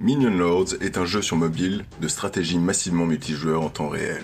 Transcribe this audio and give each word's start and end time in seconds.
Minion 0.00 0.30
Lords 0.30 0.74
est 0.80 0.96
un 0.96 1.04
jeu 1.04 1.22
sur 1.22 1.36
mobile 1.36 1.84
de 2.00 2.06
stratégie 2.06 2.60
massivement 2.60 3.04
multijoueur 3.04 3.62
en 3.62 3.68
temps 3.68 3.88
réel. 3.88 4.22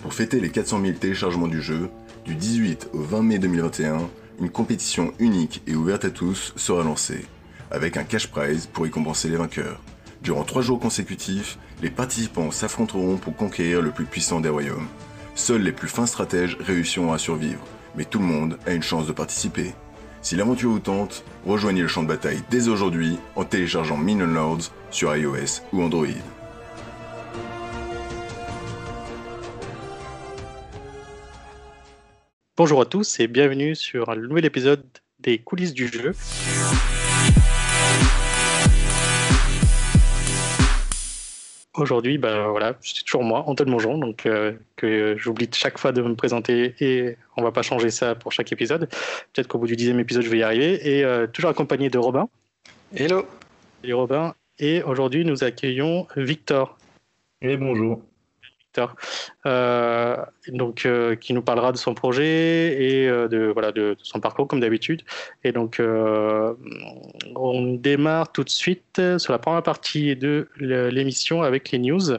Pour 0.00 0.14
fêter 0.14 0.40
les 0.40 0.50
400 0.50 0.80
000 0.82 0.98
téléchargements 0.98 1.46
du 1.46 1.62
jeu, 1.62 1.90
du 2.24 2.34
18 2.34 2.88
au 2.92 2.98
20 2.98 3.22
mai 3.22 3.38
2021, 3.38 3.98
une 4.40 4.50
compétition 4.50 5.12
unique 5.20 5.62
et 5.68 5.76
ouverte 5.76 6.04
à 6.04 6.10
tous 6.10 6.52
sera 6.56 6.82
lancée, 6.82 7.24
avec 7.70 7.96
un 7.96 8.02
cash 8.02 8.26
prize 8.26 8.66
pour 8.66 8.82
récompenser 8.82 9.28
les 9.28 9.36
vainqueurs. 9.36 9.80
Durant 10.22 10.42
trois 10.42 10.60
jours 10.60 10.80
consécutifs, 10.80 11.56
les 11.82 11.90
participants 11.90 12.50
s'affronteront 12.50 13.16
pour 13.16 13.36
conquérir 13.36 13.80
le 13.80 13.92
plus 13.92 14.06
puissant 14.06 14.40
des 14.40 14.48
royaumes. 14.48 14.88
Seuls 15.36 15.62
les 15.62 15.70
plus 15.70 15.88
fins 15.88 16.06
stratèges 16.06 16.58
réussiront 16.58 17.12
à 17.12 17.18
survivre, 17.18 17.64
mais 17.96 18.06
tout 18.06 18.18
le 18.18 18.24
monde 18.24 18.58
a 18.66 18.72
une 18.72 18.82
chance 18.82 19.06
de 19.06 19.12
participer. 19.12 19.72
Si 20.20 20.34
l'aventure 20.34 20.70
vous 20.70 20.80
tente, 20.80 21.24
rejoignez 21.46 21.82
le 21.82 21.88
champ 21.88 22.02
de 22.02 22.08
bataille 22.08 22.42
dès 22.50 22.66
aujourd'hui 22.66 23.18
en 23.36 23.44
téléchargeant 23.44 23.96
Minion 23.96 24.26
Lords 24.26 24.72
sur 24.92 25.16
iOS 25.16 25.62
ou 25.72 25.82
Android. 25.82 26.06
Bonjour 32.56 32.82
à 32.82 32.84
tous 32.84 33.18
et 33.18 33.26
bienvenue 33.26 33.74
sur 33.74 34.10
un 34.10 34.16
nouvel 34.16 34.44
épisode 34.44 34.84
des 35.18 35.38
coulisses 35.38 35.72
du 35.72 35.88
jeu. 35.88 36.12
Aujourd'hui, 41.74 42.18
ben 42.18 42.48
voilà, 42.48 42.74
c'est 42.82 43.02
toujours 43.02 43.24
moi, 43.24 43.44
Antoine 43.46 43.70
Mongeon, 43.70 43.96
donc 43.96 44.26
euh, 44.26 44.52
que 44.76 45.16
j'oublie 45.16 45.48
chaque 45.54 45.78
fois 45.78 45.92
de 45.92 46.02
me 46.02 46.14
présenter 46.14 46.74
et 46.80 47.16
on 47.38 47.42
va 47.42 47.50
pas 47.50 47.62
changer 47.62 47.90
ça 47.90 48.14
pour 48.14 48.30
chaque 48.30 48.52
épisode. 48.52 48.90
Peut-être 49.32 49.48
qu'au 49.48 49.58
bout 49.58 49.66
du 49.66 49.74
dixième 49.74 49.98
épisode, 49.98 50.22
je 50.22 50.28
vais 50.28 50.38
y 50.38 50.42
arriver. 50.42 50.98
Et 50.98 51.02
euh, 51.02 51.26
toujours 51.26 51.50
accompagné 51.50 51.88
de 51.88 51.96
Robin. 51.96 52.28
Hello. 52.94 53.24
Salut 53.80 53.94
Robin. 53.94 54.34
Et 54.62 54.80
aujourd'hui, 54.84 55.24
nous 55.24 55.42
accueillons 55.42 56.06
Victor. 56.14 56.78
Et 57.40 57.56
bonjour. 57.56 58.00
Euh, 59.44 60.16
donc 60.48 60.86
euh, 60.86 61.14
qui 61.16 61.34
nous 61.34 61.42
parlera 61.42 61.72
de 61.72 61.76
son 61.76 61.94
projet 61.94 62.80
et 62.80 63.08
euh, 63.08 63.28
de 63.28 63.50
voilà 63.52 63.70
de, 63.70 63.96
son 64.02 64.20
parcours 64.20 64.46
comme 64.46 64.60
d'habitude. 64.60 65.02
Et 65.42 65.50
donc 65.50 65.82
on 67.34 67.74
démarre 67.74 68.30
tout 68.30 68.44
de 68.44 68.50
suite 68.50 69.00
sur 69.18 69.32
la 69.32 69.38
première 69.38 69.64
partie 69.64 70.14
de 70.14 70.48
l'émission 70.56 71.42
avec 71.42 71.72
les 71.72 71.80
news. 71.80 72.16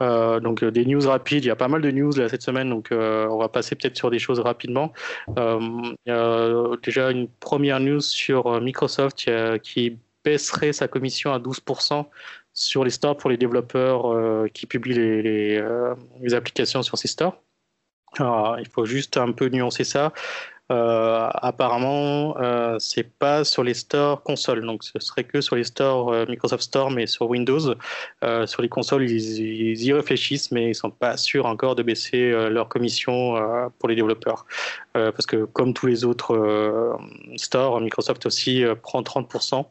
donc 0.00 0.62
des 0.62 0.84
news 0.84 1.08
rapides. 1.08 1.44
Il 1.44 1.48
y 1.48 1.50
a 1.50 1.56
pas 1.56 1.68
mal 1.68 1.80
de 1.80 1.90
news 1.90 2.12
là, 2.16 2.28
cette 2.28 2.42
semaine, 2.42 2.68
donc 2.68 2.88
on 2.92 3.38
va 3.38 3.48
passer 3.48 3.74
peut-être 3.76 3.96
sur 3.96 4.10
des 4.10 4.18
choses 4.18 4.40
rapidement. 4.40 4.92
il 5.36 5.96
y 6.06 6.10
a 6.10 6.76
déjà 6.82 7.10
une 7.10 7.28
première 7.28 7.80
news 7.80 8.00
sur 8.00 8.60
Microsoft 8.60 9.16
qui, 9.16 9.32
qui 9.62 9.96
baisserait 10.28 10.74
sa 10.74 10.88
commission 10.88 11.32
à 11.32 11.38
12% 11.38 12.04
sur 12.52 12.84
les 12.84 12.90
stores 12.90 13.16
pour 13.16 13.30
les 13.30 13.38
développeurs 13.38 14.12
euh, 14.12 14.48
qui 14.52 14.66
publient 14.66 14.94
les, 15.22 15.56
euh, 15.56 15.94
les, 16.20 16.34
applications 16.34 16.82
sur 16.82 16.98
ces 16.98 17.08
stores. 17.08 17.36
Il 18.18 18.68
faut 18.72 18.84
juste 18.84 19.16
un 19.16 19.32
peu 19.32 19.48
nuancer 19.48 19.84
ça. 19.84 20.12
Euh, 20.70 21.28
apparemment, 21.32 22.36
euh, 22.38 22.76
c'est 22.78 23.08
pas 23.24 23.42
sur 23.44 23.62
les 23.64 23.72
stores 23.72 24.22
consoles, 24.22 24.66
donc 24.66 24.84
ce 24.84 24.98
serait 24.98 25.24
que 25.24 25.40
sur 25.40 25.56
les 25.56 25.64
stores 25.64 26.12
Microsoft 26.28 26.62
Store, 26.62 26.90
mais 26.90 27.06
sur 27.06 27.30
Windows. 27.30 27.74
sur 28.46 28.62
les 28.62 28.68
consoles, 28.68 29.04
ils, 29.08 29.82
y 29.82 29.92
réfléchissent, 29.92 30.50
mais 30.50 30.70
ils 30.70 30.74
sont 30.74 30.90
pas 30.90 31.16
sûrs 31.16 31.46
encore 31.46 31.74
de 31.74 31.82
baisser 31.82 32.22
leur 32.50 32.68
commission 32.68 33.16
pour 33.78 33.88
les 33.88 33.94
développeurs, 33.94 34.44
parce 34.92 35.26
que 35.26 35.46
comme 35.46 35.72
tous 35.72 35.86
les 35.86 36.04
autres 36.04 36.98
stores, 37.36 37.80
Microsoft 37.80 38.26
aussi 38.26 38.64
prend 38.82 39.00
30% 39.00 39.64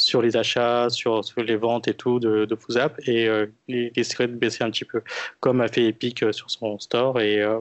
sur 0.00 0.22
les 0.22 0.36
achats, 0.36 0.88
sur, 0.88 1.22
les 1.36 1.56
ventes 1.56 1.86
et 1.86 1.94
tout 1.94 2.20
de, 2.20 2.46
de 2.46 2.56
Foozap 2.56 2.98
et 3.06 3.28
euh, 3.28 3.46
il 3.68 3.90
essaierait 3.96 4.28
de 4.28 4.34
baisser 4.34 4.64
un 4.64 4.70
petit 4.70 4.86
peu, 4.86 5.02
comme 5.40 5.60
a 5.60 5.68
fait 5.68 5.84
Epic 5.84 6.22
euh, 6.22 6.32
sur 6.32 6.50
son 6.50 6.78
store. 6.78 7.20
Et, 7.20 7.42
euh, 7.42 7.60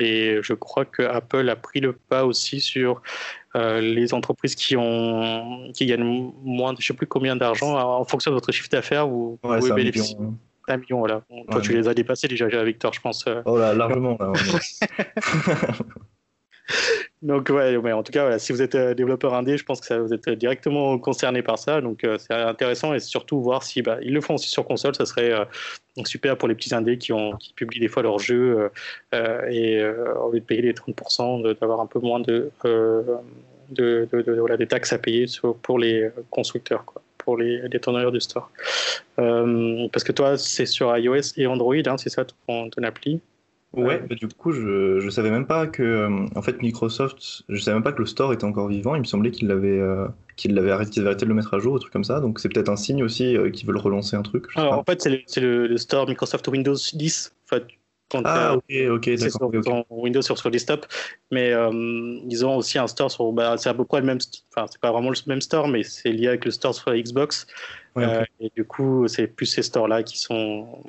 et 0.00 0.38
je 0.42 0.54
crois 0.54 0.84
que 0.84 1.02
Apple 1.02 1.48
a 1.48 1.54
pris 1.54 1.80
le 1.80 1.92
pas 1.92 2.24
aussi 2.24 2.60
sur 2.60 3.00
les 3.54 4.14
entreprises 4.14 4.54
qui, 4.54 4.78
ont, 4.78 5.70
qui 5.74 5.84
gagnent 5.84 6.32
moins, 6.42 6.74
je 6.78 6.86
sais 6.86 6.94
plus 6.94 7.06
combien 7.06 7.36
d'argent 7.36 7.76
en 7.76 8.02
fonction 8.04 8.30
de 8.30 8.34
votre 8.34 8.50
chiffre 8.50 8.70
d'affaires 8.70 9.10
ou, 9.10 9.38
ouais, 9.44 9.62
ou 9.62 9.74
bénéficiez. 9.74 10.16
Un 10.68 10.76
million, 10.78 11.00
voilà. 11.00 11.22
Toi, 11.50 11.60
tu 11.60 11.74
les 11.74 11.86
as 11.86 11.92
dépassés 11.92 12.28
déjà, 12.28 12.46
Victor, 12.64 12.94
je 12.94 13.00
pense. 13.00 13.26
Oh 13.44 13.58
là, 13.58 13.74
largement. 13.74 14.16
Là, 14.18 14.32
Donc 17.22 17.48
ouais, 17.50 17.78
mais 17.78 17.92
en 17.92 18.02
tout 18.02 18.12
cas, 18.12 18.38
si 18.38 18.52
vous 18.52 18.62
êtes 18.62 18.74
euh, 18.74 18.94
développeur 18.94 19.34
indé, 19.34 19.56
je 19.56 19.64
pense 19.64 19.80
que 19.80 19.94
vous 19.94 20.12
êtes 20.12 20.28
directement 20.30 20.98
concerné 20.98 21.42
par 21.42 21.58
ça. 21.58 21.80
Donc 21.80 22.04
euh, 22.04 22.18
c'est 22.18 22.34
intéressant 22.34 22.94
et 22.94 23.00
surtout 23.00 23.40
voir 23.40 23.62
si 23.62 23.82
bah, 23.82 23.98
ils 24.02 24.12
le 24.12 24.20
font 24.20 24.34
aussi 24.34 24.48
sur 24.48 24.64
console, 24.64 24.94
ça 24.94 25.06
serait 25.06 25.32
euh, 25.32 25.44
super 26.04 26.36
pour 26.36 26.48
les 26.48 26.54
petits 26.54 26.74
indés 26.74 26.98
qui, 26.98 27.12
publient 27.54 27.80
des 27.80 27.88
fois 27.88 28.02
leurs 28.02 28.18
jeux 28.18 28.70
et 29.12 29.84
au 29.84 30.32
lieu 30.32 30.40
de 30.40 30.44
payer 30.44 30.62
les 30.62 30.72
30%, 30.72 31.58
d'avoir 31.60 31.80
un 31.80 31.86
peu 31.86 31.98
moins 31.98 32.20
de, 32.20 32.50
taxes 34.64 34.92
à 34.92 34.98
payer 34.98 35.26
pour 35.62 35.78
les 35.78 36.10
constructeurs. 36.30 36.84
Pour 37.18 37.36
les 37.36 37.68
détourneurs 37.68 38.10
du 38.10 38.20
store. 38.20 38.50
parce 39.16 40.02
que 40.02 40.10
toi, 40.10 40.36
c'est 40.36 40.66
sur 40.66 40.96
iOS 40.96 41.36
et 41.36 41.46
Android, 41.46 41.76
hein, 41.86 41.96
c'est 41.96 42.08
ça 42.08 42.24
ton 42.24 42.68
appli? 42.82 43.20
Ouais, 43.72 44.02
du 44.10 44.28
coup, 44.28 44.52
je, 44.52 45.00
je 45.00 45.10
savais 45.10 45.30
même 45.30 45.46
pas 45.46 45.66
que, 45.66 45.82
euh, 45.82 46.26
en 46.34 46.42
fait, 46.42 46.60
Microsoft, 46.60 47.44
je 47.48 47.58
savais 47.58 47.74
même 47.74 47.82
pas 47.82 47.92
que 47.92 48.00
le 48.00 48.06
store 48.06 48.32
était 48.34 48.44
encore 48.44 48.68
vivant. 48.68 48.94
Il 48.94 49.00
me 49.00 49.06
semblait 49.06 49.30
qu'il 49.30 49.48
l'avait, 49.48 49.78
euh, 49.78 50.06
qu'il 50.36 50.54
l'avait 50.54 50.72
arrêté, 50.72 51.00
de 51.00 51.24
le 51.24 51.34
mettre 51.34 51.54
à 51.54 51.58
jour, 51.58 51.76
un 51.76 51.78
truc 51.78 51.92
comme 51.92 52.04
ça. 52.04 52.20
Donc, 52.20 52.38
c'est 52.38 52.50
peut-être 52.50 52.68
un 52.68 52.76
signe 52.76 53.02
aussi 53.02 53.34
euh, 53.34 53.48
qu'ils 53.48 53.66
veulent 53.66 53.78
relancer 53.78 54.14
un 54.14 54.22
truc. 54.22 54.46
Alors, 54.56 54.74
en 54.74 54.84
fait, 54.84 55.00
c'est 55.00 55.40
le, 55.40 55.66
le, 55.66 55.76
store 55.78 56.06
Microsoft 56.06 56.46
Windows 56.48 56.74
10. 56.74 57.34
En 57.46 57.48
fait, 57.48 57.64
ah, 58.24 58.56
ok, 58.56 58.74
ok, 58.90 59.08
d'accord. 59.08 59.50
Sur, 59.64 59.84
Windows 59.90 60.20
sur, 60.20 60.36
sur 60.38 60.50
desktop, 60.50 60.84
mais 61.30 61.52
ils 62.28 62.44
ont 62.44 62.56
aussi 62.56 62.78
un 62.78 62.86
store 62.86 63.10
sur. 63.10 63.32
Bah, 63.32 63.56
c'est 63.56 63.70
à 63.70 63.74
peu 63.74 63.86
près 63.86 64.00
le 64.00 64.06
même. 64.06 64.18
Enfin, 64.54 64.66
c'est 64.70 64.82
pas 64.82 64.92
vraiment 64.92 65.08
le 65.08 65.16
même 65.26 65.40
store, 65.40 65.66
mais 65.66 65.82
c'est 65.82 66.12
lié 66.12 66.28
avec 66.28 66.44
le 66.44 66.50
store 66.50 66.74
sur 66.74 66.92
Xbox. 66.92 67.46
et 67.96 68.50
du 68.54 68.64
coup, 68.64 69.08
c'est 69.08 69.28
plus 69.28 69.46
ces 69.46 69.62
stores-là 69.62 70.02
qui 70.02 70.18
sont 70.18 70.82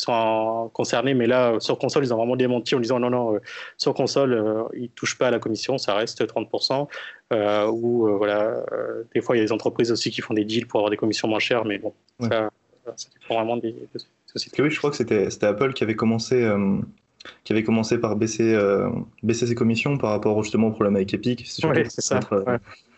sont 0.00 0.70
concernés, 0.72 1.14
mais 1.14 1.26
là, 1.26 1.58
sur 1.60 1.78
console, 1.78 2.04
ils 2.04 2.12
ont 2.12 2.16
vraiment 2.16 2.36
démenti 2.36 2.74
en 2.74 2.80
disant 2.80 2.98
non, 2.98 3.10
non, 3.10 3.34
euh, 3.34 3.40
sur 3.76 3.94
console, 3.94 4.32
euh, 4.32 4.64
ils 4.74 4.82
ne 4.82 4.88
touchent 4.88 5.18
pas 5.18 5.28
à 5.28 5.30
la 5.30 5.38
commission, 5.38 5.78
ça 5.78 5.94
reste 5.94 6.24
30%. 6.26 6.88
Euh, 7.32 7.66
ou 7.66 8.08
voilà, 8.16 8.64
des 9.14 9.20
fois, 9.20 9.36
il 9.36 9.40
y 9.40 9.42
a 9.42 9.44
des 9.44 9.52
entreprises 9.52 9.90
aussi 9.90 10.10
qui 10.10 10.20
font 10.20 10.34
des 10.34 10.44
deals 10.44 10.66
pour 10.66 10.80
avoir 10.80 10.90
des 10.90 10.96
commissions 10.96 11.28
moins 11.28 11.38
chères, 11.38 11.64
mais 11.64 11.78
bon, 11.78 11.92
ça, 12.20 12.50
ça, 12.94 13.08
dépend 13.20 13.34
vraiment 13.34 13.56
des, 13.56 13.74
sociétés. 14.26 14.62
Oui, 14.62 14.70
je 14.70 14.78
crois 14.78 14.90
que 14.90 14.96
c'était 14.96 15.28
Apple 15.44 15.72
qui 15.72 15.82
avait 15.82 15.96
commencé. 15.96 16.48
qui 17.42 17.52
avait 17.52 17.64
commencé 17.64 17.98
par 17.98 18.14
baisser, 18.14 18.56
baisser 19.22 19.46
ses 19.46 19.54
commissions 19.54 19.98
par 19.98 20.10
rapport 20.10 20.40
justement 20.42 20.68
au 20.68 20.72
problème 20.72 20.96
avec 20.96 21.12
Epic. 21.14 21.44
C'est 21.46 22.00
ça. 22.00 22.20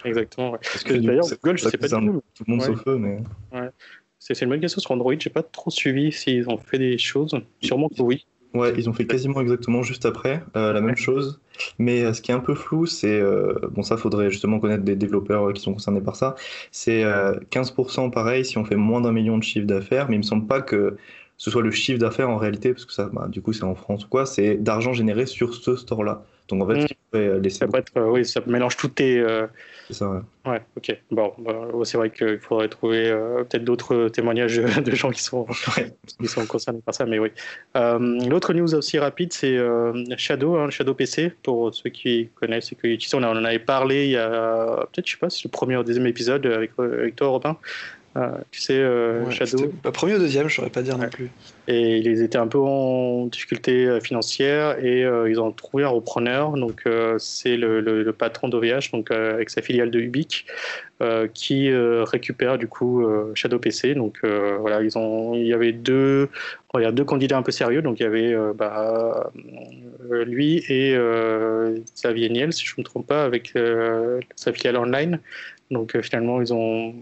Exactement. 0.04 0.52
Parce 0.52 0.84
que 0.84 0.94
d'ailleurs, 0.94 1.26
Google, 1.42 1.58
je 1.58 1.68
sais 1.68 1.78
pas 1.78 1.88
du 1.88 2.06
tout. 2.06 2.22
Tout 2.34 2.44
le 2.46 2.52
monde 2.52 2.62
sauf 2.62 2.86
eux, 2.86 2.98
mais. 2.98 3.67
C'est 4.34 4.42
une 4.42 4.50
bonne 4.50 4.60
question 4.60 4.80
sur 4.80 4.90
Android. 4.90 5.14
J'ai 5.18 5.30
pas 5.30 5.42
trop 5.42 5.70
suivi 5.70 6.12
s'ils 6.12 6.48
ont 6.48 6.58
fait 6.58 6.78
des 6.78 6.98
choses. 6.98 7.38
Sûrement 7.62 7.88
que 7.88 8.02
oui. 8.02 8.26
Ouais, 8.54 8.72
ils 8.78 8.88
ont 8.88 8.94
fait 8.94 9.06
quasiment 9.06 9.40
exactement 9.40 9.82
juste 9.82 10.06
après 10.06 10.42
euh, 10.56 10.72
la 10.72 10.80
même 10.80 10.96
chose. 10.96 11.40
Mais 11.78 12.02
euh, 12.02 12.14
ce 12.14 12.22
qui 12.22 12.30
est 12.30 12.34
un 12.34 12.40
peu 12.40 12.54
flou, 12.54 12.86
c'est 12.86 13.20
euh, 13.20 13.54
bon, 13.70 13.82
ça 13.82 13.96
faudrait 13.96 14.30
justement 14.30 14.58
connaître 14.58 14.84
des 14.84 14.96
développeurs 14.96 15.52
qui 15.52 15.60
sont 15.60 15.74
concernés 15.74 16.00
par 16.00 16.16
ça. 16.16 16.34
C'est 16.72 17.04
15% 17.50 18.10
pareil 18.10 18.44
si 18.44 18.56
on 18.58 18.64
fait 18.64 18.76
moins 18.76 19.00
d'un 19.00 19.12
million 19.12 19.36
de 19.36 19.42
chiffre 19.42 19.66
d'affaires, 19.66 20.08
mais 20.08 20.16
il 20.16 20.20
me 20.20 20.22
semble 20.22 20.46
pas 20.46 20.62
que 20.62 20.96
ce 21.36 21.50
soit 21.50 21.62
le 21.62 21.70
chiffre 21.70 21.98
d'affaires 21.98 22.30
en 22.30 22.36
réalité, 22.36 22.72
parce 22.72 22.84
que 22.84 22.92
ça, 22.92 23.10
bah, 23.12 23.28
du 23.28 23.42
coup, 23.42 23.52
c'est 23.52 23.64
en 23.64 23.74
France 23.74 24.04
ou 24.04 24.08
quoi. 24.08 24.26
C'est 24.26 24.56
d'argent 24.56 24.92
généré 24.92 25.26
sur 25.26 25.54
ce 25.54 25.76
store-là. 25.76 26.24
Donc 26.48 26.62
en 26.62 26.66
fait, 26.66 26.94
mm. 27.12 27.40
laisser. 27.40 27.58
Ça 27.58 27.68
peut 27.68 27.78
être, 27.78 28.00
oui, 28.00 28.24
ça 28.24 28.40
mélange 28.46 28.76
tout 28.76 28.88
tes 28.88 29.24
c'est 29.88 29.94
ça, 29.94 30.10
ouais. 30.10 30.20
Ouais, 30.46 30.60
ok. 30.76 31.00
Bon, 31.10 31.32
bah, 31.38 31.66
c'est 31.84 31.96
vrai 31.96 32.10
qu'il 32.10 32.38
faudrait 32.40 32.68
trouver 32.68 33.08
euh, 33.08 33.42
peut-être 33.44 33.64
d'autres 33.64 34.10
témoignages 34.10 34.58
de 34.84 34.94
gens 34.94 35.10
qui 35.10 35.22
sont, 35.22 35.46
qui 36.20 36.26
sont 36.26 36.44
concernés 36.44 36.82
par 36.84 36.94
ça, 36.94 37.06
mais 37.06 37.18
oui. 37.18 37.30
Euh, 37.74 37.98
l'autre 38.28 38.52
news 38.52 38.74
aussi 38.74 38.98
rapide, 38.98 39.32
c'est 39.32 39.56
euh, 39.56 40.04
Shadow, 40.18 40.56
hein, 40.56 40.68
Shadow 40.68 40.92
PC, 40.92 41.32
pour 41.42 41.74
ceux 41.74 41.88
qui 41.88 42.28
connaissent 42.34 42.70
et 42.72 42.74
qui 42.74 42.88
utilisent. 42.88 43.14
On, 43.14 43.22
en 43.22 43.44
avait 43.44 43.58
parlé 43.58 44.04
il 44.04 44.10
y 44.10 44.16
a 44.18 44.86
peut-être, 44.92 45.06
je 45.06 45.12
sais 45.12 45.18
pas, 45.18 45.30
c'est 45.30 45.44
le 45.44 45.50
premier 45.50 45.78
ou 45.78 45.82
deuxième 45.82 46.06
épisode 46.06 46.44
avec, 46.44 46.72
avec 46.78 47.16
toi, 47.16 47.28
Robin. 47.28 47.56
Euh, 48.18 48.32
tu 48.50 48.60
sais, 48.60 48.78
euh, 48.78 49.30
Shadow. 49.30 49.72
Premier 49.92 50.16
ou 50.16 50.18
deuxième, 50.18 50.48
je 50.48 50.56
saurais 50.56 50.70
pas 50.70 50.82
dire 50.82 50.98
non 50.98 51.08
plus. 51.08 51.30
Et 51.68 51.98
ils 51.98 52.22
étaient 52.22 52.38
un 52.38 52.48
peu 52.48 52.58
en 52.58 53.26
difficulté 53.26 53.86
euh, 53.86 54.00
financière 54.00 54.82
et 54.84 55.02
ils 55.02 55.40
ont 55.40 55.52
trouvé 55.52 55.84
un 55.84 55.88
repreneur. 55.88 56.52
Donc 56.52 56.84
c'est 57.18 57.56
le, 57.56 58.12
patron 58.12 58.48
d'OVH, 58.48 58.90
donc 58.92 59.10
avec 59.10 59.50
sa 59.50 59.62
filiale 59.62 59.90
de 59.90 60.00
Ubique, 60.00 60.46
qui 61.34 61.70
récupère 61.72 62.58
du 62.58 62.66
coup 62.66 63.06
Shadow 63.34 63.58
PC. 63.58 63.94
Donc 63.94 64.20
voilà, 64.22 64.82
ils 64.82 64.96
ont, 64.98 65.34
il 65.34 65.46
y 65.46 65.52
avait 65.52 65.72
deux, 65.72 66.28
il 66.74 66.82
y 66.82 66.86
a 66.86 66.92
deux 66.92 67.04
candidats 67.04 67.36
un 67.36 67.42
peu 67.42 67.52
sérieux. 67.52 67.82
Donc 67.82 68.00
il 68.00 68.02
y 68.02 68.06
avait 68.06 68.34
bah, 68.54 69.30
lui 70.10 70.64
et 70.68 70.96
Xavier 71.94 72.30
Niel, 72.30 72.52
si 72.52 72.64
je 72.64 72.74
ne 72.76 72.82
me 72.82 72.84
trompe 72.84 73.06
pas, 73.06 73.24
avec 73.24 73.52
sa 74.34 74.52
filiale 74.52 74.78
online. 74.78 75.20
Donc 75.70 76.00
finalement 76.00 76.40
ils 76.40 76.52
ont 76.52 76.94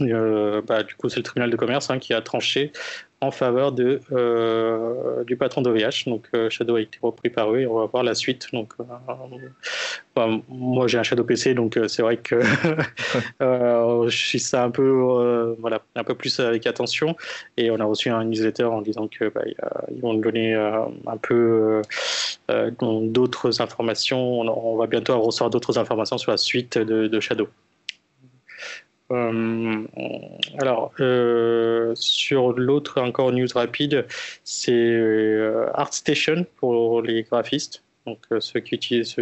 Euh, 0.00 0.62
bah, 0.62 0.82
du 0.82 0.94
coup, 0.94 1.08
c'est 1.08 1.18
le 1.18 1.22
tribunal 1.22 1.50
de 1.50 1.56
commerce 1.56 1.90
hein, 1.90 1.98
qui 1.98 2.14
a 2.14 2.20
tranché 2.20 2.72
en 3.22 3.30
faveur 3.30 3.72
de, 3.72 4.00
euh, 4.12 5.24
du 5.24 5.36
patron 5.36 5.60
d'OVH. 5.60 6.04
Donc, 6.06 6.28
euh, 6.34 6.48
Shadow 6.48 6.76
a 6.76 6.80
été 6.80 6.98
repris 7.02 7.28
par 7.28 7.52
eux 7.52 7.60
et 7.60 7.66
on 7.66 7.78
va 7.78 7.86
voir 7.86 8.02
la 8.02 8.14
suite. 8.14 8.48
Donc, 8.52 8.72
moi, 10.48 10.86
j'ai 10.86 10.98
un 10.98 11.02
Shadow 11.02 11.24
PC, 11.24 11.54
donc 11.54 11.78
c'est 11.88 12.02
vrai 12.02 12.16
que 12.16 12.40
je 13.40 14.16
suis 14.16 14.40
ça 14.40 14.64
un 14.64 14.70
peu, 14.70 15.54
voilà, 15.58 15.82
un 15.96 16.04
peu 16.04 16.14
plus 16.14 16.40
avec 16.40 16.66
attention. 16.66 17.16
Et 17.56 17.70
on 17.70 17.78
a 17.80 17.84
reçu 17.84 18.10
un 18.10 18.24
newsletter 18.24 18.64
en 18.64 18.82
disant 18.82 19.08
que 19.08 19.28
bah, 19.28 19.42
vont 20.00 20.14
nous 20.14 20.22
donner 20.22 20.54
un 20.54 21.16
peu 21.18 21.82
d'autres 22.48 23.60
informations. 23.60 24.40
On, 24.40 24.76
va 24.76 24.86
bientôt 24.86 25.18
recevoir 25.20 25.50
d'autres 25.50 25.78
informations 25.78 26.18
sur 26.18 26.30
la 26.30 26.38
suite 26.38 26.78
de 26.78 27.20
Shadow. 27.20 27.48
Euh, 29.10 29.86
alors, 30.60 30.92
euh, 31.00 31.92
sur 31.96 32.52
l'autre, 32.52 33.00
encore 33.00 33.32
news 33.32 33.48
rapide, 33.54 34.06
c'est 34.44 34.72
euh, 34.72 35.68
ArtStation 35.74 36.46
pour 36.56 37.02
les 37.02 37.22
graphistes. 37.24 37.82
Donc, 38.06 38.18
ceux 38.40 38.60
qui 38.60 38.74
utilisent, 38.76 39.16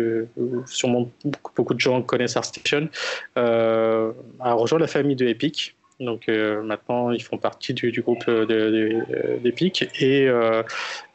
sûrement 0.67 1.11
beaucoup, 1.25 1.53
beaucoup, 1.57 1.75
de 1.75 1.81
gens 1.81 2.01
connaissent 2.01 2.37
ArtStation, 2.37 2.89
a 3.35 4.53
rejoint 4.53 4.79
la 4.79 4.87
famille 4.87 5.17
de 5.17 5.27
Epic. 5.27 5.75
Donc 6.01 6.29
euh, 6.29 6.63
maintenant, 6.63 7.11
ils 7.11 7.23
font 7.23 7.39
partie 7.39 7.75
du, 7.75 8.03
groupe 8.03 8.25
d'Epic. 8.31 9.83
De, 9.83 10.05
et, 10.05 10.29
euh, 10.29 10.63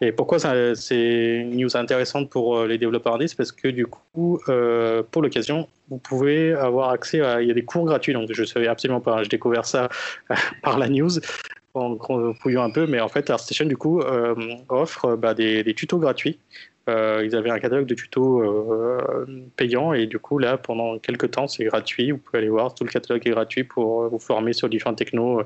et, 0.01 0.11
pourquoi 0.11 0.39
c'est 0.39 1.37
une 1.39 1.55
news 1.55 1.77
intéressante 1.77 2.29
pour 2.29 2.57
euh, 2.57 2.67
les 2.67 2.77
développeurs 2.77 3.15
indés 3.15 3.27
Parce 3.37 3.53
que 3.53 3.69
du 3.69 3.87
coup, 3.87 4.39
pour 5.11 5.21
l'occasion, 5.21 5.67
vous 5.89 5.99
pouvez 5.99 6.53
avoir 6.53 6.89
accès 6.89 7.21
à. 7.21 7.41
Il 7.41 7.47
y 7.47 7.51
a 7.51 7.53
des 7.53 7.63
cours 7.63 7.85
gratuits. 7.85 8.13
Donc 8.13 8.31
je 8.31 8.41
ne 8.41 8.45
savais 8.45 8.67
absolument 8.67 9.01
pas. 9.01 9.23
J'ai 9.23 9.29
découvert 9.29 9.65
ça 9.65 9.89
par 10.61 10.77
la 10.77 10.89
news 10.89 11.11
en 11.73 11.97
fouillant 12.33 12.63
un 12.63 12.71
peu. 12.71 12.85
Mais 12.85 12.99
en 12.99 13.07
fait, 13.07 13.29
ArtStation, 13.29 13.65
du 13.65 13.77
coup, 13.77 14.01
offre 14.67 15.15
bah, 15.15 15.33
des, 15.33 15.73
tutos 15.73 15.97
gratuits 15.97 16.39
euh, 16.89 17.21
ils 17.23 17.33
avaient 17.35 17.49
un 17.49 17.59
catalogue 17.59 17.85
de 17.85 17.95
tutos 17.95 18.41
euh, 18.41 19.25
payants 19.55 19.93
et 19.93 20.05
du 20.05 20.19
coup 20.19 20.37
là 20.37 20.57
pendant 20.57 20.99
quelques 20.99 21.31
temps 21.31 21.47
c'est 21.47 21.63
gratuit. 21.63 22.11
Vous 22.11 22.17
pouvez 22.17 22.39
aller 22.39 22.49
voir 22.49 22.75
tout 22.75 22.83
le 22.83 22.89
catalogue 22.89 23.25
est 23.25 23.31
gratuit 23.31 23.63
pour 23.63 24.09
vous 24.09 24.19
former 24.19 24.51
sur 24.51 24.67
différents 24.67 24.93
technos. 24.93 25.43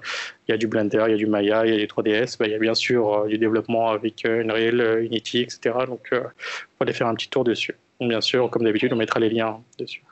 Il 0.48 0.51
y 0.51 0.54
a 0.54 0.57
du 0.57 0.68
Blender, 0.68 1.04
il 1.07 1.12
y 1.12 1.13
a 1.13 1.18
du 1.18 1.28
Maya, 1.28 1.66
il 1.66 1.74
y 1.74 1.75
a 1.75 1.78
du 1.78 1.86
3DS. 1.86 2.38
Bah, 2.39 2.48
il 2.48 2.51
y 2.51 2.56
a 2.56 2.60
bien 2.60 2.74
sûr 2.74 3.13
euh, 3.13 3.28
du 3.28 3.38
développement 3.38 3.89
avec 3.89 4.25
Unreal, 4.25 5.04
Unity, 5.04 5.42
etc. 5.42 5.75
Donc 5.86 6.10
vous 6.12 6.19
pouvez 6.19 6.31
aller 6.81 6.94
faire 6.94 7.07
un 7.07 7.16
petit 7.16 7.30
tour 7.30 7.44
dessus. 7.44 7.75
bien 8.00 8.22
sûr, 8.22 8.50
comme 8.50 8.63
d'habitude, 8.63 8.92
on 8.94 8.95
mettra 8.95 9.19
les 9.19 9.30
liens 9.30 9.62
dessus. 9.78 10.04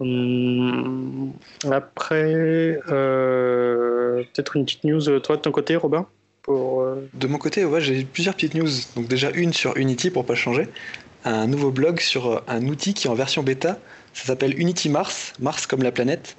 Hum, 0.00 1.32
après, 1.70 2.80
peut-être 2.86 4.56
une 4.56 4.64
petite 4.64 4.84
news 4.84 5.20
toi 5.20 5.36
de 5.36 5.40
ton 5.40 5.52
côté, 5.52 5.76
Robin? 5.76 6.06
Euh, 6.48 7.08
de 7.14 7.26
mon 7.26 7.38
côté, 7.38 7.64
ouais, 7.64 7.80
j'ai 7.80 8.04
plusieurs 8.04 8.34
petites 8.34 8.54
news. 8.54 8.68
Donc 8.94 9.08
déjà 9.08 9.30
une 9.30 9.52
sur 9.52 9.76
Unity 9.76 10.10
pour 10.10 10.24
pas 10.24 10.34
changer, 10.34 10.68
un 11.24 11.46
nouveau 11.46 11.70
blog 11.70 12.00
sur 12.00 12.26
euh, 12.26 12.40
un 12.48 12.66
outil 12.66 12.94
qui 12.94 13.06
est 13.06 13.10
en 13.10 13.14
version 13.14 13.42
bêta. 13.42 13.78
Ça 14.14 14.24
s'appelle 14.24 14.58
Unity 14.58 14.88
Mars, 14.88 15.32
Mars 15.40 15.66
comme 15.66 15.82
la 15.82 15.92
planète. 15.92 16.36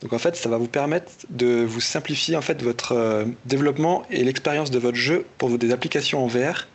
Donc 0.00 0.12
en 0.12 0.18
fait, 0.18 0.34
ça 0.36 0.48
va 0.48 0.56
vous 0.56 0.68
permettre 0.68 1.12
de 1.30 1.64
vous 1.64 1.80
simplifier 1.80 2.36
en 2.36 2.40
fait 2.40 2.62
votre 2.62 2.92
euh, 2.92 3.24
développement 3.46 4.04
et 4.10 4.24
l'expérience 4.24 4.70
de 4.70 4.78
votre 4.78 4.96
jeu 4.96 5.24
pour 5.38 5.56
des 5.56 5.70
applications 5.70 6.24
en 6.24 6.26
VR. 6.26 6.66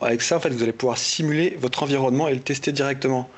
Avec 0.00 0.22
ça, 0.22 0.36
en 0.36 0.40
fait, 0.40 0.50
vous 0.50 0.62
allez 0.62 0.72
pouvoir 0.72 0.96
simuler 0.96 1.56
votre 1.60 1.82
environnement 1.82 2.28
et 2.28 2.34
le 2.34 2.40
tester 2.40 2.72
directement. 2.72 3.28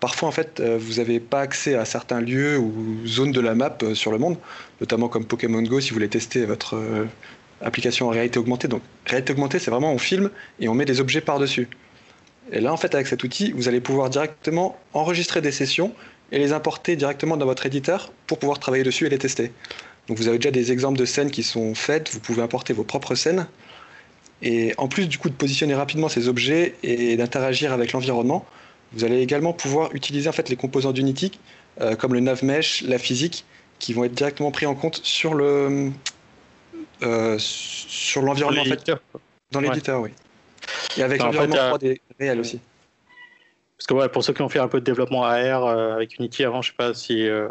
Parfois, 0.00 0.28
en 0.28 0.32
fait, 0.32 0.62
vous 0.62 0.94
n'avez 0.94 1.18
pas 1.18 1.40
accès 1.40 1.74
à 1.74 1.84
certains 1.84 2.20
lieux 2.20 2.56
ou 2.56 3.04
zones 3.04 3.32
de 3.32 3.40
la 3.40 3.56
map 3.56 3.76
sur 3.94 4.12
le 4.12 4.18
monde, 4.18 4.38
notamment 4.80 5.08
comme 5.08 5.24
Pokémon 5.24 5.60
Go 5.60 5.80
si 5.80 5.90
vous 5.90 5.94
voulez 5.94 6.08
tester 6.08 6.46
votre, 6.46 6.78
application 7.62 8.06
en 8.06 8.10
réalité 8.10 8.38
augmentée. 8.38 8.68
Donc, 8.68 8.82
réalité 9.06 9.32
augmentée, 9.32 9.58
c'est 9.58 9.70
vraiment 9.70 9.92
on 9.92 9.98
filme 9.98 10.30
et 10.60 10.68
on 10.68 10.74
met 10.74 10.84
des 10.84 11.00
objets 11.00 11.20
par-dessus. 11.20 11.68
Et 12.52 12.60
là, 12.60 12.72
en 12.72 12.76
fait, 12.76 12.94
avec 12.94 13.06
cet 13.06 13.22
outil, 13.24 13.52
vous 13.52 13.68
allez 13.68 13.80
pouvoir 13.80 14.10
directement 14.10 14.78
enregistrer 14.94 15.40
des 15.40 15.52
sessions 15.52 15.92
et 16.32 16.38
les 16.38 16.52
importer 16.52 16.96
directement 16.96 17.36
dans 17.36 17.46
votre 17.46 17.66
éditeur 17.66 18.12
pour 18.26 18.38
pouvoir 18.38 18.58
travailler 18.58 18.84
dessus 18.84 19.06
et 19.06 19.10
les 19.10 19.18
tester. 19.18 19.52
Donc, 20.08 20.18
vous 20.18 20.28
avez 20.28 20.38
déjà 20.38 20.50
des 20.50 20.72
exemples 20.72 20.98
de 20.98 21.04
scènes 21.04 21.30
qui 21.30 21.42
sont 21.42 21.74
faites, 21.74 22.10
vous 22.12 22.20
pouvez 22.20 22.42
importer 22.42 22.72
vos 22.72 22.84
propres 22.84 23.14
scènes. 23.14 23.46
Et 24.42 24.72
en 24.78 24.86
plus 24.86 25.08
du 25.08 25.18
coup 25.18 25.28
de 25.28 25.34
positionner 25.34 25.74
rapidement 25.74 26.08
ces 26.08 26.28
objets 26.28 26.76
et 26.82 27.16
d'interagir 27.16 27.72
avec 27.72 27.92
l'environnement, 27.92 28.46
vous 28.92 29.04
allez 29.04 29.20
également 29.20 29.52
pouvoir 29.52 29.94
utiliser 29.94 30.28
en 30.28 30.32
fait 30.32 30.48
les 30.48 30.56
composants 30.56 30.92
d'Unity 30.92 31.32
euh, 31.80 31.96
comme 31.96 32.14
le 32.14 32.20
nav 32.20 32.44
mesh, 32.44 32.82
la 32.82 32.98
physique, 32.98 33.44
qui 33.78 33.92
vont 33.92 34.04
être 34.04 34.14
directement 34.14 34.50
pris 34.50 34.66
en 34.66 34.74
compte 34.74 35.00
sur 35.04 35.34
le, 35.34 35.90
sur 37.38 38.22
l'environnement 38.22 38.62
dans 39.50 39.60
l'éditeur, 39.60 40.00
oui. 40.00 40.10
Et 40.96 41.02
avec 41.02 41.20
l'environnement 41.20 41.56
3D 41.56 42.00
réel 42.18 42.40
aussi. 42.40 42.60
Parce 43.78 43.86
que 43.86 43.94
ouais, 43.94 44.08
pour 44.08 44.24
ceux 44.24 44.32
qui 44.32 44.42
ont 44.42 44.48
fait 44.48 44.58
un 44.58 44.68
peu 44.68 44.80
de 44.80 44.84
développement 44.84 45.24
AR 45.24 45.64
euh, 45.64 45.94
avec 45.94 46.18
Unity 46.18 46.44
avant, 46.44 46.62
je 46.62 46.70
sais 46.70 46.76
pas 46.76 46.94
si 46.94 47.26
euh, 47.26 47.48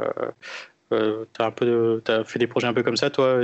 euh 0.91 1.25
tu 1.33 1.41
as, 1.41 1.47
as, 2.13 2.23
fait 2.25 2.39
des 2.39 2.47
projets 2.47 2.67
un 2.67 2.73
peu 2.73 2.83
comme 2.83 2.97
ça, 2.97 3.09
toi, 3.09 3.39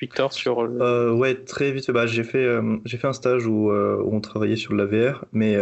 Victor 0.00 0.32
sur 0.32 0.62
le... 0.62 1.12
Ouais, 1.12 1.34
très 1.34 1.72
vite. 1.72 1.90
Bah, 1.90 2.06
j'ai 2.06 2.22
fait, 2.22 2.46
j'ai 2.84 2.96
fait 2.98 3.08
un 3.08 3.12
stage 3.12 3.46
où, 3.46 3.72
où, 3.72 4.14
on 4.14 4.20
travaillait 4.20 4.56
sur 4.56 4.72
la 4.74 4.84
VR, 4.84 5.24
mais 5.32 5.56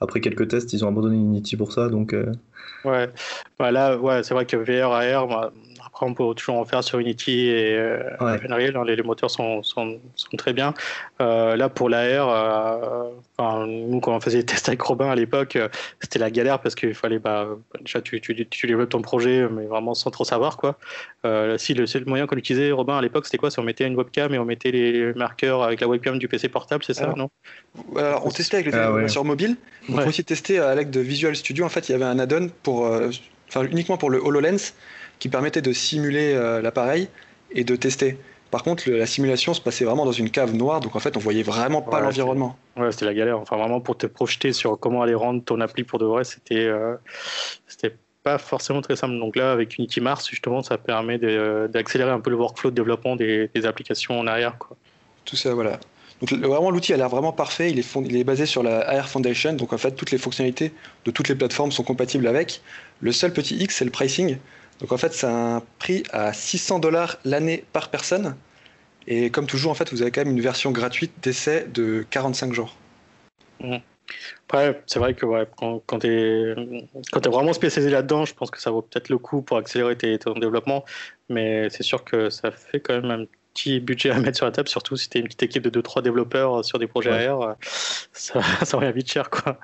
après 0.00 0.20
quelques 0.20 0.48
tests, 0.48 0.74
ils 0.74 0.84
ont 0.84 0.88
abandonné 0.88 1.16
Unity 1.16 1.56
pour 1.56 1.72
ça. 1.72 1.88
Donc, 1.88 2.14
Ouais, 2.84 3.08
bah, 3.58 3.70
là, 3.70 3.96
ouais, 3.96 4.22
c'est 4.22 4.34
vrai 4.34 4.44
que 4.44 4.56
VR, 4.56 4.92
AR, 4.92 5.28
moi, 5.28 5.52
après, 5.92 6.06
on 6.06 6.14
peut 6.14 6.34
toujours 6.34 6.56
en 6.56 6.64
faire 6.64 6.82
sur 6.82 6.98
Unity 6.98 7.48
et 7.48 7.76
euh, 7.76 8.16
Unreal. 8.18 8.76
Hein, 8.76 8.84
les, 8.86 9.02
moteurs 9.02 9.30
sont, 9.30 9.62
sont, 9.62 10.00
sont, 10.14 10.36
très 10.38 10.54
bien. 10.54 10.72
Euh, 11.20 11.54
là, 11.54 11.68
pour 11.68 11.90
l'AR, 11.90 12.30
euh, 12.30 13.66
nous, 13.66 14.00
quand 14.00 14.16
on 14.16 14.20
faisait 14.20 14.38
des 14.38 14.46
tests 14.46 14.68
avec 14.68 14.80
Robin 14.80 15.10
à 15.10 15.14
l'époque, 15.14 15.56
euh, 15.56 15.68
c'était 16.00 16.18
la 16.18 16.30
galère 16.30 16.60
parce 16.60 16.74
qu'il 16.74 16.94
fallait, 16.94 17.18
bah, 17.18 17.46
déjà, 17.80 18.00
tu, 18.00 18.22
tu, 18.22 18.46
tu, 18.46 18.66
développes 18.66 18.88
ton 18.88 19.02
projet, 19.02 19.46
mais 19.50 19.66
vraiment 19.66 19.92
sans 19.92 20.10
trop 20.10 20.24
savoir. 20.24 20.56
Quoi. 20.56 20.78
Euh, 21.26 21.58
si 21.58 21.74
le 21.74 21.86
seul 21.86 22.06
moyen 22.06 22.26
qu'on 22.26 22.36
utilisait, 22.36 22.72
Robin, 22.72 22.96
à 22.96 23.02
l'époque, 23.02 23.26
c'était 23.26 23.36
quoi? 23.36 23.50
Si 23.50 23.58
on 23.58 23.62
mettait 23.62 23.86
une 23.86 23.96
webcam 23.96 24.32
et 24.32 24.38
on 24.38 24.46
mettait 24.46 24.70
les 24.70 25.12
marqueurs 25.12 25.62
avec 25.62 25.82
la 25.82 25.88
webcam 25.88 26.18
du 26.18 26.26
PC 26.26 26.48
portable, 26.48 26.84
c'est 26.84 26.94
ça, 26.94 27.12
non? 27.14 27.28
Alors, 27.96 28.26
On 28.26 28.30
testait 28.30 28.56
avec 28.56 28.72
les 28.72 28.78
ah, 28.78 29.08
sur 29.08 29.26
mobile. 29.26 29.56
On 29.90 29.96
peut 29.96 30.08
aussi 30.08 30.24
tester 30.24 30.58
à 30.58 30.74
l'aide 30.74 30.90
de 30.90 31.00
Visual 31.00 31.36
Studio. 31.36 31.66
En 31.66 31.68
fait, 31.68 31.90
il 31.90 31.92
y 31.92 31.94
avait 31.94 32.04
un 32.04 32.18
add-on 32.18 32.48
pour, 32.62 32.90
enfin, 33.48 33.64
uniquement 33.70 33.98
pour 33.98 34.08
le 34.08 34.18
HoloLens 34.18 34.72
qui 35.22 35.28
permettait 35.28 35.62
de 35.62 35.72
simuler 35.72 36.34
euh, 36.34 36.60
l'appareil 36.60 37.06
et 37.52 37.62
de 37.62 37.76
tester. 37.76 38.18
Par 38.50 38.64
contre, 38.64 38.90
la 38.90 39.06
simulation 39.06 39.54
se 39.54 39.60
passait 39.60 39.84
vraiment 39.84 40.04
dans 40.04 40.10
une 40.10 40.30
cave 40.30 40.52
noire, 40.52 40.80
donc 40.80 40.96
en 40.96 40.98
fait, 40.98 41.16
on 41.16 41.20
voyait 41.20 41.44
vraiment 41.44 41.80
pas 41.80 42.00
l'environnement. 42.00 42.58
Ouais, 42.76 42.90
c'était 42.90 43.04
la 43.04 43.14
galère. 43.14 43.38
Enfin, 43.38 43.56
vraiment 43.56 43.80
pour 43.80 43.96
te 43.96 44.08
projeter 44.08 44.52
sur 44.52 44.76
comment 44.80 45.00
aller 45.00 45.14
rendre 45.14 45.40
ton 45.44 45.60
appli 45.60 45.84
pour 45.84 46.00
de 46.00 46.06
vrai, 46.06 46.24
c'était 46.24 46.66
euh, 46.66 46.96
pas 48.24 48.38
forcément 48.38 48.80
très 48.80 48.96
simple. 48.96 49.16
Donc 49.16 49.36
là, 49.36 49.52
avec 49.52 49.78
Unity 49.78 50.00
Mars, 50.00 50.28
justement, 50.28 50.60
ça 50.60 50.76
permet 50.76 51.18
d'accélérer 51.68 52.10
un 52.10 52.18
peu 52.18 52.30
le 52.30 52.36
workflow 52.36 52.70
de 52.70 52.74
développement 52.74 53.14
des, 53.14 53.48
applications 53.62 54.18
en 54.18 54.26
arrière. 54.26 54.58
Quoi. 54.58 54.76
Tout 55.24 55.36
ça, 55.36 55.54
voilà. 55.54 55.78
Donc 56.20 56.32
vraiment, 56.32 56.72
l'outil 56.72 56.92
a 56.92 56.96
l'air 56.96 57.08
vraiment 57.08 57.32
parfait. 57.32 57.70
Il 57.70 57.78
est, 57.78 57.96
il 58.06 58.16
est 58.16 58.24
basé 58.24 58.46
sur 58.46 58.64
la 58.64 58.80
AR 58.88 59.08
Foundation, 59.08 59.52
donc 59.52 59.72
en 59.72 59.78
fait, 59.78 59.92
toutes 59.92 60.10
les 60.10 60.18
fonctionnalités 60.18 60.72
de 61.04 61.12
toutes 61.12 61.28
les 61.28 61.36
plateformes 61.36 61.70
sont 61.70 61.84
compatibles 61.84 62.26
avec. 62.26 62.60
Le 63.00 63.12
seul 63.12 63.32
petit 63.32 63.54
X, 63.54 63.76
c'est 63.76 63.84
le 63.84 63.92
pricing. 63.92 64.38
Donc 64.80 64.92
en 64.92 64.96
fait, 64.96 65.12
c'est 65.12 65.26
un 65.26 65.62
prix 65.78 66.02
à 66.12 66.32
600 66.32 66.78
dollars 66.78 67.18
l'année 67.24 67.64
par 67.72 67.90
personne. 67.90 68.36
Et 69.06 69.30
comme 69.30 69.46
toujours, 69.46 69.70
en 69.70 69.74
fait, 69.74 69.92
vous 69.92 70.02
avez 70.02 70.10
quand 70.10 70.24
même 70.24 70.36
une 70.36 70.42
version 70.42 70.70
gratuite 70.70 71.12
d'essai 71.22 71.66
de 71.72 72.04
45 72.10 72.52
jours. 72.52 72.76
Mmh. 73.60 73.76
Après, 74.48 74.82
c'est 74.86 74.98
vrai 74.98 75.14
que 75.14 75.26
quand, 75.56 75.82
quand 75.86 76.00
tu 76.00 76.08
es, 76.08 76.54
vraiment 77.30 77.52
spécialisé 77.52 77.90
là-dedans, 77.90 78.24
je 78.24 78.34
pense 78.34 78.50
que 78.50 78.60
ça 78.60 78.70
vaut 78.70 78.82
peut-être 78.82 79.08
le 79.08 79.18
coup 79.18 79.42
pour 79.42 79.56
accélérer 79.56 79.96
ton 80.18 80.34
développement. 80.34 80.84
Mais 81.28 81.70
c'est 81.70 81.82
sûr 81.82 82.04
que 82.04 82.28
ça 82.28 82.50
fait 82.50 82.80
quand 82.80 83.00
même 83.00 83.10
un 83.10 83.24
petit 83.52 83.80
budget 83.80 84.10
à 84.10 84.18
mettre 84.20 84.36
sur 84.36 84.46
la 84.46 84.52
table, 84.52 84.68
surtout 84.68 84.96
si 84.96 85.08
tu 85.08 85.18
es 85.18 85.20
une 85.20 85.26
petite 85.26 85.42
équipe 85.42 85.62
de 85.62 85.80
2-3 85.80 86.02
développeurs 86.02 86.64
sur 86.64 86.78
des 86.78 86.86
projets 86.86 87.10
aériens, 87.10 87.56
ça, 88.12 88.40
ça 88.64 88.76
revient 88.76 88.92
vite 88.92 89.10
cher. 89.10 89.30
Quoi. 89.30 89.58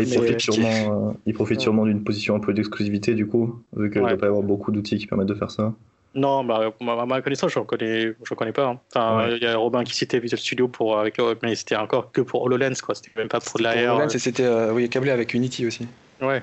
il, 0.00 0.14
profite 0.14 0.40
sûrement, 0.40 1.08
euh, 1.08 1.12
il 1.26 1.34
profite 1.34 1.60
sûrement 1.60 1.84
d'une 1.86 2.04
position 2.04 2.36
un 2.36 2.40
peu 2.40 2.52
d'exclusivité, 2.52 3.14
du 3.14 3.26
coup, 3.26 3.62
vu 3.76 3.90
qu'il 3.90 4.02
ne 4.02 4.08
doit 4.08 4.16
pas 4.16 4.26
y 4.26 4.28
avoir 4.28 4.42
beaucoup 4.42 4.72
d'outils 4.72 4.98
qui 4.98 5.06
permettent 5.06 5.28
de 5.28 5.34
faire 5.34 5.50
ça. 5.50 5.74
Non, 6.14 6.44
bah, 6.44 6.72
à 6.80 7.06
ma 7.06 7.20
connaissance, 7.20 7.52
je 7.52 7.58
ne 7.58 7.64
connais, 7.64 8.14
je 8.24 8.34
connais 8.34 8.52
pas. 8.52 8.68
Hein. 8.68 8.80
Enfin, 8.94 9.28
Il 9.36 9.42
y 9.42 9.46
a 9.46 9.56
Robin 9.58 9.84
qui 9.84 9.94
citait 9.94 10.18
Visual 10.18 10.40
Studio, 10.40 10.66
pour, 10.66 10.98
avec, 10.98 11.18
mais 11.42 11.54
c'était 11.54 11.76
encore 11.76 12.10
que 12.10 12.22
pour 12.22 12.42
HoloLens, 12.42 12.80
quoi. 12.82 12.94
C'était 12.94 13.10
même 13.16 13.28
pas 13.28 13.40
pour 13.40 13.58
de 13.58 13.64
l'AR. 13.64 13.96
HoloLens, 13.96 14.08
c'était 14.08 14.44
euh, 14.44 14.72
oui, 14.72 14.88
câblé 14.88 15.10
avec 15.10 15.34
Unity 15.34 15.66
aussi. 15.66 15.86
Ouais. 16.22 16.40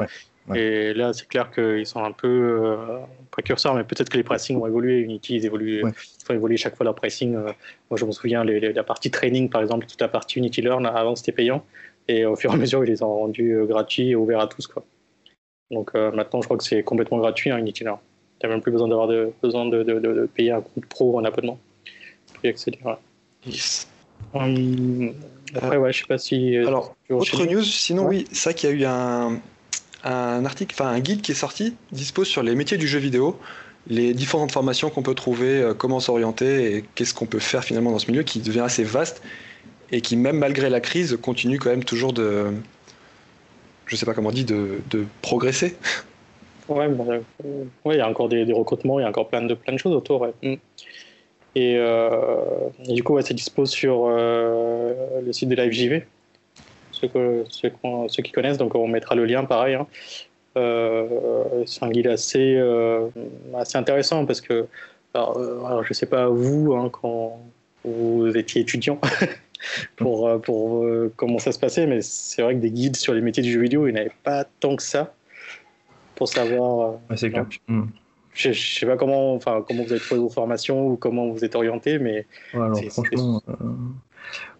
Et 0.53 0.93
là, 0.93 1.13
c'est 1.13 1.27
clair 1.27 1.51
qu'ils 1.51 1.85
sont 1.85 2.03
un 2.03 2.12
peu 2.12 2.27
euh, 2.27 3.00
précurseurs, 3.31 3.75
mais 3.75 3.83
peut-être 3.83 4.09
que 4.09 4.17
les 4.17 4.23
pricing 4.23 4.59
vont 4.59 4.67
évoluer. 4.67 5.00
Unity, 5.00 5.35
ils 5.35 5.45
évoluent, 5.45 5.83
ils 5.85 6.25
font 6.25 6.33
évoluer 6.33 6.57
chaque 6.57 6.75
fois 6.75 6.83
leur 6.83 6.95
pricing. 6.95 7.35
Euh. 7.35 7.51
moi, 7.89 7.97
je 7.97 8.05
me 8.05 8.12
souviens, 8.12 8.43
la 8.43 8.83
partie 8.83 9.09
training, 9.09 9.50
par 9.50 9.62
exemple, 9.62 9.85
toute 9.85 10.01
la 10.01 10.09
partie 10.09 10.39
Unity 10.39 10.62
Learn, 10.62 10.85
avant, 10.85 11.15
c'était 11.15 11.31
payant. 11.31 11.63
Et 12.09 12.25
au 12.25 12.35
fur 12.35 12.51
et 12.51 12.55
à 12.55 12.57
mesure, 12.57 12.83
ils 12.83 12.89
les 12.89 13.03
ont 13.03 13.13
rendus 13.13 13.53
euh, 13.53 13.65
gratuits 13.65 14.09
et 14.09 14.15
ouverts 14.15 14.41
à 14.41 14.47
tous. 14.47 14.67
Quoi. 14.67 14.83
Donc 15.71 15.93
maintenant, 15.93 16.41
je 16.41 16.47
crois 16.47 16.57
que 16.57 16.63
c'est 16.63 16.83
complètement 16.83 17.17
gratuit, 17.17 17.50
hein, 17.50 17.57
Unity 17.57 17.85
Learn. 17.85 17.97
n'as 18.43 18.50
même 18.50 18.62
plus 18.62 18.71
besoin 18.71 18.89
d'avoir 18.89 19.07
de, 19.07 19.31
besoin 19.41 19.65
de, 19.65 19.81
de, 19.81 20.00
de, 20.00 20.25
payer 20.25 20.51
un 20.51 20.62
compte 20.62 20.85
pro 20.88 21.17
en 21.17 21.23
abonnement. 21.23 21.57
Tu 22.41 22.50
accéder. 22.50 22.79
Hum, 24.33 25.13
après, 25.55 25.77
ouais, 25.77 25.93
je 25.93 26.00
sais 26.00 26.07
pas 26.07 26.17
si. 26.17 26.57
Alors, 26.57 26.95
autre 27.09 27.45
news, 27.45 27.63
sinon, 27.63 28.07
oui, 28.07 28.25
c'est 28.31 28.50
vrai 28.50 28.53
qu'il 28.53 28.69
y 28.69 28.73
a 28.73 28.75
eu 28.75 28.85
un, 28.85 29.39
un 30.03 30.45
article, 30.45 30.75
enfin 30.77 30.89
un 30.89 31.00
guide 31.00 31.22
qui 31.22 31.31
est 31.31 31.36
sorti, 31.36 31.75
dispose 31.91 32.27
sur 32.27 32.43
les 32.43 32.55
métiers 32.55 32.77
du 32.77 32.88
jeu 32.88 33.00
vidéo, 33.00 33.39
les 33.88 34.13
différentes 34.13 34.51
formations 34.51 34.89
qu'on 34.89 35.03
peut 35.03 35.15
trouver, 35.15 35.62
euh, 35.62 35.74
comment 35.74 36.00
s'orienter 36.00 36.75
et 36.75 36.86
qu'est-ce 36.95 37.13
qu'on 37.13 37.25
peut 37.25 37.39
faire 37.39 37.63
finalement 37.63 37.91
dans 37.91 38.00
ce 38.00 38.10
milieu 38.10 38.24
qui 38.24 38.39
devient 38.39 38.62
assez 38.62 38.83
vaste 38.83 39.22
et 39.91 40.01
qui, 40.01 40.15
même 40.15 40.38
malgré 40.38 40.69
la 40.69 40.79
crise, 40.79 41.17
continue 41.22 41.60
quand 41.60 41.69
même 41.69 41.83
toujours 41.83 42.13
de. 42.13 42.48
Je 43.86 43.95
sais 43.95 44.05
pas 44.05 44.13
comment 44.13 44.29
on 44.29 44.33
dit, 44.33 44.45
de, 44.45 44.79
de 44.89 45.05
progresser. 45.22 45.75
Ouais, 46.69 46.88
euh, 46.88 47.19
il 47.86 47.98
y 47.98 48.00
a 48.00 48.07
encore 48.07 48.29
des, 48.29 48.51
recrutements, 48.53 49.00
il 49.00 49.03
y 49.03 49.05
a 49.05 49.10
encore 49.10 49.27
plein 49.27 49.41
de, 49.41 49.53
plein 49.53 49.74
de 49.74 49.77
choses 49.77 49.93
autour. 49.93 50.27
Mm. 50.41 50.53
Et, 51.55 51.77
euh, 51.77 52.69
et, 52.88 52.93
du 52.93 53.03
coup, 53.03 53.13
ouais, 53.13 53.22
c'est 53.22 53.33
dispo 53.33 53.65
sur 53.65 54.07
le 54.07 55.31
site 55.31 55.50
de 55.50 55.55
LiveJV 55.55 56.03
ceux, 57.50 57.72
ceux, 58.07 58.24
qui 58.24 58.31
connaissent, 58.31 58.57
donc 58.57 58.75
on 58.75 58.88
mettra 58.88 59.15
le 59.15 59.25
lien 59.25 59.43
pareil. 59.43 59.75
Hein. 59.75 59.88
Euh, 60.55 61.63
c'est 61.65 61.83
un 61.83 61.89
guide 61.89 62.07
assez, 62.07 62.55
euh, 62.55 63.07
assez 63.55 63.77
intéressant 63.77 64.25
parce 64.25 64.41
que, 64.41 64.67
alors, 65.13 65.38
euh, 65.38 65.83
je 65.83 65.89
ne 65.89 65.93
sais 65.93 66.05
pas 66.05 66.27
vous, 66.27 66.74
hein, 66.75 66.89
quand 66.91 67.39
vous 67.83 68.27
étiez 68.36 68.62
étudiant, 68.62 69.00
pour, 69.95 70.39
pour 70.41 70.86
comment 71.15 71.39
ça 71.39 71.51
se 71.51 71.60
passait, 71.60 71.88
mais 71.88 72.01
c'est 72.01 72.41
vrai 72.41 72.55
que 72.55 72.60
des 72.60 72.72
guides 72.72 72.95
sur 72.95 73.13
les 73.13 73.22
métiers 73.22 73.43
du 73.43 73.51
jeu 73.51 73.62
vidéo, 73.62 73.88
il 73.88 73.93
n'y 73.93 74.00
avait 74.00 74.12
pas 74.24 74.45
tant 74.60 74.75
que 74.75 74.83
ça 74.83 75.13
pour 76.15 76.27
savoir. 76.27 77.00
clair. 77.15 77.45
Hmm. 77.67 77.86
Je 78.36 78.50
ne 78.50 78.53
sais 78.53 78.88
pas 78.88 78.98
comment, 78.98 79.36
enfin, 79.36 79.63
comment 79.67 79.83
vous 79.83 79.91
avez 79.91 80.01
trouvé 80.01 80.19
vos 80.19 80.29
formations 80.29 80.88
ou 80.88 80.95
comment 80.95 81.27
vous 81.27 81.45
êtes 81.45 81.55
orienté, 81.55 82.00
mais. 82.00 82.25
alors, 82.53 82.79
franchement, 82.89 83.41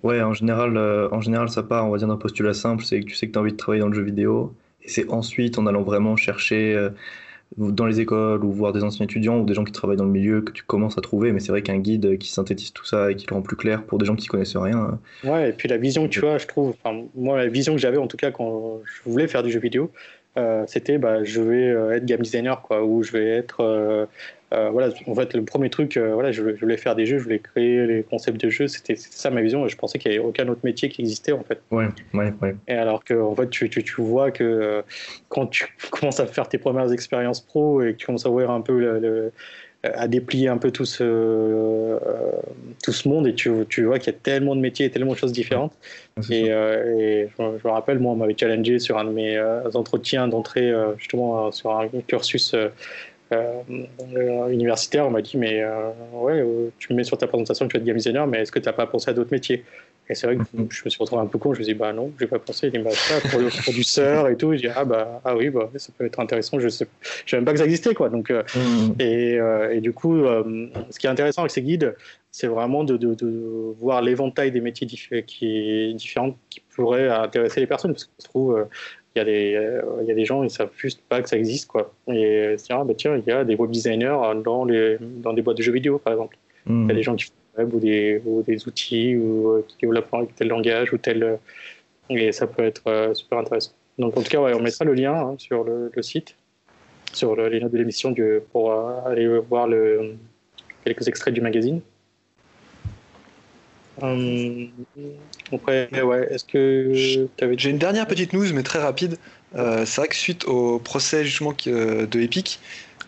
Ouais, 0.04 0.22
en 0.22 0.34
général, 0.34 0.76
euh, 0.78 1.08
en 1.12 1.22
général, 1.22 1.50
ça 1.50 1.64
part, 1.64 1.88
on 1.88 1.92
va 1.92 1.98
dire, 1.98 2.08
d'un 2.08 2.18
postulat 2.18 2.54
simple, 2.54 2.84
c'est 2.84 3.00
que 3.00 3.06
tu 3.06 3.16
sais 3.16 3.28
que 3.28 3.32
tu 3.32 3.38
as 3.38 3.42
envie 3.42 3.54
de 3.54 3.58
travailler 3.58 3.82
dans 3.82 3.88
le 3.88 3.96
jeu 3.96 4.02
vidéo. 4.02 4.54
Et 4.84 4.90
c'est 4.90 5.10
ensuite, 5.10 5.58
en 5.58 5.66
allant 5.66 5.82
vraiment 5.82 6.18
chercher 6.18 6.76
euh, 6.76 6.90
dans 7.58 7.86
les 7.86 8.02
écoles 8.02 8.44
ou 8.44 8.52
voir 8.52 8.74
des 8.74 8.84
anciens 8.84 9.06
étudiants 9.06 9.40
ou 9.40 9.46
des 9.46 9.54
gens 9.54 9.64
qui 9.64 9.72
travaillent 9.72 9.98
dans 9.98 10.04
le 10.04 10.12
milieu 10.12 10.42
que 10.42 10.52
tu 10.52 10.64
commences 10.64 10.98
à 10.98 11.02
trouver. 11.02 11.32
Mais 11.32 11.40
c'est 11.40 11.52
vrai 11.54 11.62
qu'un 11.62 11.78
guide 11.78 12.18
qui 12.18 12.30
synthétise 12.30 12.74
tout 12.74 12.86
ça 12.86 13.12
et 13.12 13.16
qui 13.16 13.26
le 13.30 13.36
rend 13.36 13.42
plus 13.42 13.56
clair 13.56 13.84
pour 13.84 13.98
des 13.98 14.06
gens 14.06 14.16
qui 14.16 14.28
connaissent 14.28 14.58
rien. 14.58 15.00
Euh, 15.24 15.30
ouais, 15.30 15.50
et 15.50 15.54
puis 15.54 15.70
la 15.70 15.78
vision 15.78 16.04
que 16.04 16.12
tu 16.12 16.26
as, 16.28 16.38
je 16.38 16.48
trouve, 16.48 16.76
moi, 17.16 17.38
la 17.38 17.48
vision 17.48 17.74
que 17.74 17.80
j'avais 17.80 17.98
en 17.98 18.08
tout 18.08 18.18
cas 18.18 18.32
quand 18.32 18.82
je 18.84 19.10
voulais 19.10 19.28
faire 19.28 19.44
du 19.44 19.52
jeu 19.52 19.60
vidéo, 19.60 19.92
c'était 20.68 20.98
bah, 20.98 21.24
je 21.24 21.42
vais 21.42 21.96
être 21.96 22.06
game 22.06 22.22
designer, 22.22 22.62
quoi, 22.62 22.84
ou 22.84 23.04
je 23.04 23.12
vais 23.12 23.30
être 23.30 24.08
euh, 24.54 24.70
voilà, 24.70 24.94
en 25.08 25.16
fait, 25.16 25.34
le 25.34 25.44
premier 25.44 25.70
truc, 25.70 25.98
euh, 25.98 26.14
voilà, 26.14 26.32
je, 26.32 26.44
voulais 26.44 26.78
faire 26.78 26.96
des 26.96 27.06
jeux, 27.06 27.18
je 27.18 27.24
voulais 27.24 27.40
créer 27.40 27.88
les 27.88 28.04
concepts 28.04 28.40
de 28.40 28.50
jeux, 28.50 28.68
c'était 28.68 28.96
ça 28.96 29.32
ma 29.32 29.42
vision. 29.42 29.68
Je 29.68 29.76
pensais 29.76 29.98
qu'il 29.98 30.12
n'y 30.12 30.18
avait 30.18 30.28
aucun 30.28 30.48
autre 30.48 30.62
métier 30.64 30.90
qui 30.90 31.02
existait 31.02 31.32
en 31.32 31.44
fait. 31.44 31.60
Ouais, 31.72 31.88
ouais, 32.14 32.34
ouais. 32.42 32.56
Et 32.68 32.74
alors 32.74 33.04
que 33.04 33.16
en 33.16 33.36
fait, 33.36 33.50
tu, 33.50 33.70
tu, 33.70 33.84
tu 33.84 34.02
vois 34.02 34.32
que 34.32 34.44
euh, 34.44 34.82
quand 35.30 35.48
tu 35.48 35.76
commences 35.92 36.20
à 36.20 36.28
faire 36.28 36.48
tes 36.48 36.60
premières 36.60 36.92
expériences 36.92 37.42
pro 37.42 37.82
et 37.82 37.94
que 37.94 37.98
tu 37.98 38.06
commences 38.06 38.26
à 38.26 38.30
voir 38.30 38.52
un 38.52 38.62
peu 38.62 38.78
le, 38.80 39.32
à 39.84 40.08
déplier 40.08 40.50
un 40.50 40.58
peu 40.58 40.72
tout 40.72 40.86
ce, 40.86 41.98
tout 42.84 42.94
ce 42.94 43.10
monde 43.10 43.28
et 43.28 43.34
tu, 43.34 43.52
tu 43.68 43.84
vois 43.86 43.98
qu'il 44.00 44.14
y 44.14 44.16
a 44.16 44.20
tellement 44.20 44.56
de 44.56 44.62
métiers 44.62 44.86
et 44.86 44.92
tellement 44.92 45.14
de 45.14 45.18
choses 45.18 45.34
différentes. 45.34 45.74
et, 46.30 46.46
et 46.46 47.28
je, 47.38 47.44
me 47.44 47.70
rappelle, 47.70 48.00
moi, 48.00 48.14
on 48.14 48.16
m'avait 48.16 48.38
challengé 48.38 48.80
sur 48.80 48.98
un 48.98 49.04
de 49.04 49.10
mes 49.10 49.38
entretiens 49.74 50.30
d'entrée, 50.30 50.72
justement, 50.98 51.52
sur 51.52 51.78
un 51.78 51.90
cursus 52.08 52.56
universitaire, 54.50 55.08
on 55.08 55.10
m'a 55.10 55.22
dit 55.22 55.38
mais 55.38 55.62
euh, 55.62 55.90
ouais, 56.14 56.40
euh, 56.40 56.70
tu 56.78 56.94
mets 56.94 57.04
sur 57.04 57.18
ta 57.18 57.28
présentation 57.28 57.68
que 57.68 57.78
tu 57.78 57.84
es 57.84 57.86
game 57.86 57.98
designer, 57.98 58.28
mais 58.28 58.40
est-ce 58.40 58.52
que 58.52 58.60
tu 58.60 58.66
n'as 58.66 58.74
pas 58.74 58.88
pensé 58.88 59.10
à 59.10 59.14
d'autres 59.14 59.32
métiers? 59.32 59.64
Et 60.10 60.16
c'est 60.16 60.28
vrai 60.28 60.36
que 60.36 60.44
je 60.54 60.82
me 60.84 60.90
suis 60.90 61.00
retrouvé 61.00 61.22
un 61.22 61.28
peu 61.28 61.38
con. 61.38 61.54
Je 61.54 61.60
me 61.60 61.64
suis 61.64 61.74
dit 61.74 61.80
bah 61.80 61.94
non, 61.94 62.12
j'ai 62.20 62.28
pas 62.28 62.38
pensé. 62.38 62.70
Il 62.74 62.84
m'a 62.84 62.92
ça 62.92 63.22
pour 63.30 63.40
le 63.40 63.48
producteur 63.48 64.28
et 64.28 64.36
tout. 64.36 64.54
je 64.54 64.58
dis 64.58 64.68
ah 64.68 64.84
bah 64.84 65.22
ah 65.24 65.36
oui, 65.36 65.50
bah, 65.50 65.70
ça 65.78 65.94
peut 65.98 66.06
être 66.06 66.20
intéressant. 66.20 66.60
Je 66.60 66.68
sais, 66.68 66.88
je 67.26 67.32
savais 67.32 67.40
même 67.40 67.46
pas 67.46 67.54
que 67.54 67.60
ça 67.60 67.66
existait 67.66 67.94
quoi. 67.94 68.10
Donc 68.10 68.30
mm. 68.30 68.96
et, 69.00 69.40
et, 69.72 69.80
du 69.80 69.94
coup, 69.94 70.18
ce 70.18 71.00
qui 71.00 71.08
est 71.08 71.10
intéressant 71.10 71.44
avec 71.44 71.52
ces 71.52 71.62
guides, 71.62 71.96
c'est 72.32 72.48
vraiment 72.48 72.84
de, 72.84 72.98
de, 72.98 73.14
de 73.14 73.74
voir 73.80 74.02
l'éventail 74.02 74.52
des 74.52 74.60
métiers 74.60 74.88
qui 74.88 75.46
est 75.46 75.94
différents 75.94 76.36
qui 76.50 76.62
pourraient 76.76 77.08
intéresser 77.08 77.62
les 77.62 77.68
personnes 77.68 77.94
parce 77.94 78.06
que 78.06 78.12
je 78.20 78.26
trouve 78.26 78.68
il 79.16 79.20
y, 79.20 79.22
a 79.22 79.26
des, 79.26 79.56
euh, 79.56 79.82
il 80.02 80.08
y 80.08 80.12
a 80.12 80.16
des 80.16 80.26
gens, 80.26 80.42
ils 80.42 80.50
savent 80.50 80.72
juste 80.76 81.02
pas 81.08 81.22
que 81.22 81.30
ça 81.30 81.38
existe. 81.38 81.68
Quoi. 81.68 81.94
Et 82.08 82.56
se 82.58 82.74
ah, 82.74 82.84
bah, 82.84 82.94
tiens, 82.98 83.16
il 83.16 83.24
y 83.26 83.32
a 83.32 83.44
des 83.44 83.56
web 83.56 83.70
designers 83.70 84.18
dans, 84.44 84.66
les, 84.66 84.98
dans 85.00 85.34
des 85.34 85.44
boîtes 85.44 85.58
de 85.58 85.62
jeux 85.62 85.72
vidéo, 85.72 86.00
par 86.00 86.14
exemple. 86.14 86.38
Il 86.66 86.72
y 86.72 86.76
a 86.76 86.78
hmm. 86.80 86.88
des 86.88 87.04
gens 87.04 87.16
qui 87.16 87.26
font 87.26 87.34
web 87.60 87.74
ou 87.74 87.80
des, 87.80 88.22
ou 88.26 88.42
des 88.42 88.68
outils 88.68 89.16
ou 89.16 89.52
euh, 89.52 89.66
qui 89.68 89.78
développent 89.82 90.12
avec 90.14 90.36
tel 90.36 90.48
langage 90.48 90.94
ou 90.94 90.98
tel. 90.98 91.24
Euh, 91.24 91.36
et 92.10 92.32
ça 92.32 92.48
peut 92.48 92.64
être 92.64 93.14
super 93.14 93.38
intéressant. 93.38 93.72
Donc, 93.98 94.18
en 94.18 94.22
tout 94.22 94.30
cas, 94.30 94.42
ouais, 94.42 94.54
on 94.54 94.62
mettra 94.62 94.84
le 94.84 94.94
lien 94.94 95.14
hein, 95.14 95.36
sur 95.38 95.64
le, 95.64 95.92
le, 95.94 96.02
site, 96.02 96.36
sur 97.14 97.36
les 97.36 97.60
notes 97.60 97.72
de 97.72 97.78
l'émission 97.78 98.14
pour 98.52 98.74
aller 98.74 99.28
voir 99.40 99.68
le, 99.68 100.16
quelques 100.84 101.08
extraits 101.08 101.34
du 101.34 101.42
magazine. 101.42 101.82
Euh, 104.02 104.68
est-ce 106.30 106.46
que 106.46 106.92
J'ai 106.94 107.70
une 107.70 107.78
dernière 107.78 108.08
petite 108.08 108.34
news, 108.34 108.52
mais 108.54 108.64
très 108.64 108.80
rapide. 108.80 109.18
Euh, 109.56 109.86
c'est 109.86 110.02
vrai 110.02 110.08
que 110.08 110.16
suite 110.16 110.46
au 110.46 110.80
procès 110.80 111.26
justement 111.26 111.54
euh, 111.68 112.08
de 112.08 112.22
Epic, 112.22 112.60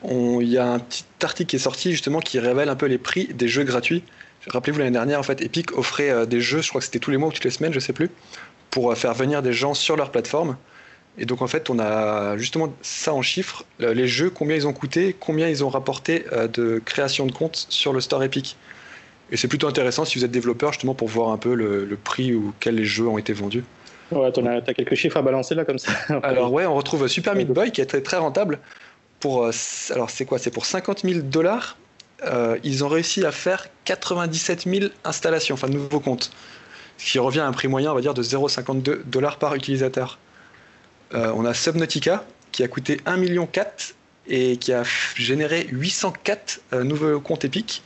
il 0.03 0.47
y 0.47 0.59
a 0.59 0.67
un 0.67 0.79
petit 0.79 1.05
article 1.23 1.49
qui 1.49 1.55
est 1.55 1.59
sorti 1.59 1.91
justement 1.91 2.19
qui 2.19 2.37
révèle 2.37 2.69
un 2.69 2.75
peu 2.75 2.85
les 2.85 2.99
prix 2.99 3.27
des 3.33 3.47
jeux 3.47 3.63
gratuits. 3.63 4.03
Rappelez-vous 4.47 4.77
l'année 4.77 4.91
dernière, 4.91 5.19
en 5.19 5.23
fait, 5.23 5.41
Epic 5.41 5.75
offrait 5.75 6.27
des 6.27 6.39
jeux, 6.39 6.61
je 6.61 6.69
crois 6.69 6.79
que 6.79 6.85
c'était 6.85 6.99
tous 6.99 7.09
les 7.09 7.17
mois 7.17 7.29
ou 7.29 7.31
toutes 7.31 7.45
les 7.45 7.49
semaines, 7.49 7.73
je 7.73 7.79
sais 7.79 7.93
plus, 7.93 8.11
pour 8.69 8.95
faire 8.95 9.15
venir 9.15 9.41
des 9.41 9.53
gens 9.53 9.73
sur 9.73 9.95
leur 9.95 10.11
plateforme. 10.11 10.55
Et 11.17 11.25
donc 11.25 11.41
en 11.41 11.47
fait, 11.47 11.71
on 11.71 11.79
a 11.79 12.37
justement 12.37 12.71
ça 12.83 13.11
en 13.15 13.23
chiffres, 13.23 13.65
les 13.79 14.07
jeux, 14.07 14.29
combien 14.29 14.55
ils 14.55 14.67
ont 14.67 14.73
coûté, 14.73 15.15
combien 15.19 15.49
ils 15.49 15.63
ont 15.63 15.69
rapporté 15.69 16.25
de 16.53 16.79
création 16.85 17.25
de 17.25 17.31
comptes 17.31 17.65
sur 17.69 17.91
le 17.91 18.01
store 18.01 18.21
Epic. 18.21 18.55
Et 19.31 19.37
c'est 19.37 19.47
plutôt 19.47 19.67
intéressant 19.67 20.05
si 20.05 20.19
vous 20.19 20.25
êtes 20.25 20.31
développeur, 20.31 20.71
justement, 20.71 20.93
pour 20.93 21.07
voir 21.07 21.29
un 21.29 21.37
peu 21.37 21.55
le, 21.55 21.97
prix 22.03 22.35
auquel 22.35 22.75
les 22.75 22.85
jeux 22.85 23.07
ont 23.07 23.17
été 23.17 23.33
vendus. 23.33 23.63
Ouais, 24.11 24.31
tu 24.31 24.47
as, 24.47 24.61
quelques 24.61 24.95
chiffres 24.95 25.17
à 25.17 25.21
balancer 25.21 25.55
là, 25.55 25.65
comme 25.65 25.79
ça. 25.79 25.91
alors, 26.23 26.53
ouais, 26.53 26.65
on 26.65 26.75
retrouve 26.75 27.07
Super 27.07 27.35
Meat 27.35 27.47
Boy 27.47 27.71
qui 27.71 27.81
est 27.81 27.85
très, 27.85 28.01
très 28.01 28.17
rentable. 28.17 28.59
Pour, 29.19 29.45
euh, 29.45 29.51
alors, 29.91 30.09
c'est 30.11 30.25
quoi? 30.25 30.37
C'est 30.37 30.51
pour 30.51 30.65
50 30.65 31.01
000 31.01 31.21
dollars. 31.21 31.77
Euh, 32.23 32.57
ils 32.63 32.83
ont 32.83 32.87
réussi 32.87 33.25
à 33.25 33.31
faire 33.31 33.67
97 33.85 34.69
000 34.69 34.91
installations, 35.03 35.55
enfin, 35.55 35.67
nouveaux 35.67 35.99
comptes. 35.99 36.31
Ce 36.97 37.11
qui 37.11 37.19
revient 37.19 37.39
à 37.39 37.47
un 37.47 37.51
prix 37.51 37.67
moyen, 37.67 37.91
on 37.91 37.95
va 37.95 38.01
dire, 38.01 38.13
de 38.13 38.23
0,52 38.23 39.03
dollars 39.05 39.37
par 39.37 39.55
utilisateur. 39.55 40.19
Euh, 41.13 41.31
on 41.35 41.45
a 41.45 41.53
Subnautica 41.53 42.25
qui 42.51 42.63
a 42.63 42.67
coûté 42.67 42.97
1,4 43.05 43.19
million 43.19 43.49
et 44.27 44.57
qui 44.57 44.71
a 44.71 44.83
généré 45.15 45.67
804 45.71 46.61
nouveaux 46.83 47.19
comptes 47.19 47.43
épiques. 47.43 47.83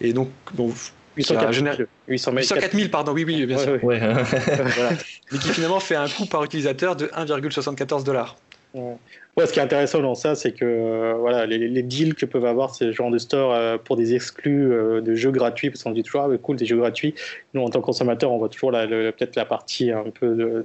Et 0.00 0.12
donc, 0.12 0.28
donc 0.54 0.74
804, 1.16 2.72
000, 2.72 2.88
pardon, 2.90 3.12
oui, 3.12 3.24
oui, 3.24 3.44
bien 3.46 3.58
sûr. 3.58 3.82
Ouais. 3.82 4.00
Mais 5.32 5.38
qui 5.38 5.48
finalement 5.48 5.80
fait 5.80 5.96
un 5.96 6.08
coût 6.08 6.26
par 6.26 6.44
utilisateur 6.44 6.94
de 6.94 7.06
1,74 7.06 8.04
dollars. 8.04 8.36
Ouais. 8.74 9.46
ce 9.46 9.52
qui 9.52 9.58
est 9.58 9.62
intéressant 9.62 10.00
dans 10.00 10.14
ça, 10.14 10.34
c'est 10.34 10.52
que 10.52 10.64
euh, 10.64 11.14
voilà, 11.18 11.46
les, 11.46 11.82
deals 11.82 12.14
que 12.14 12.26
peuvent 12.26 12.44
avoir 12.44 12.74
ces 12.74 12.92
genres 12.92 13.10
de 13.10 13.18
stores 13.18 13.54
euh, 13.54 13.78
pour 13.78 13.96
des 13.96 14.14
exclus 14.14 14.72
euh, 14.72 15.00
de 15.00 15.14
jeux 15.14 15.30
gratuits, 15.30 15.70
parce 15.70 15.82
qu'on 15.82 15.90
dit 15.90 16.02
toujours, 16.02 16.22
ah, 16.22 16.38
cool, 16.38 16.56
des 16.56 16.66
jeux 16.66 16.76
gratuits. 16.76 17.14
Nous, 17.54 17.62
en 17.62 17.70
tant 17.70 17.80
que 17.80 17.86
consommateurs, 17.86 18.30
on 18.30 18.38
voit 18.38 18.48
toujours 18.48 18.70
peut-être 18.70 19.36
la 19.36 19.44
partie 19.44 19.90
un 19.90 20.04
peu 20.04 20.34
de, 20.34 20.64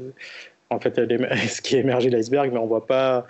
en 0.70 0.80
fait, 0.80 0.96
ce 1.48 1.62
qui 1.62 1.78
est 1.78 1.80
émergé 1.80 2.10
de 2.10 2.16
l'iceberg, 2.16 2.52
mais 2.52 2.60
on 2.60 2.68
voit 2.68 2.86
pas 2.86 3.26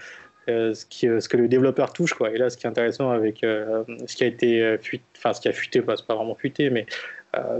euh, 0.49 0.73
euh, 1.03 1.19
ce, 1.19 1.29
que 1.29 1.37
le 1.37 1.47
développeur 1.47 1.93
touche. 1.93 2.13
Quoi. 2.13 2.31
Et 2.31 2.37
là, 2.37 2.49
ce 2.49 2.57
qui 2.57 2.65
est 2.65 2.69
intéressant 2.69 3.11
avec 3.11 3.43
euh, 3.43 3.83
ce 4.07 4.15
qui 4.15 4.23
a 4.23 4.27
été 4.27 4.77
fuité, 4.81 5.03
enfin 5.17 5.33
ce 5.33 5.41
qui 5.41 5.47
a 5.47 5.53
fuité, 5.53 5.83
c'est 5.87 6.07
pas 6.07 6.15
vraiment 6.15 6.35
fuité, 6.35 6.69
mais 6.69 6.85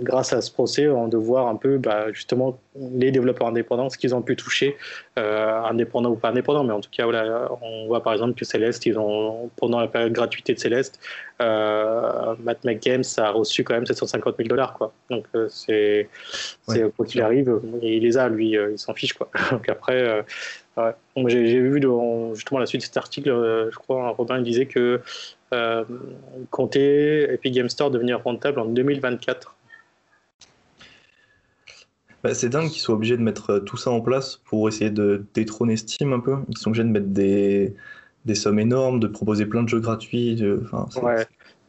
grâce 0.02 0.34
à 0.34 0.42
ce 0.42 0.52
procès, 0.52 0.88
on 0.88 1.08
de 1.08 1.18
voir 1.18 1.48
un 1.48 1.56
peu 1.56 1.78
bah, 1.78 2.12
justement 2.12 2.60
les 2.76 3.12
développeurs 3.12 3.48
indépendants, 3.48 3.90
ce 3.90 3.98
qu'ils 3.98 4.14
ont 4.14 4.22
pu 4.22 4.36
toucher, 4.36 4.78
indépendants 5.18 6.12
ou 6.12 6.16
pas 6.16 6.30
indépendants, 6.30 6.64
mais 6.64 6.74
en 6.74 6.80
tout 6.80 6.92
cas, 6.92 7.06
voilà, 7.06 7.50
on 7.62 7.88
voit 7.88 8.04
par 8.04 8.14
exemple 8.14 8.34
que 8.36 8.46
Céleste, 8.46 8.86
ils 8.86 9.00
ont, 9.00 9.50
pendant 9.56 9.80
la 9.80 9.88
période 9.88 10.14
gratuité 10.14 10.54
de 10.54 10.60
Céleste, 10.60 11.00
Matt 11.40 12.64
McGames 12.64 13.04
a 13.18 13.32
reçu 13.32 13.64
quand 13.64 13.74
même 13.74 13.86
750 13.86 14.38
000 14.38 14.48
dollars. 14.48 14.74
Quoi. 14.74 14.94
Donc, 15.10 15.26
c'est, 15.50 16.08
ouais. 16.68 16.92
quoi 16.96 17.06
qu'il 17.06 17.22
arrive, 17.22 17.60
il 17.82 18.04
les 18.04 18.18
a, 18.18 18.30
lui, 18.30 18.52
il 18.52 18.78
s'en 18.78 18.94
fiche. 18.94 19.14
Quoi. 19.14 19.30
Donc 19.52 19.70
après, 19.70 20.24
j'ai 21.28 21.60
vu 21.60 21.82
justement 22.34 22.60
la 22.60 22.66
suite 22.66 22.82
de 22.82 22.86
cet 22.86 22.98
article, 22.98 23.30
euh, 23.30 23.70
je 23.72 23.78
crois, 23.78 24.10
Robin 24.10 24.42
disait 24.42 24.66
que 24.66 25.02
euh, 25.54 25.84
comptait 26.50 27.34
Epic 27.34 27.54
Game 27.54 27.70
Store 27.70 27.92
devenir 27.92 28.24
rentable 28.24 28.60
en 28.60 28.66
2024. 28.66 29.56
Bah, 32.24 32.34
c'est 32.34 32.50
dingue 32.50 32.70
qu'ils 32.70 32.82
soient 32.82 32.96
obligés 32.96 33.18
de 33.18 33.22
mettre 33.22 33.50
euh, 33.52 33.60
tout 33.60 33.76
ça 33.78 33.92
en 33.92 34.00
place 34.02 34.38
pour 34.46 34.68
essayer 34.70 34.90
de 34.90 35.26
détrôner 35.34 35.76
Steam 35.78 36.14
un 36.14 36.20
peu. 36.20 36.38
Ils 36.50 36.58
sont 36.58 36.70
obligés 36.70 36.84
de 36.86 36.90
mettre 36.90 37.08
des, 37.08 37.74
des 38.26 38.36
sommes 38.36 38.60
énormes, 38.60 39.00
de 39.00 39.08
proposer 39.08 39.46
plein 39.46 39.64
de 39.64 39.70
jeux 39.70 39.80
gratuits. 39.82 40.36
De... 40.36 40.62
Enfin, 40.66 40.88
c'est- 40.90 41.02
Ouais. 41.02 41.26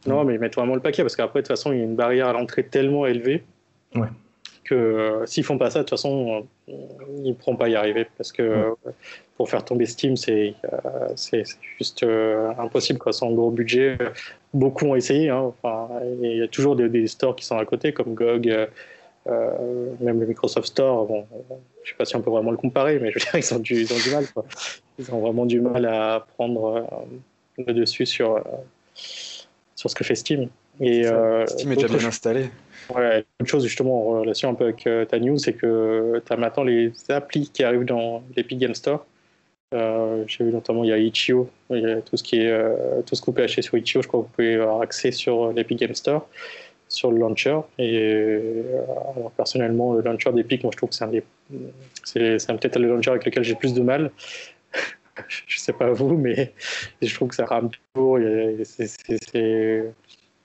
Non, 0.07 0.23
mais 0.23 0.35
ils 0.35 0.39
mettent 0.39 0.55
vraiment 0.55 0.75
le 0.75 0.81
paquet 0.81 1.01
parce 1.01 1.15
qu'après, 1.15 1.39
de 1.41 1.47
toute 1.47 1.55
façon, 1.57 1.71
il 1.73 1.79
y 1.79 1.81
a 1.81 1.83
une 1.83 1.95
barrière 1.95 2.27
à 2.27 2.33
l'entrée 2.33 2.63
tellement 2.63 3.05
élevée 3.07 3.43
Ouais. 3.95 4.07
que 4.63 4.75
euh, 4.75 5.25
s'ils 5.25 5.43
font 5.43 5.57
pas 5.57 5.71
ça, 5.71 5.79
de 5.79 5.83
toute 5.83 5.89
façon, 5.89 6.45
euh, 6.69 6.73
ils 7.23 7.29
ne 7.29 7.33
pourront 7.33 7.55
pas 7.55 7.69
y 7.69 7.75
arriver 7.75 8.05
parce 8.17 8.31
que 8.31 8.43
Ouais. 8.43 8.71
euh, 8.85 8.91
pour 9.35 9.49
faire 9.49 9.65
tomber 9.65 9.85
Steam, 9.87 10.15
c'est 10.15 10.53
c'est 11.15 11.43
juste 11.77 12.05
impossible. 12.57 12.99
Quoi. 12.99 13.11
Sans 13.11 13.31
gros 13.31 13.51
budget, 13.51 13.97
beaucoup 14.53 14.85
ont 14.85 14.95
essayé. 14.95 15.29
hein. 15.29 15.51
Enfin, 15.61 15.89
il 16.21 16.37
y 16.37 16.41
a 16.41 16.47
toujours 16.47 16.75
des, 16.77 16.87
des 16.87 17.07
stores 17.07 17.35
qui 17.35 17.43
sont 17.45 17.57
à 17.57 17.65
côté, 17.65 17.91
comme 17.91 18.13
GOG, 18.13 18.67
même 19.25 20.19
le 20.19 20.27
Microsoft 20.27 20.67
Store. 20.67 21.05
Bon, 21.05 21.25
je 21.83 21.89
sais 21.89 21.95
pas 21.97 22.05
si 22.05 22.15
on 22.15 22.21
peut 22.21 22.29
vraiment 22.29 22.51
le 22.51 22.57
comparer, 22.57 22.99
mais 22.99 23.11
je 23.11 23.19
veux 23.19 23.25
dire, 23.25 23.35
ils 23.35 23.53
ont 23.53 23.59
du, 23.59 23.81
ils 23.81 23.93
ont 23.93 23.97
du 23.97 24.11
mal. 24.11 24.25
Quoi. 24.33 24.45
Ils 24.99 25.11
ont 25.13 25.19
vraiment 25.19 25.45
du 25.45 25.61
mal 25.61 25.85
à 25.85 26.25
prendre 26.35 26.75
euh, 26.75 27.63
le 27.65 27.73
dessus 27.73 28.05
sur, 28.05 28.37
euh, 28.37 28.41
sur 29.75 29.89
ce 29.89 29.95
que 29.95 30.03
fait 30.03 30.15
Steam. 30.15 30.49
Et, 30.79 31.05
euh, 31.05 31.45
Steam 31.47 31.71
est 31.71 31.75
déjà 31.75 31.87
bien 31.87 32.07
installé. 32.07 32.49
Ouais, 32.93 33.25
autre 33.41 33.49
chose 33.49 33.63
justement 33.63 34.09
en 34.09 34.19
relation 34.19 34.49
un 34.49 34.53
peu 34.53 34.65
avec 34.65 34.85
euh, 34.85 35.05
ta 35.05 35.19
news, 35.19 35.37
c'est 35.37 35.53
que 35.53 36.21
tu 36.25 36.33
as 36.33 36.37
maintenant 36.37 36.63
les 36.63 36.91
applis 37.09 37.49
qui 37.51 37.63
arrivent 37.63 37.85
dans 37.85 38.23
l'Epic 38.35 38.59
Game 38.59 38.75
Store. 38.75 39.05
Euh, 39.73 40.23
J'ai 40.27 40.43
vu 40.43 40.51
notamment, 40.51 40.83
il 40.83 40.89
y 40.89 40.93
a 40.93 40.97
Itch.io, 40.97 41.49
tout 41.69 42.17
ce, 42.17 42.23
qui 42.23 42.41
est, 42.41 42.51
euh, 42.51 43.01
tout 43.05 43.15
ce 43.15 43.21
que 43.21 43.25
vous 43.25 43.31
pouvez 43.31 43.45
acheter 43.45 43.61
sur 43.63 43.77
Itch.io, 43.77 44.01
je 44.01 44.07
crois 44.07 44.21
que 44.21 44.25
vous 44.25 44.31
pouvez 44.31 44.55
avoir 44.55 44.81
accès 44.81 45.11
sur 45.11 45.51
l'Epic 45.51 45.79
Game 45.79 45.95
Store, 45.95 46.27
sur 46.95 47.11
le 47.11 47.19
launcher. 47.19 47.59
Et 47.77 47.97
euh, 47.99 48.63
alors, 48.83 49.31
personnellement, 49.37 49.93
le 49.93 50.01
launcher 50.01 50.31
d'Epic, 50.31 50.63
moi 50.63 50.71
je 50.73 50.77
trouve 50.77 50.89
que 50.89 50.95
c'est 50.95 51.03
un 51.03 51.09
des. 51.09 51.23
C'est 52.03 52.37
peut-être 52.47 52.79
le 52.79 52.87
launcher 52.87 53.11
avec 53.11 53.25
lequel 53.25 53.43
j'ai 53.43 53.55
plus 53.55 53.73
de 53.73 53.81
mal. 53.81 54.11
je 55.47 55.59
sais 55.59 55.73
pas 55.73 55.91
vous, 55.91 56.17
mais 56.17 56.53
je 57.01 57.13
trouve 57.13 57.29
que 57.29 57.35
ça 57.35 57.45
rame 57.45 57.69
toujours. 57.93 58.17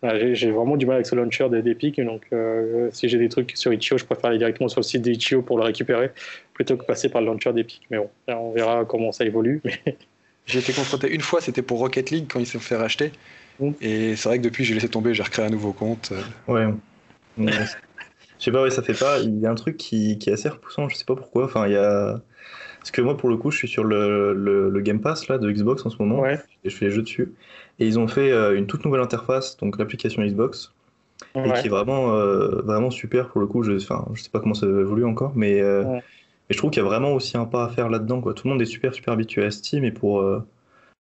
voilà, 0.02 0.32
j'ai- 0.34 0.50
vraiment 0.50 0.76
du 0.76 0.86
mal 0.86 0.96
avec 0.96 1.06
ce 1.06 1.14
launcher 1.14 1.48
de- 1.48 1.60
d'Epic, 1.60 2.00
donc 2.00 2.22
euh, 2.32 2.88
si 2.92 3.08
j'ai 3.08 3.18
des 3.18 3.28
trucs 3.28 3.52
sur 3.56 3.72
Itch.io, 3.72 3.98
je 3.98 4.04
préfère 4.04 4.26
aller 4.26 4.38
directement 4.38 4.68
sur 4.68 4.80
le 4.80 4.84
site 4.84 5.02
d'Itch.io 5.02 5.42
pour 5.42 5.58
le 5.58 5.64
récupérer 5.64 6.10
plutôt 6.54 6.76
que 6.76 6.84
passer 6.84 7.08
par 7.10 7.20
le 7.20 7.26
launcher 7.26 7.52
d'Epic. 7.52 7.82
Mais 7.90 7.98
bon, 7.98 8.08
on 8.28 8.52
verra 8.52 8.84
comment 8.86 9.12
ça 9.12 9.24
évolue. 9.24 9.60
Mais 9.64 9.78
J'ai 10.46 10.60
été 10.60 10.72
confronté 10.72 11.12
une 11.14 11.20
fois, 11.20 11.40
c'était 11.40 11.62
pour 11.62 11.78
Rocket 11.78 12.10
League 12.10 12.26
quand 12.30 12.40
ils 12.40 12.46
se 12.46 12.52
sont 12.54 12.60
fait 12.60 12.76
racheter. 12.76 13.12
Et 13.80 14.16
c'est 14.16 14.28
vrai 14.28 14.38
que 14.38 14.44
depuis, 14.44 14.64
j'ai 14.64 14.74
laissé 14.74 14.88
tomber, 14.88 15.14
j'ai 15.14 15.22
recréé 15.22 15.46
un 15.46 15.50
nouveau 15.50 15.72
compte. 15.72 16.12
euh, 16.12 16.22
Ouais. 16.52 16.66
Je 18.38 18.44
sais 18.44 18.52
pas, 18.52 18.62
ouais, 18.62 18.70
ça 18.70 18.82
fait 18.82 18.94
pas. 18.98 19.18
Il 19.20 19.38
y 19.40 19.46
a 19.46 19.50
un 19.50 19.54
truc 19.54 19.76
qui, 19.76 20.18
qui 20.18 20.30
est 20.30 20.32
assez 20.32 20.48
repoussant, 20.48 20.88
je 20.88 20.96
sais 20.96 21.04
pas 21.04 21.14
pourquoi. 21.14 21.44
Enfin, 21.44 21.66
il 21.66 21.72
y 21.72 21.76
a. 21.76 22.20
Parce 22.78 22.90
que 22.92 23.02
moi, 23.02 23.16
pour 23.16 23.28
le 23.28 23.36
coup, 23.36 23.50
je 23.50 23.58
suis 23.58 23.68
sur 23.68 23.84
le, 23.84 24.32
le, 24.32 24.70
le 24.70 24.80
Game 24.80 25.00
Pass 25.00 25.28
là, 25.28 25.36
de 25.36 25.50
Xbox 25.50 25.84
en 25.84 25.90
ce 25.90 25.98
moment. 26.00 26.20
ouais, 26.20 26.38
Et 26.64 26.70
je 26.70 26.76
fais 26.76 26.86
les 26.86 26.90
jeux 26.90 27.02
dessus. 27.02 27.34
Et 27.78 27.86
ils 27.86 27.98
ont 27.98 28.08
fait 28.08 28.32
euh, 28.32 28.56
une 28.56 28.66
toute 28.66 28.84
nouvelle 28.86 29.02
interface, 29.02 29.56
donc 29.58 29.78
l'application 29.78 30.22
Xbox, 30.24 30.72
et 31.34 31.40
ouais. 31.40 31.60
qui 31.60 31.66
est 31.66 31.70
vraiment, 31.70 32.14
euh, 32.14 32.62
vraiment 32.62 32.90
super 32.90 33.28
pour 33.28 33.40
le 33.42 33.46
coup. 33.46 33.62
Je, 33.62 33.72
enfin, 33.72 34.06
je 34.14 34.22
sais 34.22 34.30
pas 34.30 34.40
comment 34.40 34.54
ça 34.54 34.66
évolue 34.66 35.04
encore, 35.04 35.32
mais, 35.36 35.60
euh, 35.60 35.84
Ouais. 35.84 35.96
mais 35.98 36.02
je 36.54 36.58
trouve 36.58 36.70
qu'il 36.70 36.82
y 36.82 36.86
a 36.86 36.88
vraiment 36.88 37.12
aussi 37.12 37.36
un 37.36 37.44
pas 37.44 37.64
à 37.66 37.68
faire 37.68 37.90
là-dedans. 37.90 38.22
Quoi. 38.22 38.32
Tout 38.32 38.46
le 38.48 38.52
monde 38.54 38.62
est 38.62 38.66
super, 38.66 38.94
super 38.94 39.12
habitué 39.12 39.44
à 39.44 39.50
Steam, 39.50 39.84
et 39.84 39.92
pour, 39.92 40.24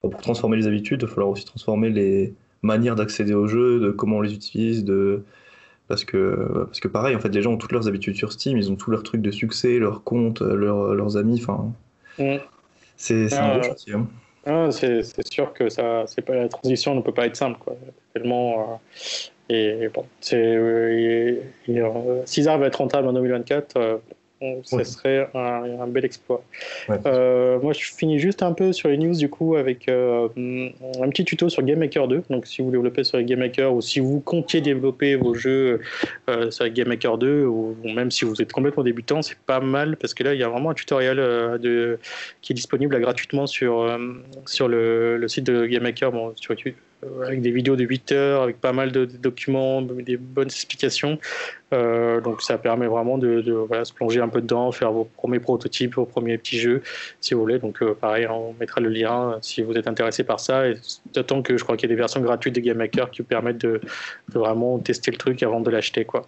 pour 0.01 0.17
transformer 0.19 0.57
les 0.57 0.67
habitudes, 0.67 1.03
il 1.03 1.07
va 1.07 1.13
falloir 1.13 1.31
aussi 1.31 1.45
transformer 1.45 1.91
les 1.91 2.35
manières 2.67 2.97
d'accéder 2.97 3.35
aux 3.35 3.49
jeux, 3.49 3.81
de 3.81 3.91
comment 3.93 4.19
on 4.19 4.23
les 4.23 4.35
utilise, 4.35 4.85
de. 4.85 5.25
Parce 5.89 6.05
que, 6.05 6.65
parce 6.67 6.81
que 6.81 6.89
pareil, 6.89 7.17
en 7.17 7.21
fait, 7.21 7.29
les 7.31 7.43
gens 7.43 7.53
ont 7.55 7.59
toutes 7.59 7.73
leurs 7.73 7.89
habitudes 7.89 8.17
sur 8.17 8.33
Steam, 8.33 8.59
ils 8.59 8.73
ont 8.73 8.77
tous 8.77 8.91
leurs 8.91 9.05
trucs 9.05 9.23
de 9.23 9.31
succès, 9.33 9.79
leurs 9.79 10.05
comptes, 10.05 10.41
leurs, 10.43 10.95
leurs 10.95 11.17
amis, 11.17 11.41
enfin, 11.43 11.73
Mm. 12.19 12.37
c'est 12.97 13.29
Ah, 13.33 13.53
gros 13.59 13.63
chantier. 13.63 13.95
hein. 13.95 14.09
Ah, 14.47 14.69
c'est 14.73 15.03
sûr 15.33 15.53
que 15.53 15.69
ça, 15.69 16.05
c'est 16.07 16.23
pas 16.23 16.35
la 16.37 16.49
transition 16.49 16.95
ne 16.95 17.01
peut 17.03 17.13
pas 17.13 17.27
être 17.27 17.37
simple, 17.37 17.59
quoi. 17.59 17.77
Tellement. 18.15 18.81
euh, 19.51 19.55
et 19.55 19.89
bon, 19.95 20.05
c'est. 20.21 20.37
euh, 20.57 21.41
euh, 21.69 22.23
S'ils 22.27 22.49
arrivent 22.49 22.63
à 22.65 22.67
être 22.67 22.77
rentable 22.77 23.09
en 23.09 23.13
2024, 23.13 23.77
euh, 23.77 23.97
bon, 23.97 24.17
ce 24.41 24.77
Ouais. 24.77 24.85
serait 24.85 25.29
un, 25.35 25.81
un 25.81 25.87
bel 25.87 26.05
exploit. 26.05 26.45
Ouais. 26.89 26.99
Euh, 27.07 27.59
moi, 27.61 27.73
je 27.73 27.85
finis 27.93 28.19
juste 28.19 28.43
un 28.43 28.53
peu 28.53 28.73
sur 28.73 28.89
les 28.89 28.99
news 28.99 29.15
du 29.17 29.29
coup 29.31 29.57
avec 29.57 29.89
euh, 29.89 30.29
un 30.37 31.09
petit 31.09 31.25
tuto 31.25 31.49
sur 31.49 31.63
Game 31.63 31.79
Maker 31.79 32.07
2. 32.09 32.25
Donc, 32.31 32.47
si 32.47 32.61
vous 32.63 32.71
développez 32.71 33.05
sur 33.05 33.21
Game 33.23 33.39
Maker 33.39 33.73
ou 33.75 33.81
si 33.81 34.01
vous 34.01 34.21
comptiez 34.21 34.61
développer 34.61 35.17
vos 35.17 35.35
jeux 35.35 35.81
euh, 36.29 36.51
sur 36.51 36.69
Game 36.69 36.89
Maker 36.89 37.19
2 37.19 37.45
ou, 37.47 37.77
ou 37.83 37.89
même 37.93 38.11
si 38.11 38.25
vous 38.25 38.41
êtes 38.43 38.53
complètement 38.53 38.83
débutant, 38.83 39.23
c'est 39.23 39.39
pas 39.39 39.61
mal 39.61 39.97
parce 39.97 40.13
que 40.15 40.23
là, 40.25 40.35
il 40.35 40.41
y 40.41 40.43
a 40.43 40.49
vraiment 40.49 40.71
un 40.71 40.75
tutoriel 40.75 41.19
euh, 41.19 41.59
de, 41.59 41.99
qui 42.43 42.53
est 42.53 42.55
disponible 42.55 42.95
là, 42.95 43.01
gratuitement 43.01 43.47
sur, 43.47 43.81
euh, 43.81 43.99
sur 44.45 44.69
le, 44.69 45.17
le 45.17 45.29
site 45.29 45.45
de 45.47 45.67
Game 45.67 45.83
Maker, 45.83 46.13
bon, 46.13 46.33
sur 46.37 46.53
YouTube, 46.55 46.75
euh, 46.77 46.86
avec 47.03 47.41
des 47.41 47.51
vidéos 47.51 47.77
de 47.77 47.85
8 47.85 48.13
heures, 48.13 48.43
avec 48.43 48.61
pas 48.61 48.73
mal 48.73 48.91
de, 48.93 49.05
documents, 49.05 49.83
des 49.83 50.17
bonnes 50.17 50.47
explications. 50.47 51.19
Euh, 51.73 52.21
donc 52.21 52.43
ça 52.43 52.59
permet 52.59 52.87
vraiment 52.87 53.19
de, 53.19 53.43
se 53.43 53.93
plonger 53.93 54.21
un 54.21 54.29
peu 54.29 54.41
dedans, 54.41 54.71
faire 54.73 54.93
vos 54.93 55.05
premiers 55.05 55.41
prototypes, 55.41 55.97
vos 55.97 56.07
premiers 56.07 56.39
petits 56.39 56.59
jeux, 56.59 56.83
si 57.21 57.35
vous 57.35 57.41
voulez. 57.41 57.59
Donc 57.59 57.83
euh, 57.83 57.95
pareil, 57.95 58.27
on 58.27 58.55
mettra 58.59 58.81
le 58.81 58.89
lien 58.89 59.33
euh, 59.33 59.39
si 59.43 59.63
vous 59.63 59.75
êtes 59.75 59.89
intéressé 59.89 60.25
par 60.25 60.41
ça. 60.41 60.69
Et 60.69 60.75
d'autant 61.15 61.43
que 61.43 61.57
je 61.57 61.65
crois 61.65 61.77
qu'il 61.77 61.89
y 61.89 61.93
a 61.93 61.95
des 61.95 62.01
versions 62.01 62.21
gratuites 62.21 62.55
de 62.55 62.61
Game 62.61 62.79
Maker 62.79 63.11
qui 63.11 63.23
vous 63.23 63.29
permettent 63.29 63.59
de, 63.59 63.81
vraiment 64.29 64.79
tester 64.79 65.11
le 65.11 65.19
truc 65.19 65.43
avant 65.43 65.61
de 65.61 65.71
l'acheter. 65.71 66.05
quoi. 66.05 66.27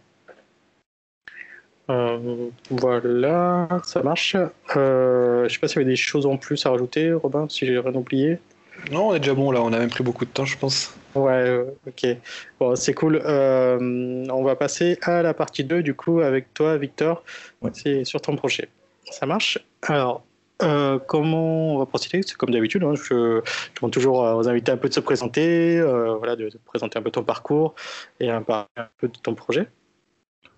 Euh, 1.91 2.51
voilà, 2.71 3.69
ça 3.85 4.03
marche. 4.03 4.37
Euh, 4.77 5.49
je 5.49 5.55
sais 5.55 5.59
pas 5.59 5.69
s'il 5.69 5.81
y 5.81 5.83
avait 5.83 5.91
des 5.91 5.97
choses 5.97 6.27
en 6.27 6.37
plus 6.37 6.67
à 6.67 6.71
rajouter, 6.71 7.13
Robin, 7.13 7.47
si 7.49 7.67
j'ai 7.67 7.79
rien 7.79 7.95
oublié. 7.95 8.39
Non, 8.91 9.09
on 9.09 9.15
est 9.15 9.21
déjà 9.21 9.35
bon 9.35 9.51
là, 9.51 9.63
on 9.63 9.73
a 9.73 9.79
même 9.79 9.91
pris 9.91 10.05
beaucoup 10.05 10.25
de 10.25 10.31
temps, 10.31 10.45
je 10.45 10.57
pense. 10.57 10.95
Ouais, 11.15 11.33
euh, 11.33 11.65
ok. 11.87 12.07
Bon, 12.61 12.77
c'est 12.77 12.95
cool. 12.95 13.21
Euh, 13.25 14.25
on 14.31 14.43
va 14.43 14.57
passer 14.57 14.99
à 15.03 15.23
la 15.23 15.35
partie 15.35 15.65
2, 15.65 15.83
du 15.83 15.95
coup, 15.95 16.21
avec 16.21 16.53
toi, 16.55 16.77
Victor. 16.77 17.25
Ouais. 17.61 17.71
C'est 17.75 18.05
sur 18.05 18.21
ton 18.21 18.37
projet. 18.37 18.69
Ça 19.11 19.27
marche? 19.27 19.59
Alors, 19.83 20.23
euh, 20.63 20.99
comment 20.99 21.75
on 21.75 21.79
va 21.79 21.87
procéder? 21.87 22.23
C'est 22.27 22.37
comme 22.37 22.51
d'habitude, 22.51 22.83
hein, 22.85 22.95
je, 22.95 23.03
je 23.05 23.81
demande 23.81 23.93
toujours 23.93 24.19
aux 24.19 24.49
invités 24.49 24.73
un 24.73 24.77
peu 24.77 24.89
de 24.89 24.95
se 24.95 25.01
présenter, 25.01 25.79
euh, 25.79 26.15
voilà, 26.17 26.37
de, 26.37 26.49
de 26.49 26.59
présenter 26.65 26.99
un 26.99 27.03
peu 27.03 27.11
ton 27.11 27.23
parcours 27.23 27.75
et 28.21 28.31
un, 28.31 28.43
peu 28.43 29.09
de 29.09 29.19
ton 29.23 29.35
projet. 29.35 29.69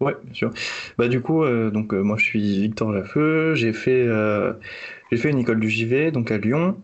Ouais, 0.01 0.15
bien 0.25 0.33
sûr. 0.33 0.51
Bah 0.97 1.09
du 1.09 1.21
coup, 1.21 1.45
euh, 1.45 1.71
donc 1.71 1.93
euh, 1.93 2.01
moi 2.01 2.17
je 2.17 2.25
suis 2.25 2.61
Victor 2.61 2.91
Lafeu. 2.91 3.55
J'ai 3.55 3.75
fait, 3.75 4.03
euh, 4.07 4.55
j'ai 5.13 5.19
fait 5.19 5.29
une 5.29 5.39
école 5.39 5.61
du 5.61 5.69
JV, 5.69 6.11
donc 6.11 6.31
à 6.31 6.39
Lyon. 6.39 6.83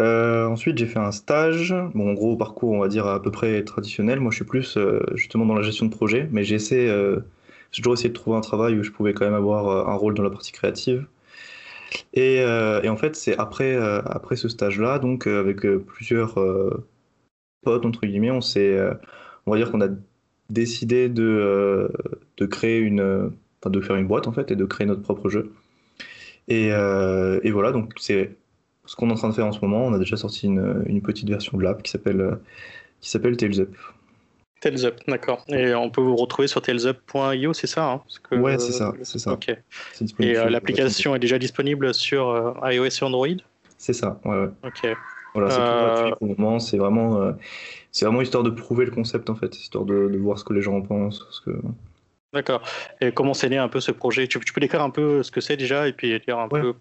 Euh, 0.00 0.46
ensuite, 0.46 0.78
j'ai 0.78 0.86
fait 0.86 0.98
un 0.98 1.12
stage. 1.12 1.74
Bon, 1.94 2.10
en 2.10 2.14
gros, 2.14 2.36
parcours, 2.36 2.72
on 2.72 2.80
va 2.80 2.88
dire 2.88 3.06
à 3.06 3.22
peu 3.22 3.30
près 3.30 3.62
traditionnel. 3.64 4.20
Moi, 4.20 4.30
je 4.30 4.36
suis 4.36 4.44
plus 4.44 4.76
euh, 4.76 5.00
justement 5.14 5.46
dans 5.46 5.54
la 5.54 5.62
gestion 5.62 5.86
de 5.86 5.90
projet, 5.94 6.28
mais 6.32 6.42
euh, 6.42 7.20
j'ai 7.70 7.82
toujours 7.82 7.94
essayé 7.94 8.08
de 8.08 8.14
trouver 8.14 8.36
un 8.36 8.40
travail 8.40 8.78
où 8.78 8.82
je 8.82 8.90
pouvais 8.90 9.14
quand 9.14 9.24
même 9.24 9.34
avoir 9.34 9.88
un 9.88 9.94
rôle 9.94 10.14
dans 10.14 10.22
la 10.22 10.30
partie 10.30 10.52
créative. 10.52 11.06
Et, 12.12 12.38
et 12.38 12.88
en 12.88 12.96
fait, 12.96 13.14
c'est 13.14 13.36
après, 13.38 13.76
après 13.76 14.36
ce 14.36 14.48
stage-là, 14.48 14.98
donc 14.98 15.26
avec 15.28 15.60
plusieurs 15.86 16.34
potes 17.62 17.86
entre 17.86 18.06
guillemets, 18.06 18.32
on 18.32 18.40
s'est, 18.40 18.76
on 19.46 19.52
va 19.52 19.58
dire 19.58 19.70
qu'on 19.70 19.80
a 19.80 19.88
décidé 20.50 21.08
de, 21.08 21.90
de 22.36 22.46
créer 22.46 22.78
une, 22.78 23.30
de 23.64 23.80
faire 23.80 23.96
une 23.96 24.06
boîte 24.08 24.26
en 24.26 24.32
fait 24.32 24.50
et 24.50 24.56
de 24.56 24.64
créer 24.64 24.86
notre 24.88 25.02
propre 25.02 25.28
jeu. 25.28 25.52
Et, 26.48 26.68
et 26.68 27.50
voilà, 27.52 27.70
donc 27.72 27.92
c'est 27.96 28.36
ce 28.86 28.96
qu'on 28.96 29.08
est 29.08 29.12
en 29.12 29.16
train 29.16 29.28
de 29.30 29.34
faire 29.34 29.46
en 29.46 29.52
ce 29.52 29.60
moment. 29.60 29.86
On 29.86 29.92
a 29.94 29.98
déjà 29.98 30.16
sorti 30.16 30.46
une, 30.46 30.84
une 30.86 31.02
petite 31.02 31.28
version 31.28 31.56
de 31.58 31.62
l'app 31.62 31.82
qui 31.82 31.90
s'appelle 31.90 32.38
qui 33.00 33.10
s'appelle 33.10 33.36
Tales 33.36 33.60
Up. 33.60 33.74
Tails 34.60 34.86
Up, 34.86 34.98
d'accord. 35.08 35.44
Et 35.48 35.74
on 35.74 35.90
peut 35.90 36.00
vous 36.00 36.16
retrouver 36.16 36.48
sur 36.48 36.62
tailsup.io, 36.62 37.52
c'est 37.52 37.66
ça 37.66 37.84
hein 37.90 37.98
Parce 37.98 38.18
que, 38.18 38.34
Ouais, 38.36 38.58
c'est 38.58 38.72
ça, 38.72 38.94
c'est 39.02 39.18
ça. 39.18 39.32
Ok. 39.32 39.54
Et 40.20 40.38
euh, 40.38 40.48
l'application 40.48 41.14
est 41.14 41.18
déjà 41.18 41.38
disponible 41.38 41.92
sur 41.92 42.30
euh, 42.30 42.52
iOS 42.72 42.86
et 42.86 43.02
Android? 43.02 43.26
C'est 43.76 43.92
ça, 43.92 44.18
ouais, 44.24 44.36
ouais. 44.36 44.48
Ok. 44.64 44.96
Voilà, 45.34 45.50
c'est 45.50 45.56
tout 45.56 45.62
Euh, 45.62 45.86
gratuit 45.86 46.14
pour 46.18 46.28
le 46.28 46.34
moment. 46.36 46.58
C'est 46.60 46.78
vraiment, 46.78 47.34
c'est 47.90 48.06
vraiment 48.06 48.22
histoire 48.22 48.42
de 48.42 48.50
prouver 48.50 48.86
le 48.86 48.90
concept 48.90 49.28
en 49.28 49.34
fait, 49.34 49.54
histoire 49.58 49.84
de, 49.84 50.08
de 50.08 50.16
voir 50.18 50.38
ce 50.38 50.44
que 50.44 50.54
les 50.54 50.62
gens 50.62 50.76
en 50.76 50.82
pensent. 50.82 51.26
Ce 51.30 51.40
que... 51.42 51.50
D'accord. 52.32 52.62
Et 53.00 53.12
comment 53.12 53.34
s'est 53.34 53.48
né 53.48 53.58
un 53.58 53.68
peu 53.68 53.80
ce 53.80 53.90
projet? 53.92 54.26
Tu, 54.28 54.40
tu 54.40 54.52
peux 54.52 54.60
décrire 54.60 54.82
un 54.82 54.90
peu 54.90 55.22
ce 55.22 55.30
que 55.30 55.40
c'est 55.40 55.56
déjà 55.56 55.86
et 55.88 55.92
puis 55.92 56.18
dire 56.20 56.38
un 56.38 56.48
Ouais. 56.48 56.60
peu. 56.62 56.74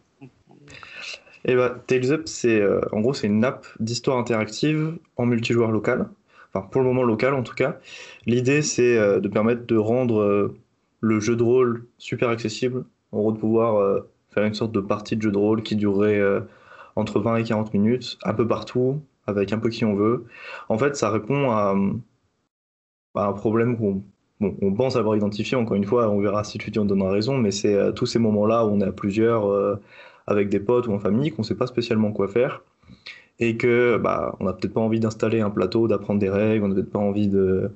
Et 1.45 1.55
bah, 1.55 1.75
Tales 1.87 2.11
Up, 2.11 2.23
c'est 2.25 2.59
euh, 2.59 2.81
en 2.91 3.01
gros 3.01 3.13
c'est 3.13 3.27
une 3.27 3.43
app 3.43 3.65
d'histoire 3.79 4.17
interactive 4.17 4.97
en 5.17 5.25
multijoueur 5.25 5.71
local. 5.71 6.09
Enfin, 6.53 6.67
pour 6.67 6.81
le 6.81 6.87
moment 6.87 7.03
local 7.03 7.33
en 7.33 7.43
tout 7.43 7.55
cas. 7.55 7.79
L'idée 8.25 8.61
c'est 8.61 8.97
euh, 8.97 9.19
de 9.19 9.27
permettre 9.27 9.65
de 9.65 9.75
rendre 9.75 10.21
euh, 10.21 10.57
le 11.01 11.19
jeu 11.19 11.35
de 11.35 11.43
rôle 11.43 11.85
super 11.97 12.29
accessible. 12.29 12.85
En 13.11 13.17
gros, 13.19 13.31
de 13.31 13.37
pouvoir 13.37 14.03
faire 14.31 14.43
une 14.43 14.55
sorte 14.55 14.71
de 14.71 14.79
partie 14.79 15.15
de 15.15 15.21
jeu 15.21 15.31
de 15.31 15.37
rôle 15.37 15.61
qui 15.61 15.75
durerait 15.75 16.19
entre 16.95 17.19
20 17.19 17.35
et 17.37 17.43
40 17.43 17.71
minutes, 17.75 18.17
un 18.23 18.33
peu 18.33 18.47
partout, 18.47 19.03
avec 19.27 19.53
un 19.53 19.59
peu 19.59 19.69
qui 19.69 19.85
on 19.85 19.93
veut. 19.93 20.25
En 20.67 20.79
fait, 20.79 20.95
ça 20.95 21.11
répond 21.11 21.51
à, 21.51 21.75
un 23.15 23.33
problème 23.33 23.77
qu'on 23.77 24.01
bon, 24.39 24.57
on 24.63 24.73
pense 24.73 24.95
avoir 24.95 25.15
identifié. 25.15 25.55
Encore 25.55 25.75
une 25.75 25.83
fois, 25.83 26.09
on 26.09 26.21
verra 26.21 26.43
si 26.43 26.57
tu 26.57 26.79
en 26.79 26.85
donneras 26.85 27.11
raison, 27.11 27.37
mais 27.37 27.51
c'est 27.51 27.93
tous 27.93 28.07
ces 28.07 28.17
moments-là 28.17 28.65
où 28.65 28.69
on 28.69 28.81
est 28.81 28.87
à 28.87 28.91
plusieurs. 28.91 29.77
Avec 30.27 30.49
des 30.49 30.59
potes 30.59 30.87
ou 30.87 30.93
en 30.93 30.99
famille 30.99 31.31
qu'on 31.31 31.41
ne 31.41 31.47
sait 31.47 31.55
pas 31.55 31.67
spécialement 31.67 32.11
quoi 32.11 32.27
faire. 32.27 32.63
et 33.39 33.57
que 33.57 33.97
bah, 33.97 34.35
on 34.39 34.45
n'a 34.45 34.53
peut-être 34.53 34.73
pas 34.73 34.81
envie 34.81 34.99
d'installer 34.99 35.41
un 35.41 35.49
plateau, 35.49 35.87
d'apprendre 35.87 36.19
des 36.19 36.29
règles, 36.29 36.65
on 36.65 36.67
n'a 36.69 36.75
peut-être 36.75 36.91
pas 36.91 36.99
envie 36.99 37.27
de, 37.27 37.71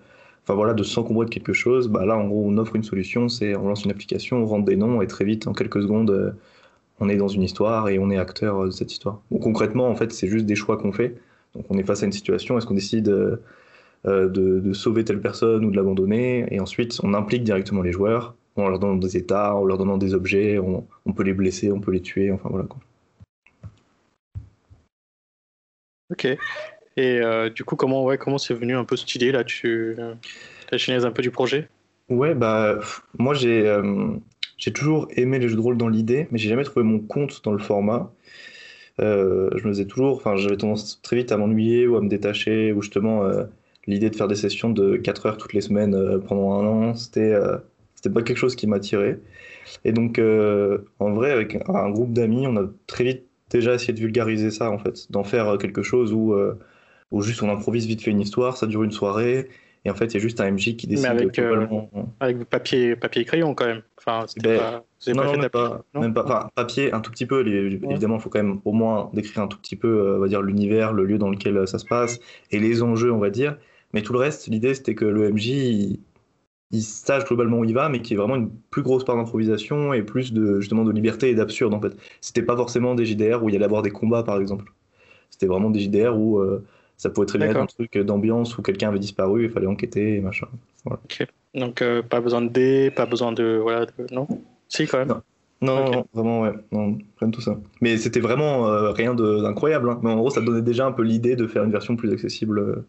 enfin 0.47 0.55
voilà, 0.55 0.73
de 0.73 0.83
s'encombrer 0.83 1.25
de 1.25 1.31
quelque 1.31 1.53
chose, 1.53 1.89
bah 1.89 2.05
là 2.05 2.15
en 2.17 2.27
gros 2.27 2.45
on 2.47 2.57
offre 2.57 2.75
une 2.75 2.83
solution, 2.83 3.27
c'est 3.27 3.55
on 3.55 3.67
lance 3.67 3.83
une 3.83 3.91
application, 3.91 4.37
on 4.37 4.45
rentre 4.45 4.65
des 4.65 4.77
noms 4.77 5.01
et 5.01 5.07
très 5.07 5.25
vite 5.25 5.47
en 5.47 5.53
quelques 5.53 5.81
secondes 5.81 6.11
euh, 6.11 6.31
on 6.99 7.09
est 7.09 7.17
dans 7.17 7.27
une 7.27 7.43
histoire 7.43 7.89
et 7.89 7.99
on 7.99 8.09
est 8.09 8.17
acteur 8.17 8.65
de 8.65 8.71
cette 8.71 8.91
histoire. 8.91 9.21
Donc 9.31 9.41
concrètement 9.41 9.89
en 9.89 9.95
fait 9.95 10.13
c'est 10.13 10.27
juste 10.27 10.45
des 10.45 10.55
choix 10.55 10.77
qu'on 10.77 10.93
fait. 10.93 11.15
Donc 11.53 11.65
on 11.69 11.77
est 11.77 11.83
face 11.83 12.03
à 12.03 12.05
une 12.05 12.11
situation, 12.13 12.57
est-ce 12.57 12.65
qu'on 12.65 12.75
décide 12.75 13.09
euh, 13.09 14.29
de, 14.29 14.73
sauver 14.73 15.03
telle 15.03 15.19
personne 15.19 15.65
ou 15.65 15.71
de 15.71 15.75
l'abandonner? 15.75 16.45
Et 16.51 16.59
ensuite 16.61 16.99
on 17.03 17.13
implique 17.13 17.43
directement 17.43 17.81
les 17.81 17.91
joueurs 17.91 18.35
en 18.63 18.69
leur 18.69 18.79
donnant 18.79 18.95
des 18.95 19.17
états, 19.17 19.55
en 19.55 19.65
leur 19.65 19.77
donnant 19.77 19.97
des 19.97 20.13
objets, 20.13 20.59
on, 20.59 20.85
on 21.05 21.13
peut 21.13 21.23
les 21.23 21.33
blesser, 21.33 21.71
on 21.71 21.79
peut 21.79 21.91
les 21.91 22.01
tuer, 22.01 22.31
enfin 22.31 22.49
voilà 22.49 22.65
quoi. 22.65 22.79
Ok. 26.11 26.25
Et 26.25 27.19
euh, 27.21 27.49
du 27.49 27.63
coup, 27.63 27.75
comment 27.75 28.03
ouais, 28.03 28.17
comment 28.17 28.37
c'est 28.37 28.53
venu 28.53 28.75
un 28.75 28.83
peu 28.83 28.95
cette 28.95 29.13
idée 29.15 29.31
là? 29.31 29.43
Tu 29.43 29.95
la 30.71 30.77
genèse 30.77 31.05
un 31.05 31.11
peu 31.11 31.21
du 31.21 31.31
projet? 31.31 31.69
Ouais, 32.09 32.33
bah 32.33 32.79
moi 33.19 33.33
j'ai 33.33 33.67
euh, 33.67 34.07
j'ai 34.57 34.71
toujours 34.71 35.07
aimé 35.11 35.39
les 35.39 35.49
jeux 35.49 35.55
de 35.55 35.61
rôle 35.61 35.77
dans 35.77 35.89
l'idée, 35.89 36.27
mais 36.31 36.37
j'ai 36.37 36.49
jamais 36.49 36.63
trouvé 36.63 36.83
mon 36.83 36.99
compte 36.99 37.43
dans 37.43 37.51
le 37.51 37.59
format. 37.59 38.11
Euh, 38.99 39.49
je 39.55 39.67
me 39.67 39.73
faisais 39.73 39.85
toujours, 39.85 40.15
enfin 40.15 40.37
j'avais 40.37 40.57
tendance 40.57 40.99
très 41.03 41.17
vite 41.17 41.31
à 41.31 41.37
m'ennuyer 41.37 41.85
ou 41.87 41.97
à 41.97 42.01
me 42.01 42.09
détacher, 42.09 42.71
ou 42.71 42.81
justement 42.81 43.29
l'idée 43.85 44.09
de 44.09 44.15
faire 44.15 44.27
des 44.27 44.35
sessions 44.35 44.71
de 44.71 44.95
4 44.97 45.27
heures 45.27 45.37
toutes 45.37 45.53
les 45.53 45.61
semaines 45.61 46.19
pendant 46.27 46.53
un 46.53 46.65
an, 46.65 46.95
c'était 46.95 47.35
c'était 47.97 48.09
pas 48.09 48.21
quelque 48.21 48.37
chose 48.37 48.55
qui 48.55 48.67
m'attirait. 48.67 49.19
Et 49.83 49.91
donc 49.91 50.19
en 50.19 51.13
vrai 51.13 51.31
avec 51.31 51.57
un 51.67 51.89
groupe 51.89 52.13
d'amis, 52.13 52.47
on 52.47 52.55
a 52.55 52.69
très 52.87 53.03
vite 53.03 53.27
déjà 53.49 53.73
essayer 53.73 53.93
de 53.93 53.99
vulgariser 53.99 54.51
ça, 54.51 54.71
en 54.71 54.77
fait, 54.77 55.11
d'en 55.11 55.23
faire 55.23 55.47
euh, 55.47 55.57
quelque 55.57 55.83
chose 55.83 56.13
où, 56.13 56.33
euh, 56.33 56.59
où 57.11 57.21
juste 57.21 57.41
on 57.43 57.49
improvise 57.49 57.85
vite 57.85 58.01
fait 58.01 58.11
une 58.11 58.21
histoire, 58.21 58.57
ça 58.57 58.67
dure 58.67 58.83
une 58.83 58.91
soirée, 58.91 59.49
et 59.85 59.89
en 59.89 59.95
fait, 59.95 60.05
il 60.07 60.13
y 60.15 60.17
a 60.17 60.19
juste 60.19 60.41
un 60.41 60.51
MJ 60.51 60.75
qui 60.75 60.87
décide. 60.87 61.03
Mais 61.03 61.09
avec, 61.09 61.39
euh, 61.39 61.65
avec 62.19 62.43
papier, 62.45 62.95
papier 62.95 63.21
et 63.21 63.25
crayon 63.25 63.53
quand 63.53 63.67
même. 63.67 63.81
Enfin, 63.97 64.25
ben, 64.41 64.59
pas, 64.59 64.83
non, 65.13 65.23
pas, 65.23 65.37
non, 65.37 65.49
pas, 65.49 65.83
même 66.01 66.13
pas. 66.13 66.23
Enfin, 66.25 66.49
papier, 66.55 66.91
un 66.93 66.99
tout 66.99 67.11
petit 67.11 67.25
peu. 67.25 67.47
Évidemment, 67.47 68.15
il 68.15 68.21
faut 68.21 68.29
quand 68.29 68.43
même 68.43 68.59
au 68.65 68.73
moins 68.73 69.09
décrire 69.13 69.43
un 69.43 69.47
tout 69.47 69.57
petit 69.57 69.75
peu, 69.75 70.15
on 70.17 70.19
va 70.19 70.27
dire, 70.27 70.41
l'univers, 70.41 70.91
le 70.91 71.05
lieu 71.05 71.17
dans 71.17 71.29
lequel 71.29 71.67
ça 71.67 71.79
se 71.79 71.85
passe, 71.85 72.19
et 72.51 72.59
les 72.59 72.83
enjeux, 72.83 73.11
on 73.11 73.19
va 73.19 73.29
dire. 73.29 73.57
Mais 73.93 74.01
tout 74.01 74.11
le 74.11 74.19
reste, 74.19 74.47
l'idée, 74.47 74.73
c'était 74.73 74.95
que 74.95 75.05
le 75.05 75.31
MJ, 75.31 75.47
il 75.47 75.99
sache 76.73 77.25
globalement 77.25 77.59
où 77.59 77.63
il 77.63 77.73
va, 77.73 77.89
mais 77.89 78.01
qui 78.01 78.13
est 78.13 78.17
vraiment 78.17 78.35
une 78.35 78.49
plus 78.69 78.81
grosse 78.81 79.05
part 79.05 79.15
d'improvisation 79.15 79.93
et 79.93 80.03
plus 80.03 80.33
de 80.33 80.59
justement 80.59 80.83
de 80.83 80.91
liberté 80.91 81.29
et 81.29 81.35
d'absurde 81.35 81.73
en 81.73 81.81
fait. 81.81 81.95
C'était 82.21 82.41
pas 82.41 82.55
forcément 82.55 82.95
des 82.95 83.05
JDR 83.05 83.43
où 83.43 83.49
il 83.49 83.53
y 83.53 83.55
allait 83.55 83.65
avoir 83.65 83.81
des 83.81 83.91
combats 83.91 84.23
par 84.23 84.39
exemple. 84.39 84.71
C'était 85.29 85.47
vraiment 85.47 85.69
des 85.69 85.79
JDR 85.79 86.17
où 86.17 86.39
euh, 86.39 86.65
ça 86.97 87.09
pouvait 87.09 87.27
très 87.27 87.37
bien 87.37 87.49
être 87.49 87.57
un 87.57 87.65
truc 87.65 87.97
d'ambiance 87.97 88.57
où 88.57 88.61
quelqu'un 88.61 88.89
avait 88.89 88.99
disparu, 88.99 89.45
il 89.45 89.49
fallait 89.51 89.67
enquêter 89.67 90.15
et 90.15 90.19
machin. 90.19 90.47
Donc 91.53 91.81
euh, 91.81 92.01
pas 92.01 92.19
besoin 92.19 92.41
de 92.41 92.49
dés, 92.49 92.91
pas 92.91 93.05
besoin 93.05 93.31
de 93.31 93.59
voilà, 93.61 93.85
non? 94.11 94.27
Si 94.67 94.85
quand 94.87 94.99
même. 94.99 95.07
Non. 95.07 95.21
Non, 95.59 96.05
vraiment, 96.13 96.41
ouais, 96.41 96.53
non, 96.71 96.99
rien 97.17 97.29
de 97.29 97.31
tout 97.31 97.41
ça. 97.41 97.57
Mais 97.81 97.97
c'était 97.97 98.19
vraiment 98.19 98.67
euh, 98.67 98.91
rien 98.91 99.15
d'incroyable. 99.15 99.89
Hein. 99.89 99.99
Mais 100.03 100.11
en 100.11 100.17
gros, 100.17 100.29
ça 100.29 100.39
donnait 100.39 100.61
déjà 100.61 100.85
un 100.85 100.91
peu 100.91 101.01
l'idée 101.01 101.35
de 101.35 101.47
faire 101.47 101.63
une 101.63 101.71
version 101.71 101.95
plus 101.95 102.13
accessible. 102.13 102.83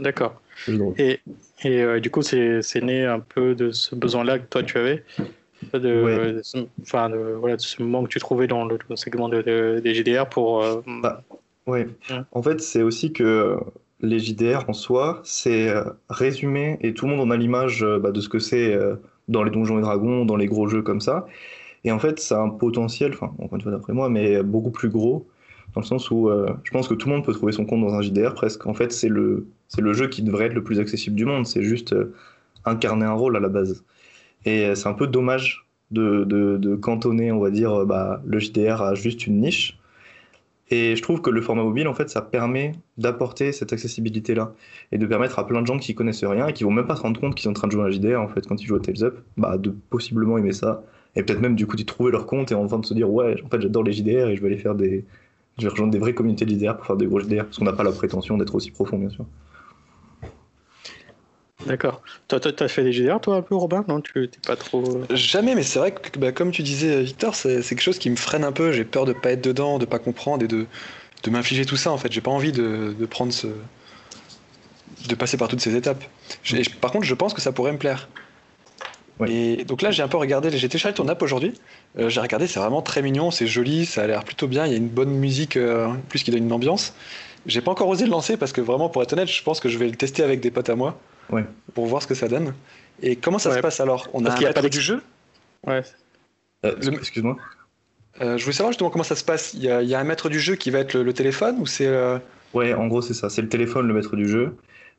D'accord. 0.00 0.40
Et, 0.98 1.20
et 1.64 1.82
euh, 1.82 2.00
du 2.00 2.10
coup, 2.10 2.22
c'est 2.22 2.82
né 2.82 3.04
un 3.04 3.20
peu 3.20 3.54
de 3.54 3.70
ce 3.70 3.94
besoin-là 3.94 4.38
que 4.38 4.46
toi 4.46 4.62
tu 4.62 4.78
avais, 4.78 5.04
de, 5.72 6.42
enfin, 6.82 7.10
de, 7.10 7.16
voilà, 7.38 7.56
de 7.56 7.62
ce 7.62 7.82
moment 7.82 8.04
que 8.04 8.08
tu 8.08 8.18
trouvais 8.18 8.46
dans 8.46 8.64
le, 8.64 8.78
segment 8.94 9.28
de, 9.28 9.80
des 9.80 9.94
JDR 9.94 10.28
pour. 10.28 10.62
Euh, 10.62 10.82
bah, 10.86 11.22
ouais. 11.66 11.86
En 12.32 12.42
fait, 12.42 12.60
c'est 12.60 12.82
aussi 12.82 13.12
que 13.12 13.56
les 14.00 14.18
JDR 14.18 14.64
en 14.68 14.72
soi, 14.72 15.20
c'est 15.24 15.68
euh, 15.68 15.84
résumé 16.08 16.78
et 16.82 16.92
tout 16.94 17.06
le 17.06 17.12
monde 17.16 17.28
en 17.28 17.30
a 17.30 17.36
l'image 17.36 17.84
bah, 18.00 18.12
de 18.12 18.20
ce 18.20 18.28
que 18.28 18.38
c'est 18.38 18.78
dans 19.28 19.42
les 19.42 19.50
Donjons 19.50 19.78
et 19.78 19.82
Dragons, 19.82 20.24
dans 20.24 20.36
les 20.36 20.46
gros 20.46 20.68
jeux 20.68 20.82
comme 20.82 21.00
ça. 21.00 21.26
Et 21.84 21.92
en 21.92 21.98
fait, 21.98 22.18
ça 22.18 22.38
a 22.38 22.42
un 22.42 22.50
potentiel, 22.50 23.12
enfin, 23.12 23.32
encore 23.38 23.56
une 23.56 23.62
fois 23.62 23.72
d'après 23.72 23.92
moi, 23.92 24.08
mais 24.08 24.42
beaucoup 24.42 24.70
plus 24.70 24.88
gros 24.88 25.26
dans 25.76 25.82
le 25.82 25.86
sens 25.86 26.10
où 26.10 26.30
euh, 26.30 26.48
je 26.64 26.70
pense 26.70 26.88
que 26.88 26.94
tout 26.94 27.06
le 27.10 27.14
monde 27.14 27.24
peut 27.24 27.34
trouver 27.34 27.52
son 27.52 27.66
compte 27.66 27.82
dans 27.82 27.92
un 27.92 28.00
JDR 28.00 28.32
presque. 28.32 28.66
En 28.66 28.72
fait, 28.72 28.92
c'est 28.92 29.10
le, 29.10 29.46
c'est 29.68 29.82
le 29.82 29.92
jeu 29.92 30.08
qui 30.08 30.22
devrait 30.22 30.46
être 30.46 30.54
le 30.54 30.64
plus 30.64 30.80
accessible 30.80 31.14
du 31.14 31.26
monde. 31.26 31.46
C'est 31.46 31.62
juste 31.62 31.92
euh, 31.92 32.14
incarner 32.64 33.04
un 33.04 33.12
rôle 33.12 33.36
à 33.36 33.40
la 33.40 33.50
base. 33.50 33.84
Et 34.46 34.64
euh, 34.64 34.74
c'est 34.74 34.88
un 34.88 34.94
peu 34.94 35.06
dommage 35.06 35.66
de, 35.90 36.76
cantonner, 36.76 37.30
on 37.30 37.40
va 37.40 37.50
dire, 37.50 37.84
bah, 37.84 38.22
le 38.24 38.38
JDR 38.38 38.80
à 38.80 38.94
juste 38.94 39.26
une 39.26 39.38
niche. 39.38 39.78
Et 40.70 40.96
je 40.96 41.02
trouve 41.02 41.20
que 41.20 41.28
le 41.28 41.42
format 41.42 41.62
mobile, 41.62 41.88
en 41.88 41.94
fait, 41.94 42.08
ça 42.08 42.22
permet 42.22 42.72
d'apporter 42.96 43.52
cette 43.52 43.74
accessibilité-là 43.74 44.54
et 44.92 44.98
de 44.98 45.04
permettre 45.06 45.38
à 45.38 45.46
plein 45.46 45.60
de 45.60 45.66
gens 45.66 45.78
qui 45.78 45.94
connaissent 45.94 46.24
rien 46.24 46.48
et 46.48 46.54
qui 46.54 46.64
vont 46.64 46.70
même 46.70 46.86
pas 46.86 46.96
se 46.96 47.02
rendre 47.02 47.20
compte 47.20 47.34
qu'ils 47.34 47.44
sont 47.44 47.50
en 47.50 47.52
train 47.52 47.68
de 47.68 47.72
jouer 47.72 47.82
à 47.82 47.86
un 47.88 47.90
JDR, 47.90 48.18
en 48.18 48.28
fait, 48.28 48.46
quand 48.46 48.62
ils 48.62 48.66
jouent 48.66 48.76
à 48.76 48.80
Tales 48.80 49.04
Up, 49.04 49.18
bah, 49.36 49.58
de 49.58 49.74
possiblement 49.90 50.38
aimer 50.38 50.54
ça 50.54 50.82
et 51.16 51.22
peut-être 51.22 51.40
même 51.40 51.54
du 51.54 51.66
coup 51.66 51.76
d'y 51.76 51.86
trouver 51.86 52.12
leur 52.12 52.26
compte 52.26 52.50
et 52.52 52.54
en 52.54 52.66
train 52.66 52.78
de 52.78 52.86
se 52.86 52.94
dire 52.94 53.10
ouais, 53.10 53.36
en 53.44 53.48
fait, 53.48 53.60
j'adore 53.60 53.82
les 53.82 53.92
JDR 53.92 54.28
et 54.28 54.36
je 54.36 54.40
vais 54.40 54.48
aller 54.48 54.58
faire 54.58 54.74
des, 54.74 55.04
je 55.58 55.62
vais 55.64 55.68
rejoindre 55.70 55.92
des 55.92 55.98
vraies 55.98 56.14
communautés 56.14 56.44
d'IDR 56.44 56.76
pour 56.76 56.86
faire 56.86 56.96
des 56.96 57.06
gros 57.06 57.20
JDR, 57.20 57.44
parce 57.44 57.58
qu'on 57.58 57.64
n'a 57.64 57.72
pas 57.72 57.84
la 57.84 57.92
prétention 57.92 58.36
d'être 58.36 58.54
aussi 58.54 58.70
profond, 58.70 58.98
bien 58.98 59.10
sûr. 59.10 59.24
D'accord. 61.66 62.02
Toi, 62.28 62.38
tu 62.38 62.62
as 62.62 62.68
fait 62.68 62.84
des 62.84 62.92
JDR, 62.92 63.20
toi, 63.20 63.36
un 63.36 63.42
peu, 63.42 63.54
Robin? 63.56 63.84
Non, 63.88 64.00
tu 64.00 64.18
n'es 64.18 64.28
pas 64.46 64.56
trop. 64.56 64.84
Euh, 64.84 65.16
Jamais, 65.16 65.54
mais 65.54 65.62
c'est 65.62 65.78
vrai 65.78 65.92
que, 65.92 66.18
bah, 66.18 66.30
comme 66.30 66.50
tu 66.50 66.62
disais, 66.62 67.02
Victor, 67.02 67.34
c'est 67.34 67.62
quelque 67.62 67.80
chose 67.80 67.98
qui 67.98 68.10
me 68.10 68.16
freine 68.16 68.44
un 68.44 68.52
peu. 68.52 68.70
J'ai 68.72 68.84
peur 68.84 69.04
de 69.06 69.12
pas 69.12 69.32
être 69.32 69.42
dedans, 69.42 69.78
de 69.78 69.86
pas 69.86 69.98
comprendre 69.98 70.44
et 70.44 70.48
de, 70.48 70.66
de 71.22 71.30
m'infliger 71.30 71.64
tout 71.64 71.76
ça, 71.76 71.90
en 71.90 71.96
fait. 71.96 72.12
J'ai 72.12 72.20
pas 72.20 72.30
envie 72.30 72.52
de, 72.52 72.94
de, 72.98 73.06
prendre 73.06 73.32
ce. 73.32 73.48
de 75.08 75.14
passer 75.14 75.38
par 75.38 75.48
toutes 75.48 75.60
ces 75.60 75.74
étapes. 75.74 76.04
Par 76.80 76.92
contre, 76.92 77.06
je 77.06 77.14
pense 77.14 77.34
que 77.34 77.40
ça 77.40 77.50
pourrait 77.50 77.72
me 77.72 77.78
plaire. 77.78 78.08
Et 79.24 79.64
donc 79.64 79.80
là, 79.80 79.90
j'ai 79.90 80.02
un 80.02 80.08
peu 80.08 80.18
regardé, 80.18 80.50
j'ai 80.50 80.68
téléchargé 80.68 80.94
ton 80.94 81.08
app 81.08 81.22
aujourd'hui. 81.22 81.54
Euh, 81.98 82.10
j'ai 82.10 82.20
regardé, 82.20 82.46
c'est 82.46 82.60
vraiment 82.60 82.82
très 82.82 83.00
mignon, 83.00 83.30
c'est 83.30 83.46
joli, 83.46 83.86
ça 83.86 84.02
a 84.02 84.06
l'air 84.06 84.24
plutôt 84.24 84.46
bien. 84.46 84.66
Il 84.66 84.72
y 84.72 84.74
a 84.74 84.78
une 84.78 84.88
bonne 84.88 85.10
musique, 85.10 85.56
euh, 85.56 85.88
plus 86.08 86.22
qui 86.22 86.30
donne 86.30 86.44
une 86.44 86.52
ambiance. 86.52 86.94
J'ai 87.46 87.62
pas 87.62 87.70
encore 87.70 87.88
osé 87.88 88.04
le 88.04 88.10
lancer 88.10 88.36
parce 88.36 88.52
que 88.52 88.60
vraiment, 88.60 88.88
pour 88.90 89.02
être 89.02 89.12
honnête, 89.14 89.28
je 89.28 89.42
pense 89.42 89.60
que 89.60 89.68
je 89.68 89.78
vais 89.78 89.88
le 89.88 89.96
tester 89.96 90.22
avec 90.22 90.40
des 90.40 90.50
potes 90.50 90.68
à 90.68 90.76
moi 90.76 90.98
pour 91.74 91.86
voir 91.86 92.02
ce 92.02 92.06
que 92.06 92.14
ça 92.14 92.28
donne. 92.28 92.54
Et 93.02 93.16
comment 93.16 93.38
ça 93.38 93.54
se 93.54 93.60
passe 93.60 93.80
alors? 93.80 94.08
On 94.12 94.24
a 94.24 94.30
qu'il 94.32 94.40
n'y 94.40 94.46
a 94.46 94.52
pas 94.52 94.62
du 94.62 94.80
jeu? 94.80 95.02
Ouais. 95.66 95.82
Euh, 96.64 96.74
excuse-moi. 96.92 97.36
je 98.20 98.42
voulais 98.42 98.52
savoir 98.52 98.72
justement 98.72 98.90
comment 98.90 99.04
ça 99.04 99.16
se 99.16 99.24
passe. 99.24 99.54
Il 99.54 99.62
y, 99.62 99.70
a, 99.70 99.98
un 99.98 100.04
maître 100.04 100.28
du 100.28 100.40
jeu 100.40 100.56
qui 100.56 100.70
va 100.70 100.80
être 100.80 100.94
le, 100.94 101.02
le 101.02 101.12
téléphone 101.14 101.56
ou 101.60 101.66
c'est. 101.66 101.88
Ouais, 102.52 102.74
en 102.74 102.86
gros, 102.88 103.00
c'est 103.00 103.14
ça. 103.14 103.30
C'est 103.30 103.42
le 103.42 103.48
téléphone, 103.48 103.86
le 103.86 103.94
maître 103.94 104.16
du 104.16 104.28
jeu. 104.28 104.56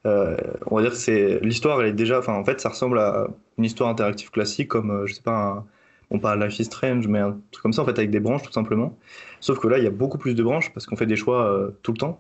Euh, 0.08 0.38
on 0.68 0.78
va 0.78 0.82
dire 0.84 0.92
que 0.92 0.98
c'est 0.98 1.40
l'histoire, 1.42 1.82
elle 1.82 1.90
est 1.90 1.94
déjà, 1.94 2.20
enfin 2.20 2.34
en 2.34 2.46
fait, 2.46 2.62
ça 2.62 2.70
ressemble 2.70 2.98
à 3.00 3.28
une 3.58 3.66
histoire 3.66 3.90
interactive 3.90 4.32
classique 4.32 4.70
comme, 4.70 4.92
euh, 4.92 5.06
je 5.06 5.14
sais 5.14 5.22
pas, 5.22 5.66
on 6.12 6.20
parle 6.20 6.44
Life 6.44 6.60
is 6.60 6.66
Strange, 6.66 7.08
mais 7.08 7.20
un 7.20 7.38
truc 7.52 7.62
comme 7.62 7.74
ça 7.74 7.82
en 7.82 7.86
fait 7.86 7.98
avec 7.98 8.10
des 8.10 8.22
branches 8.22 8.44
tout 8.44 8.54
simplement. 8.54 8.98
Sauf 9.42 9.60
que 9.60 9.68
là, 9.68 9.78
il 9.78 9.84
y 9.84 9.88
a 9.88 9.92
beaucoup 9.92 10.18
plus 10.18 10.34
de 10.34 10.44
branches 10.44 10.74
parce 10.74 10.86
qu'on 10.86 10.96
fait 10.96 11.06
des 11.06 11.18
choix 11.18 11.52
euh, 11.52 11.72
tout 11.84 11.92
le 11.92 11.98
temps. 11.98 12.18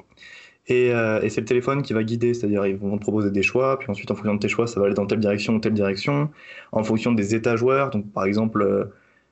Et, 0.70 0.92
c'est 1.30 1.40
le 1.40 1.46
téléphone 1.46 1.82
qui 1.82 1.94
va 1.94 2.04
guider, 2.04 2.34
c'est-à-dire 2.34 2.66
ils 2.68 2.76
vont 2.76 2.98
te 2.98 3.02
proposer 3.02 3.32
des 3.32 3.42
choix, 3.42 3.80
puis 3.80 3.90
ensuite 3.90 4.12
en 4.12 4.16
fonction 4.16 4.34
de 4.36 4.40
tes 4.40 4.50
choix, 4.50 4.68
ça 4.68 4.82
va 4.82 4.88
aller 4.88 4.96
dans 4.96 5.06
telle 5.06 5.22
direction 5.22 5.56
ou 5.56 5.60
telle 5.60 5.74
direction, 5.74 6.30
en 6.74 6.84
fonction 6.84 7.14
des 7.14 7.36
états 7.36 7.56
joueurs. 7.56 7.90
Donc 7.90 8.12
par 8.12 8.26
exemple, 8.26 8.90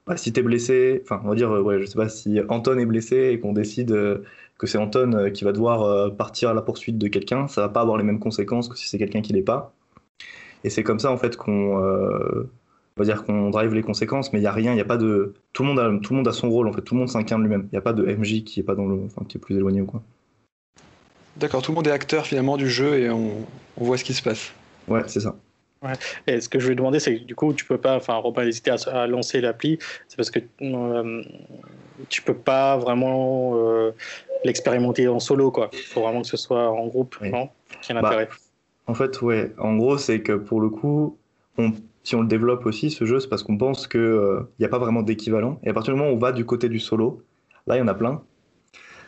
bah, 0.08 0.18
si 0.18 0.32
tu 0.32 0.40
es 0.40 0.44
blessé, 0.44 1.02
enfin 1.04 1.22
on 1.24 1.30
va 1.30 1.36
dire, 1.36 1.50
ouais, 1.52 1.80
je 1.80 1.86
sais 1.86 1.96
pas, 1.96 2.10
si 2.10 2.40
Anton 2.50 2.78
est 2.78 2.86
blessé 2.86 3.32
et 3.32 3.40
qu'on 3.40 3.54
décide 3.54 4.22
que 4.58 4.68
c'est 4.68 4.78
Anton 4.78 5.14
euh, 5.14 5.30
qui 5.30 5.44
va 5.44 5.52
devoir 5.52 5.84
euh, 5.84 6.10
partir 6.10 6.50
à 6.50 6.54
la 6.54 6.62
poursuite 6.62 6.98
de 6.98 7.08
quelqu'un, 7.08 7.48
ça 7.48 7.62
va 7.62 7.70
pas 7.70 7.82
avoir 7.82 7.98
les 7.98 8.04
mêmes 8.04 8.20
conséquences 8.20 8.70
que 8.70 8.78
si 8.78 8.88
c'est 8.88 8.98
quelqu'un 8.98 9.22
qui 9.22 9.34
l'est 9.34 9.42
pas. 9.42 9.74
Et 10.64 10.70
c'est 10.70 10.84
comme 10.84 11.00
ça 11.00 11.12
en 11.12 11.18
fait 11.18 11.36
qu'on 11.36 11.84
euh, 11.84 12.50
va 12.98 13.06
dire 13.06 13.24
qu'on 13.24 13.50
drive 13.50 13.74
les 13.74 13.84
conséquences, 13.84 14.34
mais 14.34 14.40
il 14.40 14.44
y 14.44 14.48
a 14.48 14.52
rien, 14.52 14.72
il 14.72 14.78
y 14.78 14.82
a 14.82 14.86
pas 14.86 14.98
de 14.98 15.34
tout 15.54 15.64
le 15.64 15.70
monde 15.70 15.80
a 15.80 15.90
tout 16.02 16.14
le 16.14 16.18
monde 16.18 16.28
a 16.28 16.32
son 16.32 16.50
rôle 16.50 16.68
en 16.68 16.74
fait, 16.74 16.82
tout 16.82 16.96
le 16.96 17.00
monde 17.00 17.10
s'incarne 17.10 17.42
lui-même. 17.42 17.68
Il 17.72 17.76
n'y 17.76 17.78
a 17.78 17.82
pas 17.82 17.94
de 17.94 18.04
MJ 18.06 18.44
qui 18.44 18.62
est 18.62 18.64
pas 18.64 18.76
dans 18.76 18.88
le, 18.88 19.04
enfin, 19.06 19.24
qui 19.28 19.38
est 19.38 19.42
plus 19.42 19.58
éloigné 19.58 19.82
ou 19.82 19.86
quoi. 19.86 20.02
D'accord, 21.38 21.62
tout 21.62 21.72
le 21.72 21.76
monde 21.76 21.88
est 21.88 21.92
acteur 21.92 22.26
finalement 22.26 22.56
du 22.56 22.70
jeu 22.70 22.98
et 22.98 23.10
on, 23.10 23.32
on 23.78 23.84
voit 23.84 23.98
ce 23.98 24.06
qui 24.06 24.14
se 24.14 24.24
passe. 24.24 24.54
Ouais, 24.88 25.04
c'est 25.08 25.20
ça. 25.20 25.36
Et 26.28 26.42
ce 26.42 26.50
que 26.50 26.60
je 26.60 26.68
vais 26.68 26.76
demander, 26.76 27.00
c'est 27.00 27.18
que 27.18 27.24
du 27.24 27.36
coup, 27.36 27.54
tu 27.54 27.66
peux 27.66 27.78
pas, 27.78 27.96
enfin, 27.96 28.16
Robin 28.16 28.44
hésiter 28.44 28.72
à, 28.88 29.08
lancer 29.08 29.42
l'appli, 29.42 29.80
c'est 30.08 30.18
parce 30.18 30.30
que 30.30 30.40
euh, 30.62 31.24
tu 32.10 32.22
peux 32.22 32.34
pas 32.34 32.78
vraiment 32.78 33.54
euh, 33.56 33.92
l'expérimenter 34.44 35.08
en 35.08 35.20
solo, 35.20 35.52
quoi. 35.52 35.70
Il 35.74 35.80
faut 35.80 36.02
vraiment 36.02 36.22
que 36.22 36.28
ce 36.28 36.38
soit 36.38 36.70
en 36.70 36.88
groupe, 36.88 37.18
non? 37.22 37.50
Bah, 37.90 38.28
En 38.88 38.94
fait, 38.94 39.22
ouais. 39.22 39.54
En 39.58 39.76
gros, 39.76 39.98
c'est 39.98 40.22
que 40.22 40.34
pour 40.34 40.62
le 40.62 40.70
coup, 40.70 41.18
on, 41.58 41.72
si 42.04 42.16
on 42.16 42.22
le 42.22 42.28
développe 42.28 42.66
aussi, 42.66 42.92
ce 42.92 43.06
jeu, 43.06 43.20
c'est 43.20 43.30
parce 43.30 43.44
qu'on 43.44 43.58
pense 43.58 43.88
qu'il 43.88 44.00
n'y 44.02 44.06
euh, 44.06 44.44
a 44.62 44.68
pas 44.68 44.80
vraiment 44.80 45.02
d'équivalent. 45.02 45.60
Et 45.64 45.70
à 45.70 45.74
partir 45.74 45.94
du 45.94 46.00
moment 46.00 46.12
où 46.12 46.16
on 46.16 46.20
va 46.20 46.32
du 46.32 46.46
côté 46.46 46.70
du 46.70 46.80
solo, 46.80 47.24
là, 47.68 47.76
il 47.76 47.80
y 47.80 47.82
en 47.82 47.88
a 47.88 47.96
plein. 47.96 48.22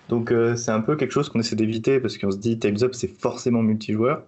Donc, 0.10 0.34
c'est 0.56 0.72
un 0.72 0.80
peu 0.80 0.96
quelque 0.96 1.12
chose 1.12 1.28
qu'on 1.28 1.42
essaie 1.42 1.58
d'éviter 1.58 2.00
parce 2.00 2.18
qu'on 2.18 2.32
se 2.32 2.38
dit, 2.38 2.58
Tales 2.58 2.82
Up, 2.82 2.94
c'est 2.94 3.10
forcément 3.10 3.62
multijoueur. 3.62 4.24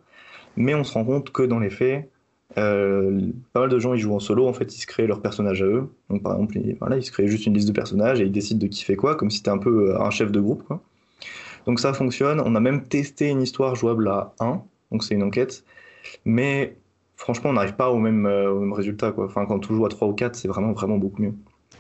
Mais 0.58 0.76
on 0.76 0.84
se 0.84 0.94
rend 0.94 1.06
compte 1.06 1.32
que 1.32 1.42
dans 1.42 1.60
les 1.60 1.70
faits, 1.70 2.10
euh, 2.58 3.22
pas 3.54 3.62
mal 3.62 3.70
de 3.70 3.80
gens 3.80 3.94
ils 3.94 4.00
jouent 4.00 4.16
en 4.16 4.20
solo, 4.20 4.48
en 4.48 4.54
fait 4.54 4.76
ils 4.76 4.82
se 4.82 4.88
créent 4.88 5.08
leur 5.08 5.22
personnage 5.22 5.62
à 5.62 5.66
eux. 5.66 5.90
Donc 6.10 6.24
par 6.24 6.34
exemple, 6.34 6.58
ils, 6.58 6.76
voilà, 6.80 6.98
ils 6.98 7.04
se 7.04 7.12
créent 7.12 7.28
juste 7.28 7.46
une 7.46 7.54
liste 7.54 7.68
de 7.68 7.74
personnages 7.74 8.22
et 8.22 8.26
ils 8.26 8.32
décident 8.32 8.60
de 8.60 8.68
qui 8.68 8.84
fait 8.84 8.96
quoi, 8.96 9.16
comme 9.16 9.30
si 9.30 9.38
c'était 9.38 9.52
un 9.52 9.58
peu 9.58 9.92
euh, 9.92 10.02
un 10.02 10.10
chef 10.10 10.32
de 10.32 10.40
groupe. 10.40 10.64
Quoi. 10.64 10.82
Donc 11.66 11.80
ça 11.80 11.94
fonctionne. 11.94 12.42
On 12.44 12.56
a 12.56 12.60
même 12.60 12.84
testé 12.84 13.30
une 13.30 13.42
histoire 13.42 13.76
jouable 13.76 14.08
à 14.08 14.34
1, 14.40 14.62
donc 14.92 15.04
c'est 15.04 15.14
une 15.14 15.24
enquête. 15.24 15.64
Mais 16.26 16.76
franchement, 17.16 17.52
on 17.52 17.54
n'arrive 17.54 17.76
pas 17.76 17.92
au 17.92 17.98
même, 17.98 18.26
euh, 18.26 18.52
au 18.52 18.60
même 18.60 18.74
résultat. 18.74 19.12
Quoi. 19.12 19.26
Enfin, 19.26 19.46
quand 19.46 19.70
on 19.70 19.76
joue 19.76 19.86
à 19.86 19.90
3 19.90 20.08
ou 20.08 20.14
4, 20.14 20.36
c'est 20.36 20.48
vraiment, 20.48 20.72
vraiment 20.72 20.98
beaucoup 20.98 21.22
mieux. 21.22 21.34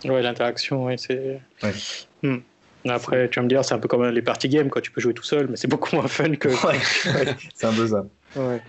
Ouais, 0.05 0.21
l'interaction, 0.21 0.86
ouais, 0.86 0.97
c'est. 0.97 1.41
Hmm. 2.23 2.38
Après, 2.88 3.27
tu 3.29 3.39
vas 3.39 3.43
me 3.43 3.49
dire, 3.49 3.65
c'est 3.65 3.73
un 3.73 3.79
peu 3.79 3.88
comme 3.88 4.05
les 4.05 4.21
party 4.21 4.47
games, 4.47 4.69
quoi. 4.69 4.82
Tu 4.82 4.91
peux 4.91 5.01
jouer 5.01 5.13
tout 5.13 5.23
seul, 5.23 5.47
mais 5.49 5.58
c'est 5.58 5.67
beaucoup 5.67 5.95
moins 5.95 6.08
fun 6.08 6.36
que. 6.36 6.47
ouais, 6.47 6.79
c'est 7.55 7.67
un 7.67 7.73
peu 7.73 7.88
ça. 7.88 8.05
Ouais. 8.36 8.62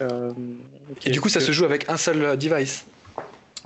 Euh, 0.00 0.32
et 1.04 1.10
du 1.10 1.20
coup, 1.20 1.28
ça 1.28 1.40
se 1.40 1.52
joue 1.52 1.64
avec 1.64 1.88
un 1.88 1.96
seul 1.96 2.22
euh, 2.22 2.36
device 2.36 2.86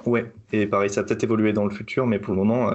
Ouais, 0.06 0.32
et 0.52 0.66
pareil, 0.66 0.88
ça 0.88 1.00
a 1.00 1.04
peut-être 1.04 1.24
évolué 1.24 1.52
dans 1.52 1.64
le 1.64 1.70
futur, 1.70 2.06
mais 2.06 2.18
pour 2.18 2.32
le 2.32 2.38
moment, 2.38 2.72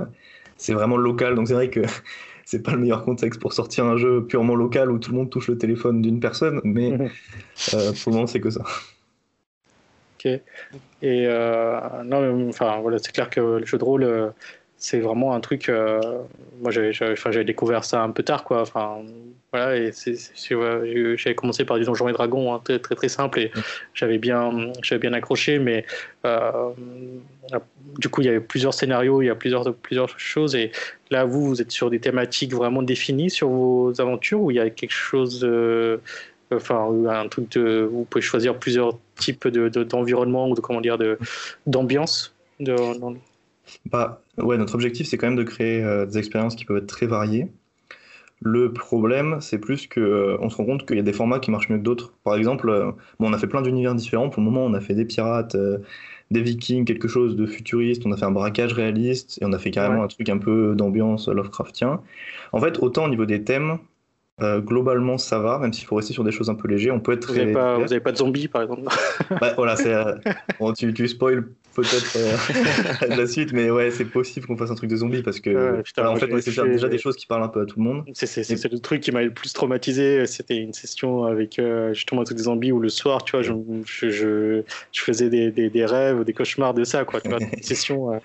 c'est 0.57 0.73
vraiment 0.73 0.97
local. 0.97 1.35
Donc 1.35 1.47
c'est 1.47 1.55
vrai 1.55 1.69
que 1.69 1.81
c'est 2.45 2.61
pas 2.61 2.71
le 2.71 2.79
meilleur 2.79 3.03
contexte 3.03 3.41
pour 3.41 3.53
sortir 3.53 3.85
un 3.85 3.97
jeu 3.97 4.23
purement 4.23 4.55
local 4.55 4.91
où 4.91 4.99
tout 4.99 5.11
le 5.11 5.17
monde 5.17 5.29
touche 5.29 5.47
le 5.47 5.57
téléphone 5.57 6.01
d'une 6.01 6.19
personne, 6.19 6.61
mais 6.63 6.95
pour 6.95 7.79
le 7.79 8.11
moment, 8.11 8.27
c'est 8.27 8.39
que 8.39 8.51
ça. 8.51 8.63
Et 11.01 11.25
euh, 11.27 11.79
non, 12.03 12.49
enfin 12.49 12.79
voilà, 12.81 12.97
c'est 12.97 13.11
clair 13.11 13.29
que 13.29 13.39
le 13.59 13.65
jeu 13.65 13.77
de 13.77 13.83
rôle, 13.83 14.03
euh, 14.03 14.29
c'est 14.85 14.99
vraiment 14.99 15.33
un 15.33 15.39
truc. 15.39 15.67
Euh, 15.67 15.99
moi, 16.61 16.69
j'avais 16.69 17.43
découvert 17.43 17.83
ça 17.83 18.03
un 18.03 18.11
peu 18.11 18.21
tard, 18.21 18.43
quoi. 18.43 18.61
Enfin, 18.61 18.99
voilà, 19.51 19.89
j'avais 19.91 21.35
commencé 21.35 21.65
par 21.65 21.79
du 21.79 21.85
Donjons 21.85 22.07
et 22.07 22.13
Dragons, 22.13 22.53
hein, 22.53 22.61
très, 22.63 22.77
très, 22.77 22.93
très 22.93 23.09
simple, 23.09 23.39
et 23.39 23.51
j'avais 23.95 24.19
bien, 24.19 24.71
j'avais 24.83 24.99
bien 24.99 25.13
accroché, 25.13 25.57
mais 25.57 25.85
du 27.97 28.09
coup, 28.09 28.21
il 28.21 28.25
y 28.25 28.29
avait 28.29 28.39
plusieurs 28.39 28.75
scénarios, 28.75 29.23
il 29.23 29.25
y 29.25 29.29
a 29.31 29.35
plusieurs, 29.35 29.73
plusieurs 29.73 30.19
choses, 30.19 30.53
et 30.53 30.71
là, 31.09 31.25
vous, 31.25 31.47
vous 31.47 31.61
êtes 31.63 31.71
sur 31.71 31.89
des 31.89 31.99
thématiques 31.99 32.53
vraiment 32.53 32.83
définies 32.83 33.31
sur 33.31 33.49
vos 33.49 33.99
aventures, 33.99 34.39
ou 34.39 34.51
il 34.51 34.57
y 34.57 34.59
a 34.59 34.69
quelque 34.69 34.93
chose 34.93 35.39
de 35.39 35.99
enfin 36.53 36.87
un 37.09 37.27
truc 37.27 37.51
de 37.53 37.89
vous 37.91 38.03
pouvez 38.03 38.21
choisir 38.21 38.59
plusieurs 38.59 38.99
types 39.15 39.47
de, 39.47 39.67
d'environnement 39.83 40.47
ou 40.47 40.53
de 40.53 40.61
comment 40.61 40.79
dire 40.79 40.99
de 40.99 41.17
d'ambiance 41.65 42.35
bah 43.85 44.21
ouais 44.37 44.57
notre 44.57 44.75
objectif 44.75 45.07
c'est 45.07 45.17
quand 45.17 45.27
même 45.27 45.35
de 45.35 45.43
créer 45.43 45.83
euh, 45.83 46.05
des 46.05 46.17
expériences 46.17 46.55
qui 46.55 46.65
peuvent 46.65 46.77
être 46.77 46.87
très 46.87 47.07
variées 47.07 47.47
le 48.41 48.73
problème 48.73 49.37
c'est 49.41 49.57
plus 49.57 49.87
que 49.87 49.99
euh, 49.99 50.37
on 50.41 50.49
se 50.49 50.57
rend 50.57 50.65
compte 50.65 50.85
qu'il 50.85 50.97
y 50.97 50.99
a 50.99 51.03
des 51.03 51.13
formats 51.13 51.39
qui 51.39 51.51
marchent 51.51 51.69
mieux 51.69 51.77
que 51.77 51.83
d'autres 51.83 52.13
par 52.23 52.35
exemple 52.35 52.69
euh, 52.69 52.91
bon 53.19 53.29
on 53.29 53.33
a 53.33 53.37
fait 53.37 53.47
plein 53.47 53.61
d'univers 53.61 53.95
différents 53.95 54.29
pour 54.29 54.41
le 54.41 54.45
moment 54.45 54.65
on 54.65 54.73
a 54.73 54.81
fait 54.81 54.93
des 54.93 55.05
pirates 55.05 55.55
des 56.31 56.41
vikings 56.41 56.85
quelque 56.85 57.07
chose 57.07 57.35
de 57.35 57.45
futuriste 57.45 58.03
on 58.05 58.11
a 58.11 58.17
fait 58.17 58.25
un 58.25 58.31
braquage 58.31 58.73
réaliste 58.73 59.39
et 59.41 59.45
on 59.45 59.53
a 59.53 59.59
fait 59.59 59.71
carrément 59.71 60.03
un 60.03 60.07
truc 60.07 60.29
un 60.29 60.37
peu 60.37 60.75
d'ambiance 60.75 61.27
Lovecraftien 61.27 62.01
en 62.51 62.59
fait 62.59 62.79
autant 62.79 63.05
au 63.05 63.09
niveau 63.09 63.25
des 63.25 63.43
thèmes 63.43 63.79
euh, 64.41 64.59
globalement, 64.59 65.17
ça 65.17 65.39
va, 65.39 65.59
même 65.59 65.71
s'il 65.71 65.85
faut 65.85 65.95
rester 65.95 66.11
sur 66.11 66.25
des 66.25 66.31
choses 66.31 66.49
un 66.49 66.55
peu 66.55 66.67
légères. 66.67 66.93
On 66.93 66.99
peut 66.99 67.13
être. 67.13 67.31
Vous 67.31 67.37
n'avez 67.37 67.53
pas, 67.53 67.79
pas, 68.03 68.11
de 68.11 68.17
zombies, 68.17 68.49
par 68.49 68.63
exemple 68.63 68.81
ouais, 69.41 69.53
Voilà. 69.55 69.75
Euh, 69.85 70.15
bon, 70.59 70.73
tu, 70.73 70.93
tu 70.93 71.07
spoil 71.07 71.47
peut-être 71.75 72.15
euh, 72.17 73.15
la 73.15 73.27
suite, 73.27 73.53
mais 73.53 73.69
ouais, 73.69 73.91
c'est 73.91 74.05
possible 74.05 74.47
qu'on 74.47 74.57
fasse 74.57 74.71
un 74.71 74.75
truc 74.75 74.89
de 74.89 74.95
zombies 74.95 75.21
parce 75.21 75.39
que. 75.39 75.79
en 75.79 76.15
fait, 76.15 76.31
on 76.31 76.37
essaie 76.37 76.51
de 76.51 76.55
faire 76.55 76.65
déjà 76.65 76.87
des 76.87 76.97
choses 76.97 77.15
qui 77.15 77.27
parlent 77.27 77.43
un 77.43 77.49
peu 77.49 77.61
à 77.61 77.65
tout 77.65 77.77
le 77.77 77.83
monde. 77.83 78.05
C'est 78.13 78.71
le 78.71 78.79
truc 78.79 79.01
qui 79.01 79.11
m'a 79.11 79.21
le 79.21 79.33
plus 79.33 79.53
traumatisé. 79.53 80.25
C'était 80.25 80.57
une 80.57 80.73
session 80.73 81.25
avec 81.25 81.61
justement 81.93 82.21
un 82.21 82.25
truc 82.25 82.37
de 82.37 82.43
zombies 82.43 82.71
où 82.71 82.79
le 82.79 82.89
soir, 82.89 83.23
tu 83.23 83.33
vois, 83.33 83.41
je, 83.41 83.53
je, 83.85 84.63
je 84.91 85.01
faisais 85.01 85.29
des, 85.29 85.51
des, 85.51 85.69
des, 85.69 85.85
rêves 85.85 86.19
ou 86.19 86.23
des 86.23 86.33
cauchemars 86.33 86.73
de 86.73 86.83
ça, 86.83 87.05
quoi. 87.05 87.21
Tu 87.21 87.29
vois, 87.29 87.39
une 87.53 87.63
session 87.63 88.19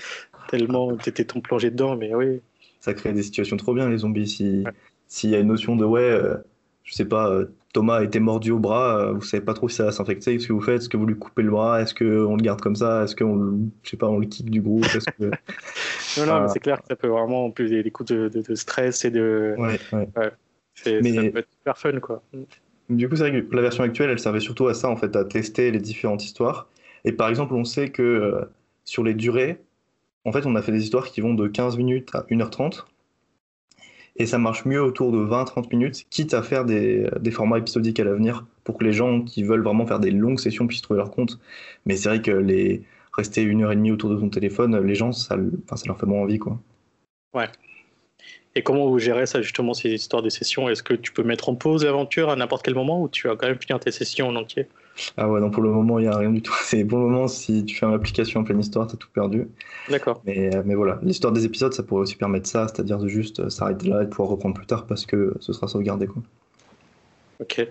tellement. 0.48 0.96
T'étais 0.96 1.24
plongé 1.24 1.70
dedans, 1.70 1.96
mais 1.96 2.14
oui. 2.14 2.40
Ça 2.80 2.94
crée 2.94 3.12
des 3.12 3.22
situations 3.22 3.56
trop 3.56 3.74
bien, 3.74 3.90
les 3.90 3.98
zombies. 3.98 4.28
Si 4.28 4.64
s'il 5.10 5.30
y 5.30 5.34
a 5.34 5.40
une 5.40 5.48
notion 5.48 5.76
de 5.76 5.84
ouais, 5.84 6.00
euh, 6.00 6.36
je 6.84 6.94
sais 6.94 7.04
pas, 7.04 7.30
euh, 7.30 7.46
Thomas 7.72 7.96
a 7.98 8.04
été 8.04 8.18
mordu 8.20 8.50
au 8.50 8.58
bras, 8.58 8.98
euh, 8.98 9.12
vous 9.12 9.22
savez 9.22 9.44
pas 9.44 9.54
trop 9.54 9.68
si 9.68 9.76
ça 9.76 9.84
va 9.84 9.92
s'infecter, 9.92 10.32
qu'est-ce 10.32 10.48
que 10.48 10.52
vous 10.52 10.60
faites? 10.60 10.80
Est-ce 10.82 10.88
que 10.88 10.96
vous 10.96 11.06
lui 11.06 11.16
coupez 11.16 11.42
le 11.42 11.50
bras? 11.50 11.80
Est-ce 11.80 11.94
qu'on 11.94 12.36
le 12.36 12.42
garde 12.42 12.60
comme 12.60 12.76
ça? 12.76 13.04
Est-ce 13.04 13.14
qu'on 13.14 13.70
je 13.82 13.90
sais 13.90 13.96
pas, 13.96 14.08
on 14.08 14.18
le 14.18 14.26
kick 14.26 14.50
du 14.50 14.60
groupe? 14.60 14.84
Que... 15.18 15.30
Non, 16.18 16.26
non, 16.26 16.40
mais 16.40 16.48
c'est 16.48 16.58
clair 16.58 16.80
que 16.80 16.88
ça 16.88 16.96
peut 16.96 17.06
vraiment, 17.06 17.46
en 17.46 17.50
plus 17.52 17.70
des, 17.70 17.88
coups 17.92 18.10
de, 18.10 18.54
stress 18.56 19.04
et 19.04 19.12
de. 19.12 19.54
Ouais, 19.56 19.78
ouais. 19.92 20.08
mais... 21.00 21.12
Ça 21.14 21.30
peut 21.30 21.38
être 21.38 21.52
super 21.52 21.78
fun, 21.78 22.00
quoi. 22.00 22.22
Du 22.88 23.08
coup, 23.08 23.14
c'est 23.14 23.30
vrai 23.30 23.42
que 23.42 23.54
la 23.54 23.62
version 23.62 23.84
actuelle, 23.84 24.10
elle 24.10 24.18
servait 24.18 24.40
surtout 24.40 24.66
à 24.66 24.74
ça, 24.74 24.88
en 24.88 24.96
fait, 24.96 25.14
à 25.14 25.24
tester 25.24 25.70
les 25.70 25.78
différentes 25.78 26.24
histoires. 26.24 26.68
Et 27.04 27.12
par 27.12 27.28
exemple, 27.28 27.54
on 27.54 27.62
sait 27.62 27.90
que 27.90 28.40
sur 28.84 29.04
les 29.04 29.14
durées, 29.14 29.62
en 30.24 30.32
fait, 30.32 30.46
on 30.46 30.56
a 30.56 30.62
fait 30.62 30.72
des 30.72 30.82
histoires 30.82 31.06
qui 31.06 31.20
vont 31.20 31.34
de 31.34 31.46
15 31.46 31.76
minutes 31.76 32.10
à 32.12 32.22
1h30 32.22 32.84
et 34.20 34.26
ça 34.26 34.36
marche 34.36 34.66
mieux 34.66 34.82
autour 34.82 35.12
de 35.12 35.18
20-30 35.18 35.70
minutes, 35.70 36.04
quitte 36.10 36.34
à 36.34 36.42
faire 36.42 36.66
des, 36.66 37.08
formats 37.32 37.56
épisodiques 37.56 37.98
à 38.00 38.04
l'avenir 38.04 38.44
pour 38.64 38.76
que 38.76 38.84
les 38.84 38.92
gens 38.92 39.22
qui 39.22 39.42
veulent 39.42 39.62
vraiment 39.62 39.86
faire 39.86 39.98
des 39.98 40.10
longues 40.10 40.38
sessions 40.38 40.66
puissent 40.66 40.82
trouver 40.82 40.98
leur 40.98 41.10
compte. 41.10 41.40
Mais 41.86 41.96
c'est 41.96 42.10
vrai 42.10 42.20
que 42.20 42.30
les 42.30 42.82
rester 43.16 43.40
une 43.40 43.62
heure 43.62 43.72
et 43.72 43.76
demie 43.76 43.90
autour 43.90 44.10
de 44.10 44.16
ton 44.16 44.28
téléphone, 44.28 44.78
les 44.78 44.94
gens, 44.94 45.12
ça, 45.12 45.36
ça 45.74 45.86
leur 45.86 45.98
fait 45.98 46.04
moins 46.04 46.20
envie. 46.20 46.38
Quoi. 46.38 46.60
Ouais. 47.32 47.48
Et 48.54 48.62
comment 48.62 48.90
vous 48.90 48.98
gérez 48.98 49.24
ça 49.24 49.40
justement, 49.40 49.72
ces 49.72 49.88
histoires 49.88 50.22
de 50.22 50.28
sessions? 50.28 50.68
Est-ce 50.68 50.82
que 50.82 50.92
tu 50.92 51.12
peux 51.12 51.22
mettre 51.22 51.48
en 51.48 51.54
pause 51.54 51.86
l'aventure 51.86 52.28
à 52.28 52.36
n'importe 52.36 52.62
quel 52.62 52.74
moment 52.74 53.00
ou 53.00 53.08
tu 53.08 53.26
vas 53.26 53.36
quand 53.36 53.46
même 53.46 53.58
finir 53.58 53.80
tes 53.80 53.90
sessions 53.90 54.28
en 54.28 54.36
entier? 54.36 54.66
Ah 55.16 55.28
ouais, 55.28 55.40
non, 55.40 55.50
pour 55.50 55.62
le 55.62 55.70
moment, 55.70 55.98
il 55.98 56.02
n'y 56.02 56.08
a 56.08 56.16
rien 56.16 56.30
du 56.30 56.42
tout. 56.42 56.54
C'est 56.64 56.84
pour 56.84 56.98
le 56.98 57.04
moment, 57.04 57.28
si 57.28 57.64
tu 57.64 57.76
fais 57.76 57.86
une 57.86 57.94
application 57.94 58.40
en 58.40 58.44
pleine 58.44 58.60
histoire, 58.60 58.86
tu 58.86 58.94
as 58.94 58.96
tout 58.96 59.08
perdu. 59.12 59.48
D'accord. 59.88 60.22
Mais, 60.26 60.54
euh, 60.54 60.62
mais 60.64 60.74
voilà, 60.74 60.98
l'histoire 61.02 61.32
des 61.32 61.44
épisodes, 61.44 61.72
ça 61.72 61.82
pourrait 61.82 62.02
aussi 62.02 62.16
permettre 62.16 62.48
ça, 62.48 62.68
c'est-à-dire 62.68 62.98
de 62.98 63.08
juste 63.08 63.40
euh, 63.40 63.50
s'arrêter 63.50 63.88
là 63.88 64.02
et 64.02 64.04
de 64.04 64.10
pouvoir 64.10 64.28
reprendre 64.28 64.54
plus 64.54 64.66
tard 64.66 64.86
parce 64.86 65.06
que 65.06 65.34
ce 65.40 65.52
sera 65.52 65.68
sauvegardé. 65.68 66.06
Quoi. 66.06 66.22
Ok. 67.40 67.66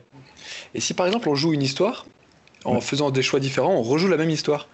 Et 0.73 0.79
si 0.79 0.93
par 0.93 1.05
exemple 1.05 1.29
on 1.29 1.35
joue 1.35 1.53
une 1.53 1.61
histoire, 1.61 2.05
en 2.65 2.81
faisant 2.81 3.11
des 3.11 3.21
choix 3.21 3.39
différents, 3.39 3.75
on 3.75 3.83
rejoue 3.83 4.07
la 4.07 4.17
même 4.17 4.29
histoire, 4.29 4.67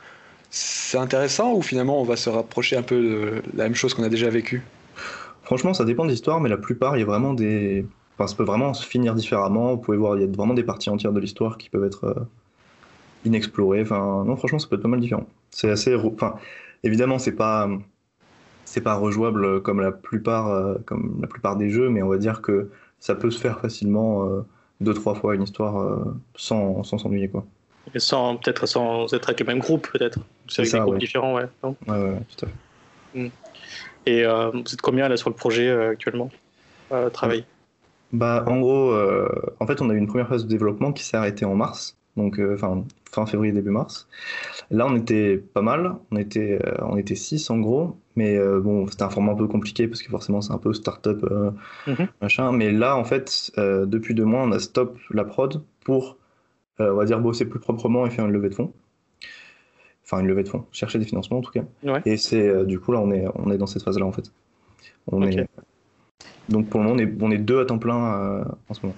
c'est 0.50 0.98
intéressant 0.98 1.54
ou 1.54 1.62
finalement 1.62 2.02
on 2.02 2.04
va 2.04 2.16
se 2.16 2.30
rapprocher 2.30 2.78
un 2.78 2.82
peu 2.82 3.02
de 3.02 3.44
la 3.56 3.66
même 3.66 3.76
chose 3.76 3.94
qu'on 3.94 4.04
a 4.04 4.10
déjà 4.10 4.30
vécu 4.30 4.64
Franchement, 5.46 5.76
ça 5.76 5.86
dépend 5.86 6.06
des 6.06 6.16
histoires, 6.16 6.42
mais 6.42 6.50
la 6.50 6.58
plupart, 6.58 6.98
il 6.98 7.02
y 7.02 7.04
a 7.04 7.06
vraiment 7.06 7.34
des. 7.34 7.86
Enfin, 8.18 8.28
ça 8.28 8.36
peut 8.36 8.44
vraiment 8.44 8.74
se 8.74 8.86
finir 8.86 9.14
différemment. 9.14 9.76
Vous 9.76 9.78
pouvez 9.78 9.98
voir, 9.98 10.18
il 10.18 10.22
y 10.22 10.24
a 10.24 10.28
vraiment 10.28 10.56
des 10.56 10.64
parties 10.64 10.90
entières 10.90 11.14
de 11.14 11.20
l'histoire 11.20 11.60
qui 11.60 11.70
peuvent 11.70 11.84
être 11.84 12.06
euh, 12.06 12.16
inexploré. 13.26 13.82
Enfin, 13.82 14.24
non, 14.26 14.36
franchement, 14.36 14.60
ça 14.60 14.68
peut 14.68 14.76
être 14.76 14.82
pas 14.82 14.88
mal 14.88 15.00
différent. 15.00 15.26
C'est 15.50 15.70
assez. 15.70 15.96
Enfin, 15.96 16.36
évidemment, 16.84 17.20
c'est 17.20 17.34
pas. 17.34 17.70
C'est 18.68 18.82
pas 18.82 18.96
rejouable 18.96 19.62
comme 19.62 19.80
la 19.80 19.92
plupart, 19.92 20.50
euh, 20.50 20.76
comme 20.86 21.20
la 21.22 21.28
plupart 21.28 21.56
des 21.56 21.70
jeux, 21.70 21.90
mais 21.90 22.02
on 22.02 22.10
va 22.10 22.18
dire 22.18 22.42
que 22.42 22.72
ça 23.00 23.14
peut 23.14 23.30
se 23.30 23.40
faire 23.40 23.60
facilement 23.60 24.28
euh, 24.28 24.42
deux 24.82 24.94
trois 24.94 25.14
fois 25.14 25.36
une 25.36 25.44
histoire 25.44 25.80
euh, 25.80 26.04
sans 26.36 26.84
s'ennuyer 26.84 27.30
quoi. 27.30 27.46
Et 27.94 28.00
sans 28.00 28.38
peut-être 28.38 28.66
sans 28.66 29.14
être 29.14 29.30
avec 29.30 29.40
le 29.40 29.46
même 29.46 29.60
groupe 29.60 29.88
peut-être. 29.92 30.20
C'est 30.48 30.64
avec 30.64 30.74
des 30.74 30.80
groupes 30.80 30.98
différents 30.98 31.36
ouais. 31.36 31.46
ouais, 31.64 31.70
ouais, 31.88 32.20
tout 32.36 32.46
à 32.46 32.50
fait. 32.50 33.20
Hmm. 33.20 33.30
Et 34.08 34.26
vous 34.26 34.74
êtes 34.74 34.82
combien 34.82 35.08
là 35.08 35.16
sur 35.16 35.30
le 35.30 35.36
projet 35.36 35.70
actuellement? 35.70 36.32
Travail? 37.14 37.46
Bah 38.12 38.44
en 38.48 38.60
gros, 38.60 38.94
en 39.60 39.68
fait 39.68 39.80
on 39.80 39.90
a 39.92 39.94
eu 39.94 39.98
une 39.98 40.08
première 40.08 40.28
phase 40.28 40.44
de 40.44 40.50
développement 40.50 40.92
qui 40.92 41.04
s'est 41.04 41.18
arrêtée 41.18 41.46
en 41.46 41.56
mars 41.56 41.96
donc 42.18 42.40
euh, 42.40 42.56
enfin 42.56 42.84
fin 43.12 43.26
février 43.26 43.52
début 43.52 43.72
mars. 43.72 44.08
Là 44.72 44.86
on 44.88 44.96
était 44.96 45.38
pas 45.38 45.62
mal, 45.62 45.96
on 46.12 46.18
était 46.18 46.60
euh, 46.66 46.76
on 46.82 46.98
était 46.98 47.16
six 47.16 47.50
en 47.50 47.60
gros, 47.60 47.98
mais 48.16 48.38
euh, 48.38 48.60
bon 48.60 48.88
c'était 48.88 49.04
un 49.04 49.10
format 49.10 49.34
un 49.34 49.36
peu 49.36 49.48
compliqué 49.48 49.88
parce 49.88 50.02
que 50.02 50.10
forcément 50.10 50.42
c'est 50.42 50.54
un 50.54 50.58
peu 50.58 50.74
start-up 50.74 51.26
mhm. 51.88 52.08
machin. 52.22 52.52
Mais 52.52 52.72
là 52.72 52.96
en 52.98 53.04
fait 53.04 53.52
depuis 53.58 54.14
deux 54.14 54.26
mois 54.26 54.44
on 54.44 54.52
a 54.52 54.60
stop 54.60 54.98
la 55.12 55.26
prod 55.26 55.64
pour 55.84 56.18
on 56.80 56.94
va 56.94 57.06
dire 57.06 57.20
bosser 57.20 57.46
plus 57.46 57.60
proprement 57.60 58.06
et 58.06 58.10
faire 58.10 58.26
une 58.26 58.34
levée 58.34 58.50
de 58.50 58.56
fonds 58.56 58.74
enfin 60.04 60.20
une 60.20 60.28
levée 60.28 60.44
de 60.44 60.50
fonds, 60.50 60.66
chercher 60.72 61.00
des 61.00 61.06
financements 61.06 61.40
en 61.40 61.42
tout 61.42 61.52
cas. 61.52 61.64
Et 62.06 62.18
c'est 62.18 62.66
du 62.66 62.80
coup 62.80 62.92
là 62.92 63.00
on 63.00 63.12
est 63.12 63.26
on 63.36 63.52
est 63.52 63.58
dans 63.58 63.68
cette 63.68 63.84
phase 63.84 64.00
là 64.00 64.06
en 64.06 64.12
fait. 64.12 64.32
On 65.12 65.22
est 65.24 65.48
donc 66.48 66.70
pour 66.70 66.80
le 66.80 66.86
moment 66.88 66.96
on 66.96 67.00
est 67.00 67.12
on 67.22 67.32
est 67.32 67.38
deux 67.38 67.60
à 67.60 67.66
temps 67.66 67.80
plein 67.80 68.46
en 68.70 68.74
ce 68.74 68.86
moment. 68.86 68.96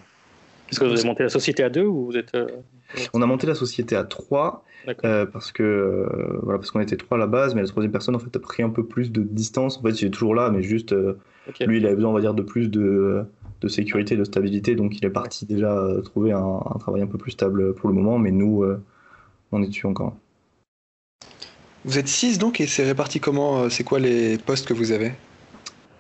Est-ce 0.70 0.80
que 0.80 0.86
vous 0.86 0.92
avez 0.92 1.04
monté 1.04 1.24
la 1.24 1.30
société 1.30 1.64
à 1.64 1.70
deux 1.70 1.86
ou 1.86 2.06
vous 2.06 2.18
êtes 2.18 2.36
on 3.14 3.22
a 3.22 3.26
monté 3.26 3.48
la 3.48 3.56
société 3.56 3.96
à 3.96 4.04
3 4.04 4.64
euh, 5.04 5.26
parce 5.26 5.52
que 5.52 5.64
euh, 5.64 6.40
voilà 6.44 6.60
parce 6.60 6.72
qu'on 6.72 6.80
était 6.80 6.96
trois 6.96 7.18
à 7.18 7.20
la 7.20 7.28
base, 7.28 7.56
mais 7.56 7.62
la 7.62 7.68
troisième 7.68 7.92
personne 7.92 8.16
en 8.16 8.20
fait 8.20 8.34
a 8.36 8.40
pris 8.40 8.64
un 8.64 8.70
peu 8.70 8.86
plus 8.86 9.12
de 9.12 9.22
distance. 9.22 9.78
En 9.78 9.82
fait, 9.82 10.02
il 10.02 10.08
est 10.08 10.12
toujours 10.12 10.34
là, 10.34 10.50
mais 10.50 10.62
juste 10.62 10.94
euh, 10.94 11.20
lui, 11.60 11.78
il 11.78 11.86
avait 11.86 11.96
besoin, 11.96 12.12
on 12.12 12.14
va 12.14 12.22
dire, 12.22 12.34
de 12.34 12.42
plus 12.42 12.70
de, 12.70 13.26
de 13.60 13.68
sécurité, 13.68 14.16
de 14.16 14.24
stabilité, 14.24 14.76
donc 14.76 14.98
il 14.98 15.06
est 15.06 15.10
parti 15.10 15.46
déjà 15.46 15.86
trouver 16.06 16.32
un, 16.32 16.62
travail 16.80 17.02
un 17.02 17.08
peu 17.08 17.18
plus 17.18 17.32
stable 17.32 17.74
pour 17.74 17.90
le 17.90 17.96
moment. 17.96 18.18
Mais 18.18 18.32
nous, 18.32 18.66
on 19.52 19.62
est 19.62 19.68
dessus 19.68 19.88
encore. 19.88 20.16
Vous 21.84 21.98
êtes 21.98 22.08
6 22.08 22.38
donc 22.38 22.62
et 22.62 22.68
c'est 22.68 22.86
réparti 22.86 23.20
comment 23.20 23.70
C'est 23.70 23.84
quoi 23.84 24.00
les 24.00 24.38
postes 24.38 24.68
que 24.68 24.74
vous 24.74 24.92
avez? 24.92 25.12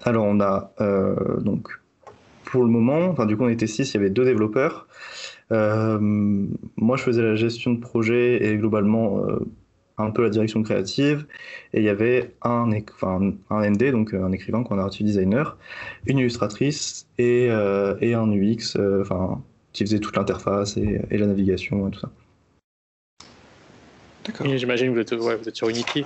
Alors 0.03 0.25
on 0.25 0.39
a 0.39 0.71
donc 1.39 1.69
pour 2.49 2.63
le 2.63 2.69
moment, 2.69 3.07
enfin 3.09 3.25
du 3.25 3.35
coup 3.35 3.43
on 3.43 3.49
était 3.49 3.67
6, 3.67 3.93
il 3.93 3.93
y 3.95 3.97
avait 3.97 4.09
deux 4.09 4.25
développeurs. 4.25 4.87
Euh, 5.51 5.97
moi, 5.99 6.97
je 6.97 7.03
faisais 7.03 7.21
la 7.21 7.35
gestion 7.35 7.73
de 7.73 7.79
projet 7.79 8.43
et 8.45 8.57
globalement, 8.57 9.25
euh, 9.25 9.39
un 9.97 10.11
peu 10.11 10.21
la 10.23 10.29
direction 10.29 10.61
créative, 10.61 11.25
et 11.73 11.79
il 11.79 11.83
y 11.83 11.89
avait 11.89 12.33
un, 12.43 12.69
enfin, 12.93 13.33
un 13.49 13.69
ND, 13.69 13.91
donc 13.91 14.13
un 14.13 14.31
écrivain, 14.31 14.63
un 14.69 14.75
narrative 14.75 15.05
designer, 15.05 15.57
une 16.05 16.19
illustratrice 16.19 17.07
et, 17.17 17.45
et 17.47 18.13
un 18.13 18.31
UX, 18.31 18.77
enfin, 19.01 19.41
qui 19.73 19.83
faisait 19.83 19.99
toute 19.99 20.15
l'interface 20.15 20.77
et, 20.77 21.01
et, 21.09 21.17
la 21.17 21.25
navigation 21.25 21.87
et 21.87 21.91
tout 21.91 22.01
ça. 22.01 22.11
J'imagine 24.55 24.93
que 24.93 25.15
vous, 25.15 25.23
vous 25.23 25.29
êtes, 25.29 25.55
sur 25.55 25.69
Unity. 25.69 26.05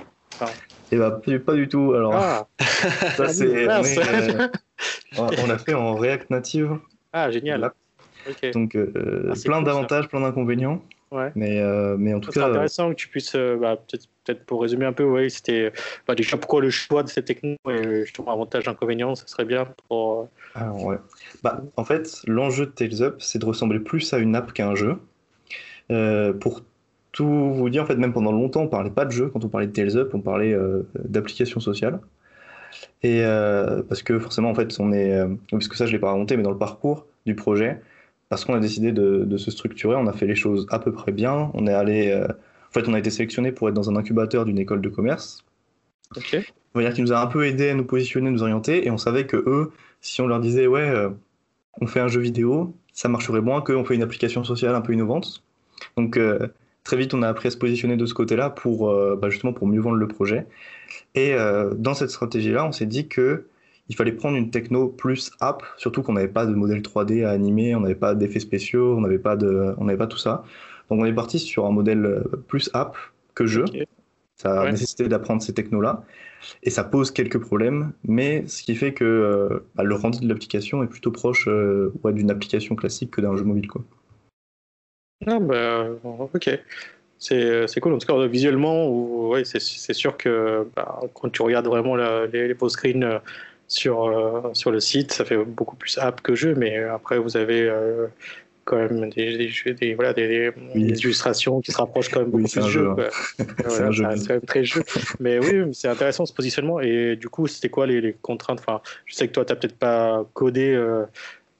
Et 0.92 0.96
eh 0.96 0.98
bah, 0.98 1.20
pas 1.46 1.54
du 1.54 1.68
tout. 1.68 1.94
Alors, 1.94 2.14
ah. 2.14 2.46
ça, 3.16 3.28
c'est, 3.28 3.66
euh, 3.66 4.48
on, 5.18 5.48
a 5.48 5.56
fait 5.56 5.72
en 5.72 5.94
React 5.94 6.28
Native. 6.28 6.78
Ah, 7.14 7.30
génial. 7.30 7.72
Donc, 8.52 8.76
euh, 8.76 9.30
ah, 9.30 9.34
plein 9.42 9.62
d'avantages, 9.62 10.08
plein 10.08 10.20
d'inconvénients. 10.20 10.82
Ouais. 11.10 11.32
Mais, 11.34 11.60
euh, 11.60 11.96
mais 11.98 12.12
en 12.12 12.20
tout 12.20 12.30
cas. 12.30 12.40
C'est 12.40 12.46
intéressant 12.46 12.90
que 12.90 12.96
tu 12.96 13.08
puisses, 13.08 13.34
bah, 13.34 13.78
peut-être, 14.26 14.44
pour 14.44 14.60
résumer 14.60 14.84
un 14.84 14.92
peu, 14.92 15.04
ouais, 15.04 15.30
c'était 15.30 15.72
bah, 16.06 16.14
déjà 16.14 16.36
pourquoi 16.36 16.60
le 16.60 16.68
choix 16.68 17.02
de 17.02 17.08
cette 17.08 17.24
techno 17.24 17.56
et 17.70 18.04
justement 18.04 18.30
avantage, 18.30 18.68
inconvénient, 18.68 19.14
ça 19.14 19.26
serait 19.26 19.46
bien 19.46 19.66
pour. 19.88 20.28
Ah, 20.54 20.72
ouais. 20.74 20.98
Bah, 21.42 21.62
en 21.76 21.86
fait, 21.86 22.20
l'enjeu 22.26 22.66
de 22.66 22.70
Tales 22.70 23.02
Up, 23.02 23.16
c'est 23.18 23.38
de 23.38 23.46
ressembler 23.46 23.80
plus 23.80 24.12
à 24.12 24.18
une 24.18 24.36
app 24.36 24.52
qu'à 24.52 24.68
un 24.68 24.74
jeu. 24.74 24.98
pour 26.38 26.60
tout 27.12 27.52
vous 27.54 27.68
dire, 27.68 27.82
en 27.82 27.86
fait, 27.86 27.96
même 27.96 28.12
pendant 28.12 28.32
longtemps, 28.32 28.62
on 28.62 28.68
parlait 28.68 28.90
pas 28.90 29.04
de 29.04 29.10
jeu. 29.10 29.28
Quand 29.28 29.44
on 29.44 29.48
parlait 29.48 29.66
de 29.66 29.72
Tales 29.72 29.96
Up, 29.96 30.12
on 30.14 30.20
parlait 30.20 30.54
euh, 30.54 30.82
d'applications 31.04 31.60
sociales. 31.60 32.00
Et 33.02 33.22
euh, 33.24 33.82
parce 33.86 34.02
que 34.02 34.18
forcément, 34.18 34.50
en 34.50 34.54
fait, 34.54 34.74
on 34.80 34.92
est. 34.92 35.12
Euh, 35.12 35.28
parce 35.50 35.68
que 35.68 35.76
ça, 35.76 35.86
je 35.86 35.92
l'ai 35.92 35.98
pas 35.98 36.10
raconté, 36.10 36.36
mais 36.38 36.42
dans 36.42 36.50
le 36.50 36.58
parcours 36.58 37.06
du 37.26 37.34
projet, 37.34 37.80
parce 38.30 38.46
qu'on 38.46 38.54
a 38.54 38.60
décidé 38.60 38.92
de, 38.92 39.36
se 39.36 39.50
structurer, 39.50 39.94
on 39.94 40.06
a 40.06 40.12
fait 40.12 40.26
les 40.26 40.34
choses 40.34 40.66
à 40.70 40.78
peu 40.78 40.90
près 40.90 41.12
bien. 41.12 41.50
On 41.52 41.66
est 41.66 41.74
allé. 41.74 42.14
en 42.14 42.72
fait, 42.72 42.88
on 42.88 42.94
a 42.94 42.98
été 42.98 43.10
sélectionné 43.10 43.52
pour 43.52 43.68
être 43.68 43.74
dans 43.74 43.90
un 43.90 43.96
incubateur 43.96 44.46
d'une 44.46 44.58
école 44.58 44.80
de 44.80 44.88
commerce. 44.88 45.44
Ok. 46.16 46.38
On 46.74 46.78
va 46.78 46.86
dire 46.86 46.94
qu'il 46.94 47.04
nous 47.04 47.12
a 47.12 47.20
un 47.20 47.26
peu 47.26 47.44
aidé 47.44 47.68
à 47.68 47.74
nous 47.74 47.84
positionner, 47.84 48.30
nous 48.30 48.42
orienter, 48.42 48.86
et 48.86 48.90
on 48.90 48.96
savait 48.96 49.26
que 49.26 49.36
eux, 49.36 49.72
si 50.00 50.22
on 50.22 50.26
leur 50.26 50.40
disait, 50.40 50.66
ouais, 50.66 50.90
on 51.78 51.86
fait 51.86 52.00
un 52.00 52.08
jeu 52.08 52.20
vidéo, 52.20 52.74
ça 52.94 53.10
marcherait 53.10 53.42
moins 53.42 53.60
qu'on 53.60 53.84
fait 53.84 53.94
une 53.94 54.02
application 54.02 54.42
sociale 54.44 54.74
un 54.74 54.80
peu 54.80 54.94
innovante. 54.94 55.42
Donc, 55.98 56.18
très 56.84 56.96
vite, 56.96 57.14
on 57.14 57.22
a 57.22 57.28
appris 57.28 57.48
à 57.48 57.50
se 57.50 57.56
positionner 57.56 57.96
de 57.96 58.06
ce 58.06 58.14
côté-là 58.14 58.50
pour 58.50 58.90
euh, 58.90 59.16
bah, 59.20 59.30
justement 59.30 59.52
pour 59.52 59.66
mieux 59.66 59.80
vendre 59.80 59.96
le 59.96 60.08
projet. 60.08 60.46
Et 61.14 61.34
euh, 61.34 61.74
dans 61.74 61.94
cette 61.94 62.10
stratégie-là, 62.10 62.66
on 62.66 62.72
s'est 62.72 62.86
dit 62.86 63.08
que 63.08 63.46
il 63.88 63.96
fallait 63.96 64.12
prendre 64.12 64.36
une 64.36 64.50
techno 64.50 64.88
plus 64.88 65.32
app, 65.40 65.64
surtout 65.76 66.02
qu'on 66.02 66.14
n'avait 66.14 66.28
pas 66.28 66.46
de 66.46 66.54
modèle 66.54 66.80
3D 66.80 67.24
à 67.26 67.30
animer, 67.30 67.74
on 67.74 67.80
n'avait 67.80 67.94
pas 67.94 68.14
d'effets 68.14 68.40
spéciaux, 68.40 68.96
on 68.96 69.00
n'avait 69.00 69.18
pas 69.18 69.36
de, 69.36 69.74
on 69.76 69.84
n'avait 69.84 69.98
pas 69.98 70.06
tout 70.06 70.18
ça. 70.18 70.44
Donc 70.88 71.00
on 71.00 71.04
est 71.04 71.12
parti 71.12 71.38
sur 71.38 71.66
un 71.66 71.70
modèle 71.70 72.04
euh, 72.04 72.44
plus 72.48 72.70
app 72.74 72.96
que 73.34 73.46
jeu. 73.46 73.64
Ça 74.36 74.62
a 74.62 74.70
nécessité 74.70 75.06
d'apprendre 75.08 75.42
ces 75.42 75.54
technos-là. 75.54 76.04
Et 76.64 76.70
ça 76.70 76.82
pose 76.82 77.12
quelques 77.12 77.38
problèmes, 77.38 77.92
mais 78.02 78.44
ce 78.48 78.64
qui 78.64 78.74
fait 78.74 78.92
que 78.92 79.62
bah, 79.76 79.84
le 79.84 79.94
rendu 79.94 80.18
de 80.18 80.28
l'application 80.28 80.82
est 80.82 80.88
plutôt 80.88 81.12
proche 81.12 81.48
d'une 81.48 82.30
application 82.30 82.74
classique 82.74 83.12
que 83.12 83.20
d'un 83.20 83.36
jeu 83.36 83.44
mobile. 83.44 83.68
Quoi. 83.68 83.84
Ah 85.26 85.38
bah, 85.38 85.86
ok. 86.04 86.50
C'est 87.18 87.80
cool. 87.80 87.92
En 87.94 87.98
tout 87.98 88.06
cas, 88.06 88.26
visuellement, 88.26 88.88
ouais, 88.88 89.44
c'est 89.44 89.92
sûr 89.92 90.16
que 90.16 90.66
bah, 90.74 91.00
quand 91.14 91.30
tu 91.30 91.42
regardes 91.42 91.66
vraiment 91.66 91.94
les, 91.94 92.48
les 92.48 92.54
post 92.54 92.76
screens 92.76 93.04
euh, 93.04 93.18
sur, 93.68 94.04
euh, 94.04 94.52
sur 94.54 94.72
le 94.72 94.80
site, 94.80 95.12
ça 95.12 95.24
fait 95.24 95.36
beaucoup 95.36 95.76
plus 95.76 95.98
app 95.98 96.20
que 96.20 96.34
jeu, 96.34 96.54
mais 96.56 96.78
après, 96.82 97.18
vous 97.18 97.36
avez 97.36 97.62
euh, 97.62 98.08
quand 98.64 98.76
même 98.76 99.08
des, 99.10 99.50
des, 99.72 99.94
voilà, 99.94 100.12
des, 100.12 100.52
illustrations 100.74 101.60
qui 101.60 101.70
se 101.70 101.76
rapprochent 101.76 102.08
quand 102.08 102.20
même 102.20 102.30
beaucoup 102.30 102.48
plus 102.48 102.64
du 102.64 102.70
jeu. 102.72 102.90
c'est 103.68 103.82
un 103.82 103.92
jeu. 103.92 104.04
quand 104.04 104.34
même 104.34 104.40
très 104.40 104.64
jeu. 104.64 104.82
Mais 105.20 105.38
oui, 105.38 105.72
c'est 105.72 105.88
intéressant 105.88 106.26
ce 106.26 106.32
positionnement. 106.32 106.80
Et 106.80 107.14
du 107.14 107.28
coup, 107.28 107.46
c'était 107.46 107.68
quoi 107.68 107.86
les, 107.86 108.00
les 108.00 108.14
contraintes? 108.14 108.58
Enfin, 108.58 108.80
Je 109.06 109.14
sais 109.14 109.28
que 109.28 109.32
toi, 109.32 109.44
tu 109.44 109.52
n'as 109.52 109.56
peut-être 109.60 109.78
pas 109.78 110.26
codé 110.34 110.76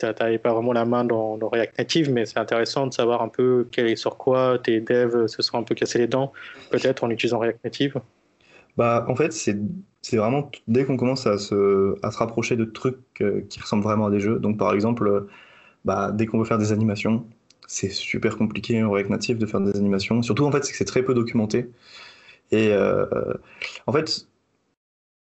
tu 0.02 0.22
n'avais 0.22 0.38
pas 0.38 0.52
vraiment 0.52 0.72
la 0.72 0.84
main 0.84 1.04
dans, 1.04 1.38
React 1.48 1.78
Native, 1.78 2.10
mais 2.12 2.26
c'est 2.26 2.38
intéressant 2.38 2.86
de 2.86 2.92
savoir 2.92 3.22
un 3.22 3.28
peu 3.28 3.66
quel 3.70 3.96
sur 3.96 4.16
quoi 4.16 4.58
tes 4.58 4.80
devs 4.80 5.26
se 5.26 5.42
sont 5.42 5.58
un 5.58 5.62
peu 5.62 5.74
cassés 5.74 5.98
les 5.98 6.06
dents, 6.06 6.32
peut-être 6.70 7.04
en 7.04 7.10
utilisant 7.10 7.38
React 7.38 7.64
Native. 7.64 8.00
Bah, 8.76 9.04
en 9.08 9.16
fait, 9.16 9.32
c'est 9.32 10.16
vraiment 10.16 10.50
dès 10.66 10.84
qu'on 10.84 10.96
commence 10.96 11.26
à 11.26 11.38
se, 11.38 11.96
à 12.02 12.10
se 12.10 12.18
rapprocher 12.18 12.56
de 12.56 12.64
trucs 12.64 12.96
euh, 13.20 13.42
qui 13.48 13.60
ressemblent 13.60 13.82
vraiment 13.82 14.06
à 14.06 14.10
des 14.10 14.20
jeux. 14.20 14.38
Donc, 14.38 14.58
par 14.58 14.72
exemple, 14.72 15.06
euh, 15.06 15.28
bah, 15.84 16.10
dès 16.12 16.26
qu'on 16.26 16.38
veut 16.38 16.44
faire 16.44 16.58
des 16.58 16.72
animations, 16.72 17.26
c'est 17.66 17.90
super 17.90 18.36
compliqué 18.36 18.82
en 18.82 18.90
React 18.90 19.10
Native 19.10 19.38
de 19.38 19.46
faire 19.46 19.60
des 19.60 19.76
animations. 19.76 20.22
Surtout, 20.22 20.44
en 20.44 20.52
fait, 20.52 20.64
c'est 20.64 20.72
que 20.72 20.78
c'est 20.78 20.84
très 20.84 21.02
peu 21.02 21.14
documenté. 21.14 21.70
Et 22.50 22.68
euh, 22.72 23.06
en 23.86 23.92
fait, 23.92 24.26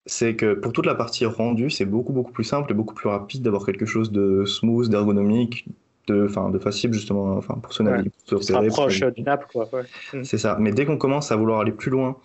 c'est 0.06 0.36
que 0.36 0.54
pour 0.54 0.72
toute 0.72 0.86
la 0.86 0.94
partie 0.94 1.26
rendue, 1.26 1.68
c'est 1.68 1.84
beaucoup 1.84 2.12
beaucoup 2.12 2.32
plus 2.32 2.44
simple 2.44 2.70
et 2.70 2.74
beaucoup 2.74 2.94
plus 2.94 3.08
rapide 3.08 3.42
d'avoir 3.42 3.66
quelque 3.66 3.86
chose 3.86 4.12
de 4.12 4.44
smooth, 4.44 4.88
d'ergonomique, 4.88 5.66
de, 6.06 6.28
de 6.52 6.58
facile 6.58 6.92
justement, 6.92 7.36
enfin, 7.36 7.54
pour 7.54 7.72
se 7.72 7.82
naviguer, 7.82 8.10
pour 8.28 8.42
se 8.42 8.52
rapproche 8.52 9.00
d'une 9.14 9.28
app, 9.28 9.50
quoi. 9.50 9.68
Mm. 10.12 10.22
C'est 10.22 10.38
ça. 10.38 10.56
Mais 10.60 10.72
dès 10.72 10.86
qu'on 10.86 10.98
commence 10.98 11.32
à 11.32 11.36
vouloir 11.36 11.60
aller 11.60 11.72
plus 11.72 11.90
loin, 11.90 12.16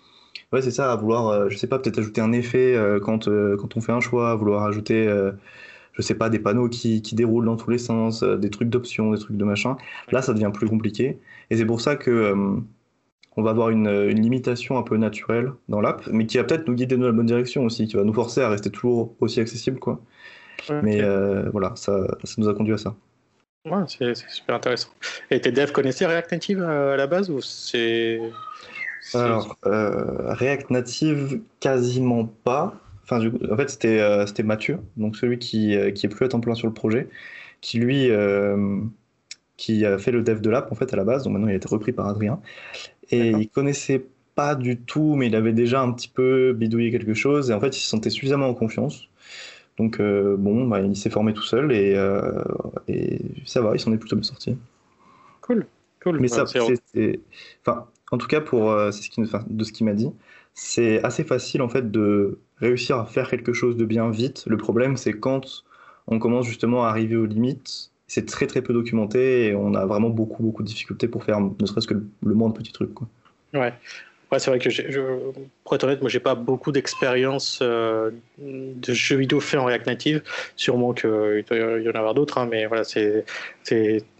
ouais, 0.52 0.62
c'est 0.62 0.70
ça, 0.70 0.92
à 0.92 0.96
vouloir, 0.96 1.28
euh, 1.28 1.48
je 1.48 1.56
sais 1.56 1.66
pas, 1.66 1.78
peut-être 1.78 1.98
ajouter 1.98 2.20
un 2.20 2.32
effet 2.32 2.74
euh, 2.74 3.00
quand, 3.00 3.28
euh, 3.28 3.56
quand 3.56 3.76
on 3.76 3.80
fait 3.80 3.92
un 3.92 4.00
choix, 4.00 4.30
à 4.30 4.34
vouloir 4.36 4.64
ajouter, 4.64 5.08
je 5.92 6.02
sais 6.02 6.14
pas, 6.14 6.30
des 6.30 6.38
panneaux 6.38 6.68
qui, 6.68 7.02
qui 7.02 7.14
déroulent 7.14 7.44
dans 7.44 7.56
tous 7.56 7.70
les 7.70 7.78
sens, 7.78 8.22
des 8.22 8.50
trucs 8.50 8.70
d'options, 8.70 9.12
des 9.12 9.18
trucs 9.18 9.36
de 9.36 9.44
machin. 9.44 9.76
Là, 10.10 10.22
ça 10.22 10.32
devient 10.32 10.50
plus 10.54 10.68
compliqué. 10.68 11.18
Et 11.50 11.56
c'est 11.56 11.66
pour 11.66 11.80
ça 11.80 11.96
que 11.96 12.34
on 13.36 13.42
va 13.42 13.50
avoir 13.50 13.70
une, 13.70 14.08
limitation 14.08 14.78
un 14.78 14.82
peu 14.82 14.96
naturelle 14.96 15.52
dans 15.68 15.80
l'app, 15.80 16.06
mais 16.10 16.26
qui 16.26 16.36
va 16.36 16.44
peut-être 16.44 16.68
nous 16.68 16.74
guider 16.74 16.96
dans 16.96 17.06
la 17.06 17.12
bonne 17.12 17.26
direction 17.26 17.64
aussi, 17.64 17.86
qui 17.86 17.96
va 17.96 18.04
nous 18.04 18.12
forcer 18.12 18.42
à 18.42 18.48
rester 18.48 18.70
toujours 18.70 19.14
aussi 19.20 19.40
accessible. 19.40 19.78
Quoi. 19.78 20.00
mais 20.82 21.02
euh, 21.02 21.48
voilà, 21.50 21.72
ça, 21.76 22.06
ça, 22.24 22.34
nous 22.38 22.48
a 22.48 22.54
conduit 22.54 22.74
à 22.74 22.78
ça. 22.78 22.94
Ouais, 23.64 23.84
c'est 23.86 24.14
super 24.28 24.56
intéressant. 24.56 24.88
Et 25.30 25.40
tes 25.40 25.52
devs 25.52 25.72
connaissaient 25.72 26.06
React 26.06 26.32
Native 26.32 26.60
euh, 26.60 26.94
à 26.94 26.96
la 26.96 27.06
base 27.06 27.30
ou 27.30 27.40
c'est 27.40 28.20
Alors, 29.14 29.56
euh, 29.66 30.34
React 30.34 30.70
Native, 30.70 31.40
quasiment 31.60 32.26
pas. 32.26 32.74
Enfin, 33.04 33.20
en 33.50 33.56
fait, 33.56 33.70
c'était 33.70 34.42
Mathieu, 34.42 34.78
donc 34.96 35.16
celui 35.16 35.38
qui, 35.38 35.76
qui 35.94 36.06
est 36.06 36.08
plus 36.08 36.26
à 36.26 36.28
temps 36.28 36.40
plein 36.40 36.54
sur 36.54 36.66
le 36.66 36.74
projet, 36.74 37.08
qui 37.60 37.78
lui 37.78 38.10
qui 39.62 39.86
a 39.86 39.96
fait 39.96 40.10
le 40.10 40.22
dev 40.22 40.40
de 40.40 40.50
l'app 40.50 40.72
en 40.72 40.74
fait 40.74 40.92
à 40.92 40.96
la 40.96 41.04
base, 41.04 41.22
donc 41.22 41.34
maintenant 41.34 41.46
il 41.46 41.52
a 41.52 41.56
été 41.56 41.68
repris 41.68 41.92
par 41.92 42.08
Adrien. 42.08 42.40
Et 43.12 43.30
il 43.30 43.48
connaissait 43.48 44.06
pas 44.34 44.54
du 44.54 44.78
tout, 44.78 45.14
mais 45.14 45.26
il 45.26 45.36
avait 45.36 45.52
déjà 45.52 45.82
un 45.82 45.92
petit 45.92 46.08
peu 46.08 46.52
bidouillé 46.52 46.90
quelque 46.90 47.14
chose. 47.14 47.50
Et 47.50 47.54
en 47.54 47.60
fait, 47.60 47.76
il 47.76 47.80
se 47.80 47.88
sentait 47.88 48.10
suffisamment 48.10 48.48
en 48.48 48.54
confiance. 48.54 49.08
Donc, 49.78 50.00
euh, 50.00 50.36
bon, 50.36 50.66
bah, 50.66 50.80
il 50.80 50.96
s'est 50.96 51.10
formé 51.10 51.32
tout 51.32 51.42
seul 51.42 51.72
et, 51.72 51.94
euh, 51.96 52.42
et 52.88 53.20
ça 53.44 53.60
va, 53.62 53.74
il 53.74 53.80
s'en 53.80 53.92
est 53.92 53.98
plutôt 53.98 54.16
bien 54.16 54.22
sorti. 54.22 54.56
Cool, 55.40 55.66
cool. 56.02 56.20
Mais 56.20 56.28
ça, 56.28 56.44
c'est. 56.46 57.20
Enfin, 57.64 57.86
en 58.10 58.18
tout 58.18 58.26
cas, 58.26 58.40
pour 58.40 58.70
euh, 58.70 58.90
ce 58.90 59.08
qui, 59.08 59.22
de 59.22 59.64
ce 59.64 59.72
qu'il 59.72 59.86
m'a 59.86 59.94
dit, 59.94 60.10
c'est 60.54 61.02
assez 61.02 61.24
facile 61.24 61.62
en 61.62 61.68
fait 61.68 61.90
de 61.90 62.38
réussir 62.58 62.98
à 62.98 63.06
faire 63.06 63.30
quelque 63.30 63.52
chose 63.52 63.76
de 63.76 63.84
bien 63.84 64.10
vite. 64.10 64.44
Le 64.46 64.56
problème, 64.56 64.96
c'est 64.96 65.14
quand 65.14 65.64
on 66.06 66.18
commence 66.18 66.46
justement 66.46 66.84
à 66.84 66.88
arriver 66.88 67.16
aux 67.16 67.26
limites 67.26 67.91
c'est 68.12 68.26
très 68.26 68.46
très 68.46 68.60
peu 68.60 68.74
documenté 68.74 69.46
et 69.46 69.54
on 69.54 69.74
a 69.74 69.86
vraiment 69.86 70.10
beaucoup 70.10 70.42
beaucoup 70.42 70.62
de 70.62 70.68
difficultés 70.68 71.08
pour 71.08 71.24
faire 71.24 71.40
ne 71.40 71.66
serait-ce 71.66 71.86
que 71.86 71.94
le 71.94 72.34
moins 72.34 72.50
de 72.50 72.54
petits 72.54 72.72
trucs. 72.72 72.90
Ouais. 73.54 73.72
C'est 74.38 74.50
vrai 74.50 74.58
que, 74.58 74.70
je, 74.70 75.00
pour 75.64 75.74
être 75.74 75.84
honnête, 75.84 76.00
moi, 76.00 76.08
j'ai 76.08 76.20
pas 76.20 76.34
beaucoup 76.34 76.72
d'expérience 76.72 77.58
euh, 77.60 78.10
de 78.38 78.94
jeux 78.94 79.16
vidéo 79.16 79.40
faits 79.40 79.60
en 79.60 79.66
React 79.66 79.86
Native. 79.86 80.22
Sûrement 80.56 80.94
qu'il 80.94 81.44
y 81.50 81.88
en 81.88 81.94
avoir 81.94 82.14
d'autres, 82.14 82.38
hein, 82.38 82.48
mais 82.50 82.64
voilà, 82.64 82.84
c'est 82.84 83.24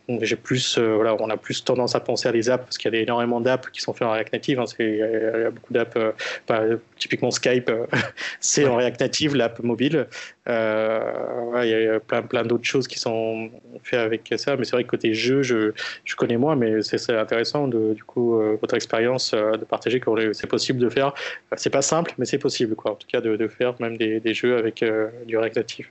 j'ai 0.09 0.37
plus, 0.37 0.79
euh, 0.79 0.95
voilà, 0.97 1.15
on 1.21 1.31
a 1.31 1.37
plus 1.37 1.65
tendance 1.65 1.95
à 1.95 2.01
penser 2.01 2.29
à 2.29 2.33
des 2.33 2.51
apps 2.51 2.65
parce 2.65 2.79
qu'il 2.79 2.93
y 2.93 2.97
a 2.97 3.01
énormément 3.01 3.41
d'apps 3.41 3.69
qui 3.71 3.81
sont 3.81 3.93
faites 3.93 4.07
en 4.07 4.12
React 4.12 4.33
Native. 4.33 4.61
Hein, 4.61 4.65
il, 4.79 4.97
y 4.97 5.03
a, 5.03 5.51
beaucoup 5.51 5.73
d'apps, 5.73 5.97
euh, 5.97 6.12
bah, 6.49 6.62
typiquement 6.99 7.31
Skype, 7.31 7.69
euh, 7.69 7.87
c'est 8.41 8.67
en 8.67 8.77
React 8.77 9.01
Native, 9.01 9.37
l'app 9.37 9.62
mobile. 9.62 10.07
il 10.47 10.53
y 10.53 11.87
a 11.87 12.01
plein, 12.01 12.23
plein 12.23 12.42
d'autres 12.42 12.65
choses 12.65 12.88
qui 12.88 12.98
sont 12.98 13.50
faites 13.85 14.00
avec 14.00 14.33
ça, 14.37 14.57
mais 14.57 14.65
c'est 14.65 14.73
vrai 14.73 14.85
que 14.85 14.90
côté 14.90 15.15
jeu, 15.15 15.42
je, 15.42 15.73
je 16.05 16.17
connais 16.17 16.37
moins, 16.37 16.57
mais 16.57 16.83
c'est 16.83 17.17
intéressant 17.17 17.69
de, 17.69 17.94
du 17.94 18.03
coup, 18.03 18.40
votre 18.61 18.75
expérience 18.75 19.33
de 19.33 19.65
partager 19.65 20.00
que 20.00 20.33
c'est 20.33 20.48
possible 20.48 20.81
de 20.81 20.88
faire. 20.88 21.15
C'est 21.57 21.71
pas 21.71 21.83
simple, 21.83 22.13
mais 22.19 22.25
c'est 22.25 22.38
possible, 22.38 22.75
quoi, 22.75 22.92
en 22.92 22.96
tout 22.96 23.07
cas, 23.07 23.21
de, 23.21 23.37
de 23.37 23.48
faire 23.48 23.75
même 23.81 23.96
des, 23.96 24.21
des 24.21 24.35
jeux 24.35 24.57
avec 24.57 24.85
du 25.27 25.38
React 25.38 25.57
Native. 25.57 25.88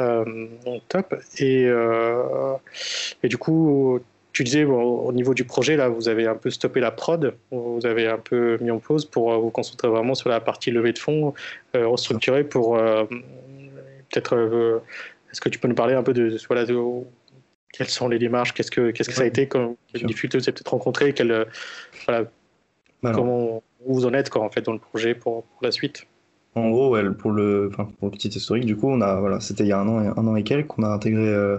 Euh, 0.00 0.46
top. 0.88 1.14
Et, 1.38 1.64
euh, 1.66 2.54
et 3.22 3.28
du 3.28 3.38
coup, 3.38 4.00
tu 4.32 4.44
disais 4.44 4.64
au 4.64 5.12
niveau 5.12 5.32
du 5.32 5.44
projet, 5.44 5.76
là, 5.76 5.88
vous 5.88 6.08
avez 6.08 6.26
un 6.26 6.34
peu 6.34 6.50
stoppé 6.50 6.80
la 6.80 6.90
prod, 6.90 7.34
vous 7.50 7.80
avez 7.84 8.06
un 8.06 8.18
peu 8.18 8.58
mis 8.60 8.70
en 8.70 8.78
pause 8.78 9.06
pour 9.06 9.32
euh, 9.32 9.38
vous 9.38 9.50
concentrer 9.50 9.88
vraiment 9.88 10.14
sur 10.14 10.28
la 10.28 10.40
partie 10.40 10.70
levée 10.70 10.92
de 10.92 10.98
fonds, 10.98 11.32
restructurer 11.74 12.44
pour 12.44 12.76
peut-être. 12.76 14.82
Est-ce 15.32 15.40
que 15.40 15.48
tu 15.48 15.58
peux 15.58 15.68
nous 15.68 15.74
parler 15.74 15.94
un 15.94 16.02
peu 16.02 16.14
de, 16.14 16.38
voilà, 16.46 16.64
de, 16.64 16.78
quelles 17.72 17.88
sont 17.88 18.08
les 18.08 18.18
démarches, 18.18 18.54
qu'est-ce 18.54 18.70
que, 18.70 18.90
qu'est-ce 18.90 19.08
que 19.08 19.14
ça 19.14 19.22
a 19.22 19.26
été, 19.26 19.48
quelles 19.48 20.06
difficultés 20.06 20.38
vous 20.38 20.44
avez 20.44 20.52
peut-être 20.52 20.70
rencontrées, 20.70 21.14
voilà, 22.06 22.24
comment 23.02 23.62
où 23.84 23.94
vous 23.94 24.06
en 24.06 24.14
êtes 24.14 24.30
quoi, 24.30 24.42
en 24.42 24.50
fait, 24.50 24.62
dans 24.62 24.72
le 24.72 24.78
projet 24.78 25.14
pour, 25.14 25.44
pour 25.44 25.62
la 25.62 25.72
suite? 25.72 26.06
En 26.56 26.70
gros, 26.70 26.96
pour, 27.18 27.32
le, 27.32 27.70
petit 28.10 28.28
historique, 28.28 28.64
du 28.64 28.76
coup, 28.76 28.90
c'était 29.40 29.64
il 29.64 29.68
y 29.68 29.72
a 29.72 29.78
un 29.78 29.88
an, 29.88 30.02
et, 30.02 30.06
un 30.06 30.26
an 30.26 30.36
et 30.36 30.42
quelques 30.42 30.68
qu'on 30.68 30.84
a 30.84 30.88
intégré 30.88 31.28
euh, 31.28 31.58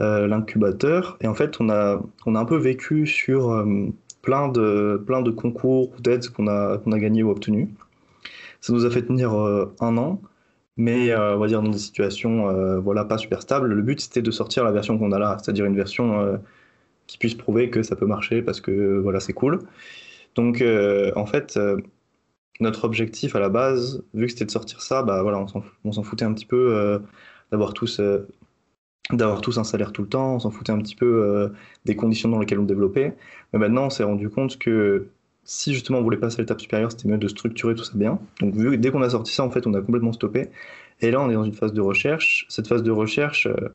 euh, 0.00 0.26
l'incubateur. 0.26 1.18
Et 1.20 1.26
en 1.26 1.34
fait, 1.34 1.60
on 1.60 1.68
a, 1.68 2.00
un 2.26 2.44
peu 2.46 2.56
vécu 2.56 3.06
sur 3.06 3.52
euh, 3.52 3.92
plein, 4.22 4.48
de, 4.48 5.30
concours 5.36 5.90
ou 5.92 6.00
d'aides 6.00 6.30
qu'on 6.30 6.46
a, 6.48 6.78
qu'on 6.78 6.92
a 6.92 6.98
gagné 6.98 7.22
ou 7.22 7.30
obtenus. 7.30 7.68
Ça 8.62 8.72
nous 8.72 8.86
a 8.86 8.90
fait 8.90 9.02
tenir 9.02 9.32
un 9.34 9.96
an 9.98 10.20
mais 10.78 11.14
on 11.14 11.38
va 11.38 11.48
dire 11.48 11.60
dans 11.60 11.68
des 11.68 11.78
situations 11.78 12.46
pas 13.08 13.18
super 13.18 13.42
stables. 13.42 13.68
Le 13.68 13.82
but 13.82 14.00
c'était 14.00 14.22
de 14.22 14.30
sortir 14.30 14.64
la 14.64 14.72
version 14.72 14.98
qu'on 14.98 15.12
a 15.12 15.18
là, 15.18 15.36
c'est-à-dire 15.42 15.66
une 15.66 15.76
version 15.76 16.40
qui 17.06 17.18
puisse 17.18 17.34
prouver 17.34 17.68
que 17.70 17.82
ça 17.82 17.96
peut 17.96 18.06
marcher 18.06 18.40
parce 18.40 18.60
que 18.60 19.04
c'est 19.20 19.34
cool. 19.34 19.58
Donc 20.34 20.64
en 21.16 21.26
fait 21.26 21.58
notre 22.60 22.84
objectif 22.84 23.34
à 23.36 23.40
la 23.40 23.48
base, 23.48 24.04
vu 24.14 24.26
que 24.26 24.32
c'était 24.32 24.44
de 24.44 24.50
sortir 24.50 24.82
ça, 24.82 25.02
bah 25.02 25.22
voilà 25.22 25.44
on 25.84 25.92
s'en 25.92 26.02
foutait 26.02 26.24
un 26.24 26.32
petit 26.34 26.46
peu 26.46 27.00
d'avoir 27.50 27.74
tous 27.74 28.00
d'avoir 29.10 29.40
tous 29.40 29.58
un 29.58 29.64
salaire 29.64 29.92
tout 29.92 30.02
le 30.02 30.08
temps, 30.08 30.36
on 30.36 30.38
s'en 30.40 30.50
foutait 30.50 30.72
un 30.72 30.78
petit 30.78 30.94
peu 30.94 31.24
euh, 31.24 31.48
des 31.84 31.96
conditions 31.96 32.28
dans 32.28 32.38
lesquelles 32.38 32.60
on 32.60 32.64
développait. 32.64 33.16
Mais 33.52 33.58
maintenant, 33.58 33.86
on 33.86 33.90
s'est 33.90 34.04
rendu 34.04 34.28
compte 34.30 34.58
que 34.58 35.08
si 35.44 35.74
justement 35.74 35.98
on 35.98 36.02
voulait 36.02 36.18
passer 36.18 36.36
à 36.36 36.42
l'étape 36.42 36.60
supérieure, 36.60 36.92
c'était 36.92 37.08
mieux 37.08 37.18
de 37.18 37.28
structurer 37.28 37.74
tout 37.74 37.84
ça 37.84 37.92
bien. 37.94 38.18
Donc 38.40 38.54
vu, 38.54 38.78
dès 38.78 38.90
qu'on 38.90 39.02
a 39.02 39.10
sorti 39.10 39.32
ça, 39.32 39.44
en 39.44 39.50
fait, 39.50 39.66
on 39.66 39.74
a 39.74 39.80
complètement 39.80 40.12
stoppé. 40.12 40.50
Et 41.00 41.10
là, 41.10 41.20
on 41.20 41.30
est 41.30 41.34
dans 41.34 41.44
une 41.44 41.52
phase 41.52 41.72
de 41.72 41.80
recherche. 41.80 42.46
Cette 42.48 42.68
phase 42.68 42.82
de 42.82 42.90
recherche, 42.90 43.46
euh, 43.46 43.68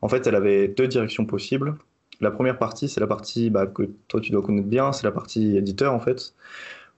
en 0.00 0.08
fait, 0.08 0.26
elle 0.26 0.34
avait 0.34 0.68
deux 0.68 0.88
directions 0.88 1.26
possibles. 1.26 1.76
La 2.20 2.30
première 2.30 2.58
partie, 2.58 2.88
c'est 2.88 3.00
la 3.00 3.06
partie 3.06 3.50
bah, 3.50 3.66
que 3.66 3.82
toi 4.08 4.20
tu 4.20 4.30
dois 4.30 4.42
connaître 4.42 4.68
bien, 4.68 4.92
c'est 4.92 5.04
la 5.04 5.12
partie 5.12 5.56
éditeur 5.56 5.92
en 5.92 5.98
fait, 5.98 6.34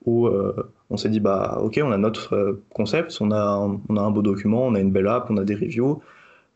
où 0.05 0.27
euh, 0.27 0.71
on 0.89 0.97
s'est 0.97 1.09
dit 1.09 1.19
bah 1.19 1.59
ok, 1.61 1.79
on 1.83 1.91
a 1.91 1.97
notre 1.97 2.59
concept, 2.69 3.17
on 3.21 3.31
a, 3.31 3.57
on 3.89 3.97
a 3.97 4.01
un 4.01 4.11
beau 4.11 4.21
document, 4.21 4.65
on 4.65 4.75
a 4.75 4.79
une 4.79 4.91
belle 4.91 5.07
app, 5.07 5.27
on 5.29 5.37
a 5.37 5.43
des 5.43 5.55
reviews, 5.55 6.01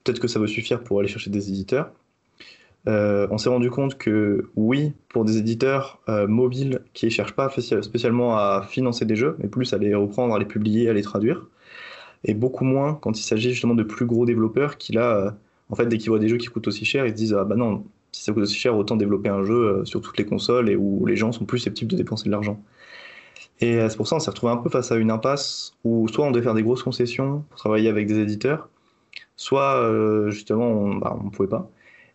peut-être 0.03 0.19
que 0.19 0.27
ça 0.27 0.39
va 0.39 0.47
suffire 0.47 0.83
pour 0.83 0.99
aller 0.99 1.09
chercher 1.09 1.29
des 1.29 1.49
éditeurs. 1.49 1.91
Euh, 2.87 3.27
on 3.29 3.37
s'est 3.37 3.49
rendu 3.49 3.69
compte 3.69 3.97
que 3.97 4.49
oui, 4.55 4.93
pour 5.09 5.25
des 5.25 5.37
éditeurs 5.37 5.99
euh, 6.07 6.27
mobiles 6.27 6.81
qui 6.93 7.05
ne 7.05 7.11
cherchent 7.11 7.35
pas 7.35 7.49
spécialement 7.49 8.37
à 8.37 8.65
financer 8.67 9.05
des 9.05 9.15
jeux, 9.15 9.35
mais 9.39 9.49
plus 9.49 9.73
à 9.73 9.77
les 9.77 9.93
reprendre, 9.93 10.33
à 10.33 10.39
les 10.39 10.45
publier, 10.45 10.89
à 10.89 10.93
les 10.93 11.01
traduire, 11.01 11.45
et 12.23 12.33
beaucoup 12.33 12.65
moins 12.65 12.95
quand 12.95 13.19
il 13.19 13.23
s'agit 13.23 13.51
justement 13.51 13.75
de 13.75 13.83
plus 13.83 14.05
gros 14.05 14.25
développeurs 14.25 14.77
qui 14.77 14.93
là, 14.93 15.15
euh, 15.15 15.31
en 15.69 15.75
fait, 15.75 15.87
dès 15.87 15.97
qu'ils 15.97 16.09
voient 16.09 16.19
des 16.19 16.29
jeux 16.29 16.37
qui 16.37 16.47
coûtent 16.47 16.67
aussi 16.67 16.85
cher, 16.85 17.05
ils 17.05 17.11
se 17.11 17.15
disent 17.15 17.33
ah 17.33 17.43
bah 17.43 17.55
non, 17.55 17.83
si 18.11 18.23
ça 18.23 18.33
coûte 18.33 18.43
aussi 18.43 18.55
cher, 18.55 18.75
autant 18.77 18.95
développer 18.95 19.29
un 19.29 19.43
jeu 19.43 19.83
sur 19.85 20.01
toutes 20.01 20.17
les 20.17 20.25
consoles 20.25 20.69
et 20.69 20.75
où 20.75 21.05
les 21.05 21.15
gens 21.15 21.31
sont 21.31 21.45
plus 21.45 21.59
susceptibles 21.59 21.91
de 21.91 21.97
dépenser 21.97 22.25
de 22.25 22.31
l'argent. 22.31 22.61
Et 23.61 23.77
c'est 23.89 23.97
pour 23.97 24.07
ça 24.07 24.15
qu'on 24.15 24.19
s'est 24.21 24.29
retrouvé 24.29 24.53
un 24.53 24.57
peu 24.57 24.69
face 24.69 24.91
à 24.91 24.95
une 24.95 25.11
impasse 25.11 25.73
où 25.83 26.07
soit 26.07 26.25
on 26.25 26.31
devait 26.31 26.43
faire 26.43 26.53
des 26.53 26.63
grosses 26.63 26.83
concessions 26.83 27.43
pour 27.49 27.59
travailler 27.59 27.89
avec 27.89 28.07
des 28.07 28.19
éditeurs, 28.19 28.69
soit 29.35 29.75
euh, 29.75 30.29
justement 30.31 30.67
on 30.67 30.95
ne 30.95 30.99
bah, 30.99 31.17
pouvait 31.33 31.49
pas. 31.49 31.69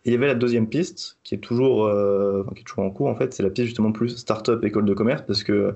Et 0.05 0.09
il 0.09 0.13
y 0.13 0.15
avait 0.15 0.27
la 0.27 0.35
deuxième 0.35 0.67
piste 0.67 1.19
qui 1.23 1.35
est 1.35 1.39
toujours, 1.39 1.85
euh, 1.85 2.45
qui 2.55 2.61
est 2.61 2.63
toujours 2.63 2.83
en 2.85 2.91
cours 2.91 3.07
en 3.07 3.15
fait, 3.15 3.33
c'est 3.33 3.43
la 3.43 3.49
piste 3.49 3.67
justement 3.67 3.91
plus 3.91 4.17
start-up 4.17 4.63
école 4.63 4.85
de 4.85 4.93
commerce 4.93 5.23
parce 5.25 5.43
que 5.43 5.75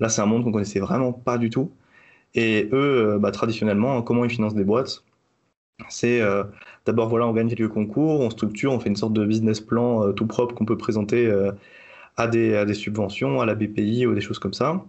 là 0.00 0.08
c'est 0.08 0.22
un 0.22 0.26
monde 0.26 0.44
qu'on 0.44 0.52
connaissait 0.52 0.80
vraiment 0.80 1.12
pas 1.12 1.38
du 1.38 1.50
tout. 1.50 1.72
Et 2.34 2.68
eux, 2.72 3.14
euh, 3.16 3.18
bah, 3.18 3.32
traditionnellement, 3.32 4.02
comment 4.02 4.24
ils 4.24 4.30
financent 4.30 4.54
des 4.54 4.64
boîtes 4.64 5.04
C'est 5.88 6.20
d'abord 6.86 7.08
voilà, 7.08 7.26
on 7.26 7.32
gagne 7.32 7.48
quelques 7.48 7.72
concours, 7.72 8.20
on 8.20 8.30
structure, 8.30 8.72
on 8.72 8.80
fait 8.80 8.88
une 8.90 8.96
sorte 8.96 9.12
de 9.14 9.24
business 9.26 9.60
plan 9.60 10.12
tout 10.12 10.26
propre 10.26 10.54
qu'on 10.54 10.66
peut 10.66 10.78
présenter 10.78 11.30
à 12.16 12.26
des 12.28 12.74
subventions, 12.74 13.40
à 13.40 13.46
la 13.46 13.54
BPI 13.54 14.06
ou 14.06 14.14
des 14.14 14.20
choses 14.20 14.38
comme 14.38 14.54
ça. 14.54 14.84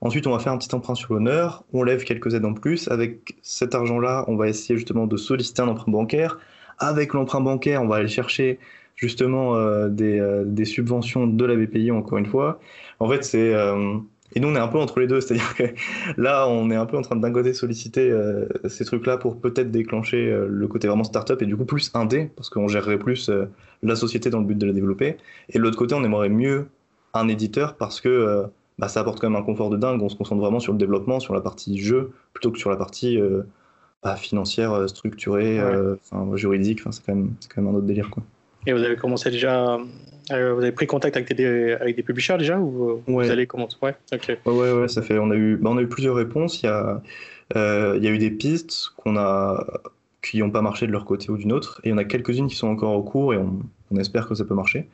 Ensuite, 0.00 0.26
on 0.26 0.32
va 0.32 0.38
faire 0.38 0.52
un 0.52 0.58
petit 0.58 0.72
emprunt 0.74 0.94
sur 0.94 1.14
l'honneur, 1.14 1.64
on 1.72 1.82
lève 1.82 2.04
quelques 2.04 2.34
aides 2.34 2.44
en 2.44 2.54
plus. 2.54 2.88
Avec 2.88 3.36
cet 3.42 3.74
argent-là, 3.74 4.24
on 4.28 4.36
va 4.36 4.48
essayer 4.48 4.76
justement 4.76 5.06
de 5.06 5.16
solliciter 5.16 5.62
un 5.62 5.68
emprunt 5.68 5.90
bancaire. 5.90 6.38
Avec 6.78 7.14
l'emprunt 7.14 7.40
bancaire, 7.40 7.82
on 7.82 7.88
va 7.88 7.96
aller 7.96 8.08
chercher 8.08 8.60
justement 8.94 9.56
euh, 9.56 9.88
euh, 10.00 10.44
des, 10.44 10.64
subventions 10.64 11.26
de 11.26 11.44
la 11.44 11.56
BPI, 11.56 11.90
encore 11.90 12.18
une 12.18 12.26
fois. 12.26 12.60
En 13.00 13.08
fait, 13.08 13.24
c'est... 13.24 13.54
Euh, 13.54 13.96
et 14.34 14.40
nous, 14.40 14.48
on 14.48 14.54
est 14.54 14.60
un 14.60 14.68
peu 14.68 14.78
entre 14.78 15.00
les 15.00 15.06
deux, 15.06 15.20
c'est-à-dire 15.22 15.54
que 15.54 15.64
là, 16.16 16.46
on 16.48 16.70
est 16.70 16.76
un 16.76 16.86
peu 16.86 16.96
en 16.96 17.02
train 17.02 17.16
d'un 17.16 17.32
côté 17.32 17.54
solliciter 17.54 18.12
ces 18.68 18.84
trucs-là 18.84 19.16
pour 19.16 19.40
peut-être 19.40 19.70
déclencher 19.70 20.30
le 20.46 20.68
côté 20.68 20.86
vraiment 20.86 21.04
start-up 21.04 21.40
et 21.40 21.46
du 21.46 21.56
coup 21.56 21.64
plus 21.64 21.90
indé, 21.94 22.30
parce 22.36 22.50
qu'on 22.50 22.68
gérerait 22.68 22.98
plus 22.98 23.30
la 23.82 23.96
société 23.96 24.28
dans 24.28 24.40
le 24.40 24.44
but 24.44 24.58
de 24.58 24.66
la 24.66 24.74
développer. 24.74 25.16
Et 25.48 25.58
de 25.58 25.62
l'autre 25.62 25.78
côté, 25.78 25.94
on 25.94 26.04
aimerait 26.04 26.28
mieux 26.28 26.66
un 27.14 27.26
éditeur 27.28 27.76
parce 27.76 28.02
que 28.02 28.44
bah, 28.78 28.88
ça 28.88 29.00
apporte 29.00 29.20
quand 29.20 29.28
même 29.28 29.40
un 29.40 29.44
confort 29.44 29.70
de 29.70 29.76
dingue. 29.76 30.00
On 30.02 30.08
se 30.08 30.16
concentre 30.16 30.40
vraiment 30.40 30.60
sur 30.60 30.72
le 30.72 30.78
développement, 30.78 31.20
sur 31.20 31.34
la 31.34 31.40
partie 31.40 31.78
jeu, 31.78 32.12
plutôt 32.32 32.50
que 32.50 32.58
sur 32.58 32.70
la 32.70 32.76
partie 32.76 33.20
euh, 33.20 33.42
bah, 34.02 34.16
financière, 34.16 34.72
euh, 34.72 34.86
structurée, 34.86 35.58
euh, 35.58 35.96
juridique. 36.34 36.80
C'est 36.90 37.04
quand, 37.04 37.14
même, 37.14 37.32
quand 37.48 37.62
même 37.62 37.74
un 37.74 37.78
autre 37.78 37.86
délire. 37.86 38.10
Quoi. 38.10 38.22
Et 38.66 38.72
vous 38.72 38.82
avez 38.82 38.96
commencé 38.96 39.30
déjà. 39.30 39.78
vous 40.30 40.34
avez 40.34 40.72
pris 40.72 40.86
contact 40.86 41.16
avec 41.16 41.32
des, 41.34 41.72
avec 41.72 41.96
des 41.96 42.02
publishers 42.02 42.38
déjà 42.38 42.58
ou 42.58 43.02
vous 43.06 43.20
allez 43.20 43.46
commencer? 43.46 43.76
Ouais, 43.82 43.96
ouais, 44.46 44.72
ouais, 44.72 44.88
ça 44.88 45.02
fait. 45.02 45.18
On 45.18 45.30
a 45.30 45.36
eu, 45.36 45.56
bah, 45.56 45.70
on 45.72 45.78
a 45.78 45.82
eu 45.82 45.88
plusieurs 45.88 46.14
réponses. 46.14 46.62
Il 46.62 46.66
y 46.66 46.68
a, 46.68 47.02
il 47.54 48.04
y 48.04 48.06
a 48.06 48.10
eu 48.10 48.18
des 48.18 48.30
pistes 48.30 48.92
qu'on 48.96 49.16
a 49.16 49.64
qui 50.20 50.38
n'ont 50.38 50.50
pas 50.50 50.62
marché 50.62 50.86
de 50.86 50.92
leur 50.92 51.04
côté 51.04 51.30
ou 51.30 51.36
d'une 51.38 51.52
autre, 51.52 51.80
et 51.84 51.88
il 51.88 51.90
y 51.92 51.94
en 51.94 51.98
a 51.98 52.04
quelques-unes 52.04 52.48
qui 52.48 52.56
sont 52.56 52.66
encore 52.66 52.92
au 52.92 53.02
cours 53.02 53.32
et 53.32 53.36
on, 53.36 53.60
on 53.92 53.96
espère 53.96 54.26
que 54.26 54.34
ça 54.34 54.44
peut 54.44 54.54
marcher. 54.54 54.88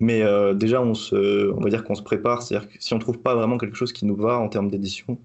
Mais 0.00 0.22
euh, 0.22 0.54
déjà, 0.54 0.80
on, 0.80 0.94
se, 0.94 1.50
on 1.52 1.60
va 1.60 1.70
dire 1.70 1.84
qu'on 1.84 1.94
se 1.94 2.02
prépare. 2.02 2.42
C'est-à-dire 2.42 2.68
que 2.68 2.74
si 2.78 2.94
on 2.94 2.98
trouve 2.98 3.18
pas 3.18 3.34
vraiment 3.34 3.58
quelque 3.58 3.76
chose 3.76 3.92
qui 3.92 4.06
nous 4.06 4.16
va 4.16 4.38
en 4.38 4.48
termes 4.48 4.70
d'édition, 4.70 5.18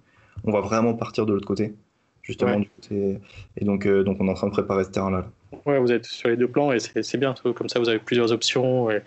on 0.44 0.52
va 0.52 0.62
vraiment 0.62 0.94
partir 0.94 1.26
de 1.26 1.34
l'autre 1.34 1.48
côté, 1.48 1.74
justement. 2.22 2.60
Du 2.60 2.70
côté, 2.70 3.20
et 3.58 3.66
donc, 3.66 3.86
euh, 3.86 4.04
donc, 4.04 4.18
on 4.20 4.28
est 4.28 4.32
en 4.32 4.36
train 4.36 4.48
de 4.48 4.54
préparer 4.54 4.84
ce 4.84 4.90
terrain-là. 4.90 5.26
Ouais, 5.66 5.80
vous 5.80 5.92
êtes 5.92 6.06
sur 6.06 6.30
les 6.30 6.38
deux 6.38 6.48
plans 6.48 6.72
et 6.72 6.80
c'est 6.80 7.18
bien. 7.18 7.36
Comme 7.56 7.70
ça, 7.70 7.80
vous 7.80 7.90
avez 7.90 8.00
plusieurs 8.00 8.32
options 8.32 8.90
et 8.90 9.02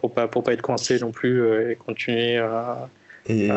pour 0.00 0.14
pas 0.14 0.28
pour 0.28 0.42
pas 0.42 0.54
être 0.54 0.62
coincé 0.62 0.98
non 0.98 1.10
plus 1.10 1.42
euh, 1.42 1.72
et 1.72 1.76
continuer 1.76 2.38
à. 2.38 2.88
Et, 3.26 3.50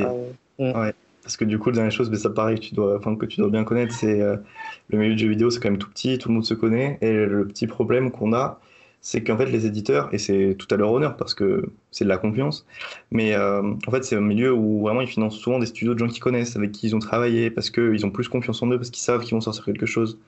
ouais. 0.60 0.94
Parce 1.22 1.36
que 1.36 1.46
du 1.46 1.60
coup, 1.60 1.70
la 1.70 1.76
dernière 1.76 1.92
chose, 1.92 2.10
mais 2.10 2.18
ça 2.18 2.30
pareil, 2.30 2.58
tu 2.58 2.74
dois, 2.74 2.98
enfin, 2.98 3.16
que 3.16 3.26
tu 3.26 3.42
dois 3.42 3.50
bien 3.50 3.66
connaître, 3.66 3.94
c'est 3.94 4.20
le 4.20 4.98
milieu 4.98 5.14
du 5.14 5.24
jeu 5.26 5.30
vidéo, 5.30 5.50
c'est 5.50 5.60
quand 5.60 5.70
même 5.70 5.78
tout 5.78 5.90
petit, 5.90 6.18
tout 6.18 6.30
le 6.30 6.36
monde 6.36 6.46
se 6.46 6.54
connaît. 6.54 6.98
Et 7.02 7.12
le 7.12 7.46
petit 7.46 7.68
problème 7.68 8.12
qu'on 8.12 8.32
a, 8.32 8.62
c'est 9.02 9.24
qu'en 9.24 9.38
fait 9.38 9.46
les 9.46 9.66
éditeurs, 9.66 10.10
et 10.14 10.18
c'est 10.18 10.56
tout 10.58 10.68
à 10.72 10.78
leur 10.78 10.92
honneur 10.92 11.16
parce 11.18 11.34
que 11.34 11.70
c'est 11.92 12.04
de 12.04 12.10
la 12.10 12.18
confiance, 12.18 12.66
mais 13.12 13.36
euh, 13.36 13.62
en 13.88 13.92
fait 13.92 14.04
c'est 14.04 14.16
un 14.16 14.22
milieu 14.22 14.54
où 14.54 14.82
vraiment 14.82 15.02
ils 15.02 15.08
financent 15.08 15.38
souvent 15.38 15.60
des 15.60 15.66
studios 15.66 15.94
de 15.94 16.00
gens 16.00 16.08
qu'ils 16.08 16.22
connaissent, 16.22 16.56
avec 16.56 16.72
qui 16.72 16.88
ils 16.88 16.96
ont 16.96 17.00
travaillé, 17.00 17.50
parce 17.50 17.70
qu'ils 17.70 18.06
ont 18.06 18.12
plus 18.12 18.28
confiance 18.28 18.62
en 18.62 18.68
eux, 18.72 18.78
parce 18.78 18.90
qu'ils 18.90 19.04
savent 19.04 19.22
qu'ils 19.22 19.36
vont 19.36 19.42
sortir 19.42 19.64
quelque 19.66 19.86
chose. 19.86 20.20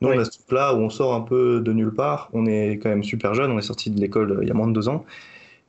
Nous 0.00 0.08
on 0.08 0.18
a 0.18 0.24
ce 0.24 0.30
truc-là 0.30 0.74
où 0.74 0.78
on 0.78 0.90
sort 0.90 1.14
un 1.14 1.22
peu 1.22 1.60
de 1.60 1.72
nulle 1.72 1.94
part, 1.94 2.28
on 2.32 2.46
est 2.46 2.72
quand 2.78 2.88
même 2.88 3.04
super 3.04 3.34
jeune, 3.34 3.50
on 3.50 3.58
est 3.58 3.62
sorti 3.62 3.90
de 3.90 4.00
l'école 4.00 4.32
euh, 4.32 4.38
il 4.42 4.48
y 4.48 4.50
a 4.50 4.54
moins 4.54 4.68
de 4.68 4.72
deux 4.72 4.88
ans, 4.88 5.04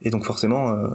et 0.02 0.10
donc 0.10 0.26
forcément, 0.26 0.72
euh, 0.72 0.88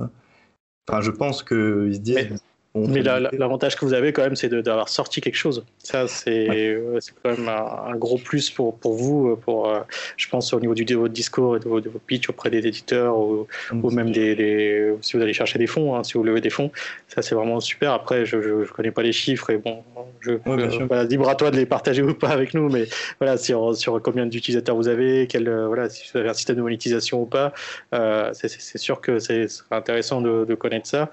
enfin 0.88 1.00
je 1.00 1.10
pense 1.10 1.42
qu'ils 1.42 1.94
se 1.94 2.00
disent... 2.00 2.28
Mais 2.30 2.36
l'avantage 2.74 3.76
que 3.76 3.84
vous 3.84 3.92
avez 3.92 4.12
quand 4.12 4.22
même, 4.22 4.36
c'est 4.36 4.48
d'avoir 4.48 4.88
sorti 4.88 5.20
quelque 5.20 5.36
chose. 5.36 5.64
Ça, 5.78 6.08
c'est 6.08 6.48
euh, 6.50 6.98
quand 7.22 7.36
même 7.36 7.48
un, 7.48 7.94
gros 7.96 8.16
plus 8.16 8.50
pour, 8.50 8.78
pour 8.78 8.94
vous, 8.94 9.30
euh, 9.30 9.36
pour, 9.36 9.68
euh, 9.68 9.80
je 10.16 10.28
pense, 10.28 10.52
au 10.54 10.60
niveau 10.60 10.74
du, 10.74 10.84
de 10.84 10.96
votre 10.96 11.12
discours 11.12 11.56
et 11.56 11.60
de, 11.60 11.68
vos 11.68 11.80
pitch 12.06 12.30
auprès 12.30 12.48
des 12.50 12.66
éditeurs 12.66 13.18
ou, 13.18 13.46
ou 13.72 13.90
même 13.90 14.10
des, 14.10 14.94
si 15.02 15.16
vous 15.16 15.22
allez 15.22 15.34
chercher 15.34 15.58
des 15.58 15.66
fonds, 15.66 15.96
hein, 15.96 16.04
si 16.04 16.14
vous 16.14 16.24
levez 16.24 16.40
des 16.40 16.50
fonds. 16.50 16.70
Ça, 17.08 17.20
c'est 17.20 17.34
vraiment 17.34 17.60
super. 17.60 17.92
Après, 17.92 18.24
je 18.24 18.36
ne 18.36 18.64
connais 18.64 18.90
pas 18.90 19.02
les 19.02 19.12
chiffres 19.12 19.50
et 19.50 19.58
bon, 19.58 19.82
je, 20.20 20.32
voilà, 20.86 21.04
libre 21.04 21.28
à 21.28 21.34
toi 21.34 21.50
de 21.50 21.56
les 21.56 21.66
partager 21.66 22.02
ou 22.02 22.14
pas 22.14 22.30
avec 22.30 22.54
nous, 22.54 22.70
mais 22.70 22.86
voilà, 23.20 23.36
sur, 23.36 23.76
sur 23.76 24.00
combien 24.00 24.24
d'utilisateurs 24.24 24.76
vous 24.76 24.88
avez, 24.88 25.26
quel, 25.26 25.50
voilà, 25.66 25.90
si 25.90 26.10
vous 26.10 26.18
avez 26.18 26.30
un 26.30 26.34
système 26.34 26.56
de 26.56 26.62
monétisation 26.62 27.20
ou 27.20 27.26
pas, 27.26 27.52
c'est 28.32 28.78
sûr 28.78 29.02
que 29.02 29.18
c'est 29.18 29.46
intéressant 29.70 30.22
de, 30.22 30.46
de, 30.46 30.54
connaître 30.54 30.86
ça. 30.86 31.10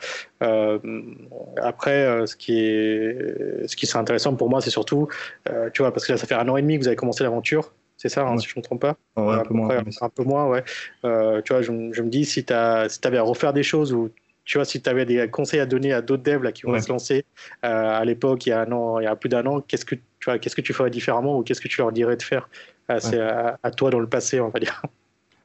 Après, 1.58 2.06
euh, 2.06 2.26
ce 2.26 2.36
qui 2.36 2.60
est, 2.60 3.68
ce 3.68 3.76
qui 3.76 3.86
serait 3.86 4.00
intéressant 4.00 4.36
pour 4.36 4.50
moi, 4.50 4.62
c'est 4.62 4.70
surtout, 4.70 5.08
euh, 5.50 5.70
tu 5.74 5.82
vois, 5.82 5.92
parce 5.94 6.06
que 6.06 6.14
là, 6.14 6.18
ça 6.18 6.28
fait 6.28 6.36
un 6.36 6.48
an 6.50 6.58
et 6.58 6.62
demi 6.62 6.78
que 6.78 6.84
vous 6.84 6.88
avez 6.88 6.96
commencé 6.96 7.24
l'aventure. 7.24 7.74
C'est 7.98 8.10
ça, 8.10 8.26
hein, 8.26 8.38
si 8.38 8.48
je 8.48 8.54
ne 8.56 8.62
me 8.62 8.64
trompe 8.64 8.82
pas? 8.82 8.96
Un 9.18 9.44
peu 9.44 9.54
moins. 9.54 9.70
Un 10.02 10.10
peu 10.10 10.24
moins, 10.24 10.48
ouais. 10.48 10.64
Euh, 11.04 11.42
tu 11.42 11.52
vois, 11.52 11.62
je, 11.62 11.72
me 11.72 12.08
dis, 12.08 12.24
si 12.24 12.46
tu 12.46 12.54
si 12.54 13.00
avais 13.04 13.18
à 13.18 13.24
refaire 13.24 13.52
des 13.52 13.64
choses 13.64 13.94
ou 13.94 14.10
tu 14.46 14.58
vois, 14.58 14.66
si 14.66 14.82
tu 14.82 14.90
avais 14.90 15.06
des 15.06 15.30
conseils 15.30 15.60
à 15.60 15.66
donner 15.66 15.92
à 15.92 16.02
d'autres 16.02 16.24
devs 16.24 16.42
là, 16.42 16.52
qui 16.54 16.64
vont 16.64 16.80
se 16.80 16.90
lancer 16.90 17.26
à 17.62 18.04
l'époque, 18.06 18.46
il 18.46 18.50
y 18.50 18.52
a 18.54 18.62
un 18.62 18.72
an, 18.72 19.00
il 19.00 19.04
y 19.04 19.08
a 19.08 19.16
plus 19.16 19.30
d'un 19.30 19.46
an, 19.46 19.60
qu'est-ce 19.60 19.86
que 19.86 19.96
tu 19.96 20.26
vois, 20.26 20.40
qu'est-ce 20.40 20.56
que 20.56 20.62
tu 20.62 20.74
ferais 20.74 20.90
différemment 20.90 21.38
ou 21.38 21.44
qu'est-ce 21.44 21.62
que 21.62 21.68
tu 21.68 21.82
leur 21.82 21.92
dirais 21.92 22.16
de 22.16 22.24
faire 22.24 22.50
à, 22.88 23.58
à, 23.62 23.72
toi 23.72 23.92
dans 23.92 24.00
le 24.00 24.08
passé, 24.08 24.40
on 24.40 24.50
va 24.50 24.60
dire? 24.60 24.82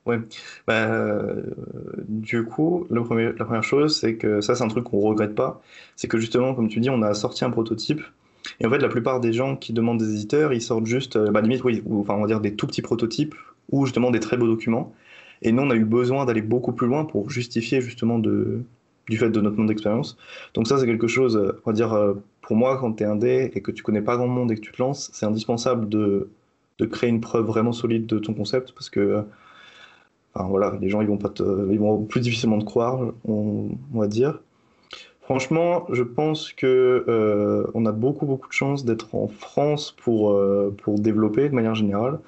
Ouais, 0.07 0.18
bah, 0.66 0.92
euh, 0.92 1.42
du 2.09 2.44
coup, 2.44 2.86
la 2.90 3.00
première 3.02 3.64
chose, 3.64 3.98
c'est 3.98 4.16
que 4.16 4.42
ça, 4.42 4.55
c'est 4.55 4.62
un 4.62 4.68
truc 4.68 4.84
qu'on 4.84 5.00
regrette 5.00 5.34
pas. 5.34 5.62
C'est 5.96 6.09
que 6.09 6.18
justement, 6.18 6.55
comme 6.55 6.68
tu 6.68 6.80
dis, 6.80 6.90
on 6.90 7.00
a 7.00 7.14
sorti 7.14 7.44
un 7.44 7.50
prototype. 7.50 8.02
Et 8.61 8.66
en 8.66 8.70
fait, 8.70 8.78
la 8.78 8.88
plupart 8.90 9.20
des 9.20 9.32
gens 9.32 9.57
qui 9.57 9.72
demandent 9.72 9.98
des 9.98 10.12
éditeurs, 10.12 10.52
ils 10.52 10.61
sortent 10.61 10.84
juste, 10.86 11.16
euh, 11.16 11.30
bah, 11.30 11.40
limite, 11.40 11.64
oui, 11.64 11.82
ou, 11.86 12.00
enfin, 12.02 12.14
on 12.14 12.20
va 12.20 12.26
dire 12.26 12.40
des 12.40 12.55
tout 12.55 12.66
petits 12.66 12.82
prototypes 12.82 13.34
ou 13.70 13.86
justement 13.86 14.11
des 14.11 14.20
très 14.20 14.36
beaux 14.36 14.46
documents. 14.46 14.92
Et 15.40 15.52
nous, 15.52 15.62
on 15.62 15.70
a 15.70 15.74
eu 15.74 15.84
besoin 15.86 16.26
d'aller 16.26 16.42
beaucoup 16.42 16.72
plus 16.72 16.86
loin 16.86 17.07
pour 17.07 17.30
justifier 17.30 17.80
justement 17.80 18.18
du 18.18 18.64
fait 19.11 19.30
de 19.30 19.40
notre 19.40 19.57
nombre 19.57 19.68
d'expérience. 19.68 20.18
Donc 20.55 20.68
ça, 20.68 20.78
c'est 20.78 20.86
quelque 20.86 21.07
chose, 21.09 21.55
on 21.64 21.70
va 21.70 21.72
dire, 21.74 22.14
pour 22.42 22.57
moi, 22.57 22.78
quand 22.78 22.92
tu 22.92 23.05
es 23.05 23.07
indé 23.07 23.50
et 23.55 23.61
que 23.62 23.70
tu 23.70 23.82
connais 23.82 24.02
pas 24.02 24.16
grand 24.16 24.28
monde 24.28 24.52
et 24.52 24.55
que 24.57 24.61
tu 24.61 24.72
te 24.72 24.80
lances, 24.82 25.11
c'est 25.12 25.26
indispensable 25.26 25.88
de, 25.88 26.28
de 26.78 26.86
créer 26.86 27.11
une 27.11 27.20
preuve 27.20 27.46
vraiment 27.46 27.72
solide 27.72 28.07
de 28.07 28.18
ton 28.18 28.34
concept 28.34 28.72
parce 28.72 28.90
que 28.90 29.24
enfin, 30.35 30.49
voilà, 30.49 30.76
les 30.80 30.89
gens 30.89 31.01
ils 31.01 31.09
vont, 31.09 31.16
pas 31.16 31.32
ils 31.70 31.78
vont 31.78 32.03
plus 32.05 32.20
difficilement 32.20 32.59
te 32.59 32.64
croire, 32.64 33.01
on, 33.26 33.68
va 33.93 34.07
dire. 34.07 34.41
Franchement, 35.22 35.87
je 35.91 36.03
pense 36.03 36.53
que 36.53 37.05
euh, 37.09 37.66
on 37.74 37.87
a 37.87 37.93
beaucoup 37.93 38.26
beaucoup 38.26 38.49
de 38.49 38.53
chance 38.53 38.85
d'être 38.85 39.14
en 39.14 39.28
France 39.28 39.93
pour 39.93 40.32
euh, 40.32 40.74
pour 40.82 40.99
développer 40.99 41.49
de 41.49 41.55
manière 41.55 41.74
générale. 41.74 42.18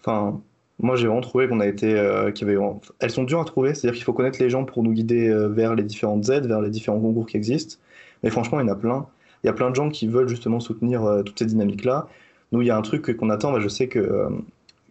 Enfin, 0.00 0.40
moi 0.80 0.96
j'ai 0.96 1.06
vraiment 1.06 1.20
trouvé 1.20 1.48
qu'on 1.48 1.60
a 1.60 1.66
été, 1.66 1.94
euh, 1.94 2.32
qu'il 2.32 2.48
y 2.48 2.50
avait, 2.50 2.60
elles 2.98 3.10
sont 3.10 3.24
dures 3.24 3.40
à 3.40 3.44
trouver, 3.44 3.74
c'est-à-dire 3.74 3.94
qu'il 3.94 4.04
faut 4.04 4.12
connaître 4.12 4.42
les 4.42 4.50
gens 4.50 4.64
pour 4.64 4.82
nous 4.82 4.92
guider 4.92 5.32
vers 5.50 5.74
les 5.74 5.84
différentes 5.84 6.28
aides, 6.28 6.46
vers 6.46 6.60
les 6.60 6.70
différents 6.70 7.00
concours 7.00 7.26
qui 7.26 7.36
existent. 7.36 7.76
Mais 8.22 8.30
franchement, 8.30 8.60
il 8.60 8.66
y 8.66 8.70
en 8.70 8.72
a 8.72 8.76
plein. 8.76 9.06
Il 9.44 9.46
y 9.46 9.50
a 9.50 9.54
plein 9.54 9.70
de 9.70 9.74
gens 9.76 9.88
qui 9.88 10.06
veulent 10.06 10.28
justement 10.28 10.60
soutenir 10.60 11.22
toutes 11.24 11.38
ces 11.38 11.46
dynamiques-là. 11.46 12.08
Nous, 12.52 12.62
il 12.62 12.66
y 12.66 12.70
a 12.70 12.76
un 12.76 12.82
truc 12.82 13.16
qu'on 13.16 13.30
attend. 13.30 13.52
Bah, 13.52 13.60
je 13.60 13.68
sais 13.68 13.88
que 13.88 14.28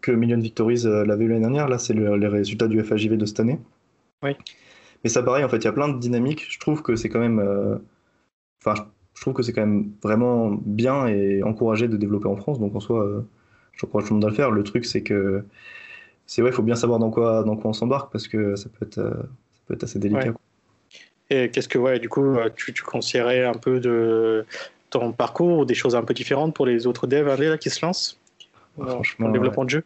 que 0.02 0.12
Million 0.12 0.40
Victories 0.40 0.84
l'avait 0.86 1.26
eu 1.26 1.28
l'année 1.28 1.42
dernière. 1.42 1.68
Là, 1.68 1.78
c'est 1.78 1.94
les 1.94 2.28
résultats 2.28 2.68
du 2.68 2.82
FAJV 2.84 3.18
de 3.18 3.26
cette 3.26 3.40
année. 3.40 3.60
Oui. 4.24 4.36
Mais 5.04 5.10
ça, 5.10 5.24
pareil, 5.24 5.44
en 5.44 5.50
fait, 5.50 5.58
il 5.58 5.66
y 5.66 5.68
a 5.68 5.72
plein 5.72 5.88
de 5.88 5.98
dynamiques. 5.98 6.46
Je 6.50 6.60
trouve 6.60 6.82
que 6.82 6.96
c'est 6.96 7.10
quand 7.10 7.20
même. 7.20 7.40
Euh, 7.40 7.78
enfin, 8.62 8.88
je 9.14 9.22
trouve 9.22 9.34
que 9.34 9.44
c'est 9.44 9.54
quand 9.54 9.66
même 9.66 9.92
vraiment 10.04 10.52
bien 10.52 11.08
et 11.08 11.42
encouragé 11.44 11.88
de 11.88 11.98
développer 11.98 12.28
en 12.28 12.36
France. 12.36 12.60
Donc, 12.60 12.76
en 12.76 12.80
soi, 12.80 13.04
euh, 13.04 13.22
je 13.74 13.86
crois 13.86 14.02
tout 14.02 14.10
le 14.10 14.16
monde 14.16 14.26
à 14.26 14.30
le 14.30 14.36
faire. 14.36 14.52
Le 14.52 14.64
truc, 14.64 14.86
c'est 14.86 15.04
que. 15.04 15.44
C'est 16.26 16.44
ouais, 16.44 16.50
il 16.50 16.54
faut 16.54 16.64
bien 16.64 16.76
savoir 16.76 17.00
dans 17.00 17.10
quoi, 17.10 17.44
dans 17.44 17.56
quoi 17.56 17.72
on 17.72 17.74
s'embarque 17.74 18.12
parce 18.12 18.28
que 18.28 18.56
ça 18.56 18.70
peut 18.70 18.86
être, 18.86 19.00
euh, 19.00 19.10
ça 19.10 19.62
peut 19.68 19.74
être 19.74 19.84
assez 19.84 19.98
délicat. 19.98 20.34
Et 21.32 21.50
qu'est-ce 21.50 21.68
que, 21.68 21.80
ouais, 21.80 22.00
du 22.00 22.08
coup, 22.10 22.38
tu, 22.56 22.74
tu 22.74 22.84
conseillerais 22.84 23.46
un 23.46 23.54
peu 23.54 23.80
de 23.80 24.46
ton 24.90 25.12
parcours 25.12 25.60
ou 25.60 25.66
des 25.66 25.74
choses 25.74 25.96
un 25.96 26.04
peu 26.04 26.14
différentes 26.14 26.56
pour 26.56 26.66
les 26.66 26.88
autres 26.88 27.08
devs 27.08 27.40
là, 27.40 27.58
qui 27.58 27.70
se 27.70 27.84
lancent? 27.84 28.20
Franchement, 28.88 29.28
le 29.28 29.34
développement 29.34 29.66
de 29.66 29.70
jeu 29.70 29.84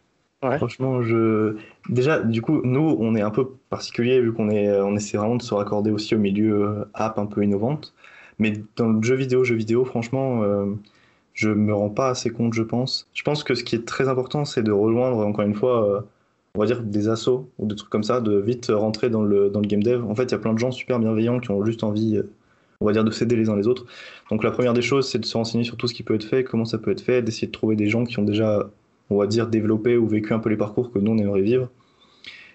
Franchement, 0.52 1.02
je. 1.02 1.56
Déjà, 1.88 2.20
du 2.20 2.42
coup, 2.42 2.60
nous, 2.64 2.96
on 2.98 3.14
est 3.14 3.22
un 3.22 3.30
peu 3.30 3.48
particulier 3.70 4.20
vu 4.20 4.32
qu'on 4.32 4.50
est, 4.50 4.70
on 4.80 4.94
essaie 4.96 5.16
vraiment 5.16 5.36
de 5.36 5.42
se 5.42 5.54
raccorder 5.54 5.90
aussi 5.90 6.14
au 6.14 6.18
milieu 6.18 6.66
euh, 6.66 6.84
app 6.94 7.18
un 7.18 7.26
peu 7.26 7.42
innovante. 7.42 7.94
Mais 8.38 8.52
dans 8.76 8.88
le 8.88 9.02
jeu 9.02 9.14
vidéo, 9.14 9.44
jeu 9.44 9.54
vidéo, 9.54 9.84
franchement, 9.84 10.42
euh, 10.42 10.66
je 11.34 11.50
me 11.50 11.74
rends 11.74 11.90
pas 11.90 12.10
assez 12.10 12.30
compte, 12.30 12.54
je 12.54 12.62
pense. 12.62 13.08
Je 13.14 13.22
pense 13.22 13.44
que 13.44 13.54
ce 13.54 13.64
qui 13.64 13.76
est 13.76 13.86
très 13.86 14.08
important, 14.08 14.44
c'est 14.44 14.62
de 14.62 14.72
rejoindre, 14.72 15.18
encore 15.18 15.44
une 15.44 15.54
fois, 15.54 15.88
euh, 15.88 16.00
on 16.54 16.60
va 16.60 16.66
dire 16.66 16.82
des 16.82 17.08
assos 17.08 17.48
ou 17.58 17.66
des 17.66 17.76
trucs 17.76 17.90
comme 17.90 18.04
ça, 18.04 18.20
de 18.20 18.36
vite 18.38 18.66
rentrer 18.70 19.10
dans 19.10 19.22
le, 19.22 19.50
dans 19.50 19.60
le 19.60 19.66
game 19.66 19.82
dev. 19.82 20.04
En 20.04 20.14
fait, 20.14 20.24
il 20.24 20.32
y 20.32 20.34
a 20.34 20.38
plein 20.38 20.52
de 20.52 20.58
gens 20.58 20.70
super 20.72 20.98
bienveillants 20.98 21.40
qui 21.40 21.50
ont 21.50 21.64
juste 21.64 21.84
envie, 21.84 22.20
on 22.80 22.86
va 22.86 22.92
dire, 22.92 23.04
de 23.04 23.10
s'aider 23.10 23.36
les 23.36 23.48
uns 23.48 23.56
les 23.56 23.68
autres. 23.68 23.86
Donc, 24.30 24.44
la 24.44 24.50
première 24.50 24.74
des 24.74 24.82
choses, 24.82 25.08
c'est 25.08 25.18
de 25.18 25.24
se 25.24 25.36
renseigner 25.36 25.64
sur 25.64 25.76
tout 25.76 25.86
ce 25.86 25.94
qui 25.94 26.02
peut 26.02 26.14
être 26.14 26.24
fait, 26.24 26.44
comment 26.44 26.64
ça 26.64 26.78
peut 26.78 26.90
être 26.90 27.00
fait, 27.00 27.22
d'essayer 27.22 27.46
de 27.46 27.52
trouver 27.52 27.76
des 27.76 27.88
gens 27.88 28.04
qui 28.04 28.18
ont 28.18 28.24
déjà 28.24 28.68
on 29.10 29.16
va 29.16 29.26
dire, 29.26 29.46
développé 29.46 29.96
ou 29.96 30.06
vécu 30.06 30.32
un 30.32 30.38
peu 30.38 30.48
les 30.48 30.56
parcours 30.56 30.92
que 30.92 30.98
nous, 30.98 31.12
on 31.12 31.18
aimerait 31.18 31.42
vivre. 31.42 31.68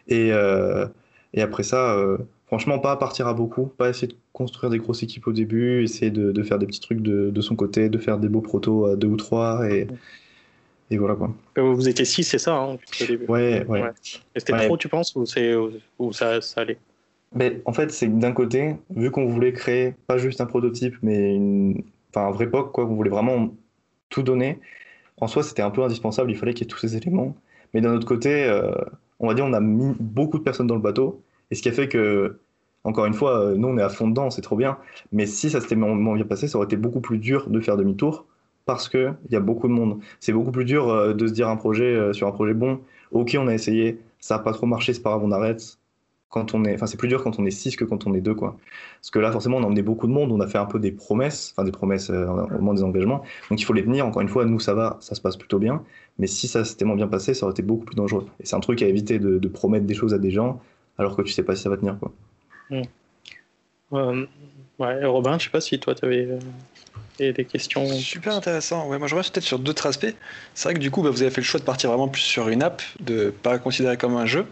Et, 0.07 0.31
euh, 0.33 0.87
et 1.33 1.41
après 1.41 1.63
ça, 1.63 1.93
euh, 1.95 2.17
franchement, 2.47 2.79
pas 2.79 2.95
partir 2.97 3.27
à 3.27 3.33
beaucoup, 3.33 3.67
pas 3.67 3.89
essayer 3.89 4.07
de 4.07 4.15
construire 4.33 4.71
des 4.71 4.79
grosses 4.79 5.03
équipes 5.03 5.27
au 5.27 5.33
début, 5.33 5.83
essayer 5.83 6.11
de, 6.11 6.31
de 6.31 6.43
faire 6.43 6.57
des 6.57 6.65
petits 6.65 6.79
trucs 6.79 7.01
de, 7.01 7.29
de, 7.29 7.41
son 7.41 7.55
côté, 7.55 7.89
de 7.89 7.97
faire 7.97 8.17
des 8.17 8.29
beaux 8.29 8.41
protos 8.41 8.87
à 8.87 8.95
deux 8.95 9.07
ou 9.07 9.17
trois, 9.17 9.69
et, 9.69 9.87
et 10.89 10.97
voilà 10.97 11.15
quoi. 11.15 11.31
Vous 11.55 11.87
étiez 11.87 12.05
six, 12.05 12.23
c'est 12.23 12.39
ça, 12.39 12.55
hein, 12.55 12.77
au 13.01 13.05
début 13.05 13.25
Ouais, 13.27 13.63
ouais. 13.67 13.81
ouais. 13.83 13.91
c'était 14.35 14.65
trop, 14.65 14.77
tu 14.77 14.89
penses, 14.89 15.15
ou, 15.15 15.25
ou 15.99 16.13
ça, 16.13 16.41
ça 16.41 16.61
allait? 16.61 16.79
Mais 17.35 17.61
en 17.65 17.73
fait, 17.73 17.91
c'est 17.91 18.07
d'un 18.07 18.31
côté, 18.31 18.75
vu 18.89 19.11
qu'on 19.11 19.27
voulait 19.27 19.53
créer 19.53 19.93
pas 20.07 20.17
juste 20.17 20.41
un 20.41 20.47
prototype, 20.47 20.95
mais 21.03 21.35
une... 21.35 21.83
enfin, 22.09 22.27
un 22.27 22.31
vrai 22.31 22.49
POC, 22.49 22.71
quoi, 22.71 22.87
qu'on 22.87 22.95
voulait 22.95 23.11
vraiment 23.11 23.53
tout 24.09 24.23
donner, 24.23 24.57
en 25.21 25.27
soi, 25.27 25.43
c'était 25.43 25.61
un 25.61 25.71
peu 25.71 25.83
indispensable, 25.83 26.31
il 26.31 26.37
fallait 26.37 26.53
qu'il 26.53 26.65
y 26.65 26.67
ait 26.67 26.71
tous 26.71 26.79
ces 26.79 26.97
éléments. 26.97 27.35
Mais 27.73 27.81
d'un 27.81 27.93
autre 27.93 28.07
côté, 28.07 28.45
euh, 28.45 28.71
on 29.19 29.27
va 29.27 29.33
dire, 29.33 29.45
on 29.45 29.53
a 29.53 29.59
mis 29.59 29.95
beaucoup 29.99 30.37
de 30.37 30.43
personnes 30.43 30.67
dans 30.67 30.75
le 30.75 30.81
bateau, 30.81 31.21
et 31.51 31.55
ce 31.55 31.61
qui 31.61 31.69
a 31.69 31.71
fait 31.71 31.87
que, 31.87 32.39
encore 32.83 33.05
une 33.05 33.13
fois, 33.13 33.39
euh, 33.39 33.55
nous, 33.55 33.67
on 33.67 33.77
est 33.77 33.81
à 33.81 33.89
fond 33.89 34.07
dedans, 34.07 34.29
c'est 34.29 34.41
trop 34.41 34.55
bien. 34.55 34.77
Mais 35.11 35.25
si 35.25 35.49
ça 35.49 35.61
s'était 35.61 35.75
moins 35.75 36.15
bien 36.15 36.25
passé, 36.25 36.47
ça 36.47 36.57
aurait 36.57 36.65
été 36.65 36.77
beaucoup 36.77 37.01
plus 37.01 37.17
dur 37.17 37.49
de 37.49 37.59
faire 37.59 37.77
demi-tour, 37.77 38.25
parce 38.65 38.89
qu'il 38.89 39.15
y 39.31 39.35
a 39.35 39.39
beaucoup 39.39 39.67
de 39.67 39.73
monde. 39.73 39.99
C'est 40.19 40.33
beaucoup 40.33 40.51
plus 40.51 40.65
dur 40.65 40.89
euh, 40.89 41.13
de 41.13 41.27
se 41.27 41.33
dire 41.33 41.49
un 41.49 41.57
projet 41.57 42.13
sur 42.13 42.27
un 42.27 42.31
projet 42.31 42.53
bon, 42.53 42.79
ok, 43.11 43.37
on 43.39 43.47
a 43.47 43.53
essayé, 43.53 43.99
ça 44.19 44.37
n'a 44.37 44.43
pas 44.43 44.53
trop 44.53 44.65
marché, 44.67 44.93
c'est 44.93 45.01
pas 45.01 45.11
grave, 45.11 45.23
on 45.23 45.31
arrête, 45.31 45.77
quand 46.29 46.53
on 46.53 46.63
est, 46.63 46.75
enfin 46.75 46.85
c'est 46.85 46.97
plus 46.97 47.07
dur 47.07 47.23
quand 47.23 47.39
on 47.39 47.45
est 47.45 47.51
6 47.51 47.75
que 47.75 47.83
quand 47.83 48.05
on 48.05 48.13
est 48.13 48.21
2 48.21 48.35
quoi. 48.35 48.57
Parce 49.01 49.09
que 49.09 49.19
là 49.19 49.31
forcément 49.31 49.57
on 49.57 49.63
a 49.63 49.65
emmené 49.65 49.81
beaucoup 49.81 50.07
de 50.07 50.11
monde, 50.11 50.31
on 50.31 50.39
a 50.39 50.47
fait 50.47 50.59
un 50.59 50.65
peu 50.65 50.79
des 50.79 50.91
promesses, 50.91 51.53
enfin 51.55 51.63
des 51.63 51.71
promesses 51.71 52.09
euh, 52.09 52.27
au 52.27 52.61
moins 52.61 52.75
des 52.75 52.83
engagements, 52.83 53.23
donc 53.49 53.59
il 53.59 53.65
faut 53.65 53.73
les 53.73 53.83
tenir. 53.83 54.05
Encore 54.05 54.21
une 54.21 54.29
fois, 54.29 54.45
nous 54.45 54.59
ça 54.59 54.73
va, 54.73 54.97
ça 54.99 55.15
se 55.15 55.21
passe 55.21 55.37
plutôt 55.37 55.59
bien, 55.59 55.83
mais 56.19 56.27
si 56.27 56.47
ça 56.47 56.63
s'était 56.65 56.85
moins 56.85 56.95
bien 56.95 57.07
passé, 57.07 57.33
ça 57.33 57.45
aurait 57.45 57.53
été 57.53 57.63
beaucoup 57.63 57.85
plus 57.85 57.95
dangereux. 57.95 58.27
Et 58.39 58.45
c'est 58.45 58.55
un 58.55 58.59
truc 58.59 58.81
à 58.81 58.87
éviter 58.87 59.17
de, 59.19 59.47
promettre 59.47 59.85
des 59.85 59.95
choses 59.95 60.13
à 60.13 60.19
des 60.19 60.31
gens 60.31 60.61
alors 60.99 61.15
que 61.15 61.23
tu 61.23 61.33
sais 61.33 61.43
pas 61.43 61.55
si 61.55 61.63
ça 61.63 61.69
va 61.69 61.77
tenir 61.77 61.97
quoi. 61.99 62.11
Mmh. 62.69 62.81
Euh, 63.93 64.25
ouais, 64.77 65.05
Robin, 65.05 65.39
je 65.39 65.45
sais 65.45 65.49
pas 65.49 65.61
si 65.61 65.79
toi 65.79 65.95
tu 65.95 66.05
avais 66.05 66.27
euh, 67.21 67.33
des 67.33 67.45
questions. 67.45 67.85
Super 67.87 68.35
intéressant. 68.35 68.87
Ouais, 68.87 68.99
moi 68.99 69.07
je 69.07 69.15
reviens 69.15 69.29
peut-être 69.31 69.43
sur 69.43 69.57
d'autres 69.57 69.87
aspects. 69.87 70.13
C'est 70.53 70.69
vrai 70.69 70.75
que 70.75 70.79
du 70.79 70.91
coup, 70.91 71.01
bah, 71.01 71.09
vous 71.09 71.21
avez 71.23 71.31
fait 71.31 71.41
le 71.41 71.45
choix 71.45 71.59
de 71.59 71.65
partir 71.65 71.89
vraiment 71.89 72.07
plus 72.07 72.21
sur 72.21 72.49
une 72.49 72.61
app, 72.61 72.81
de 72.99 73.31
pas 73.31 73.57
considérer 73.57 73.97
comme 73.97 74.15
un 74.15 74.25
jeu. 74.25 74.45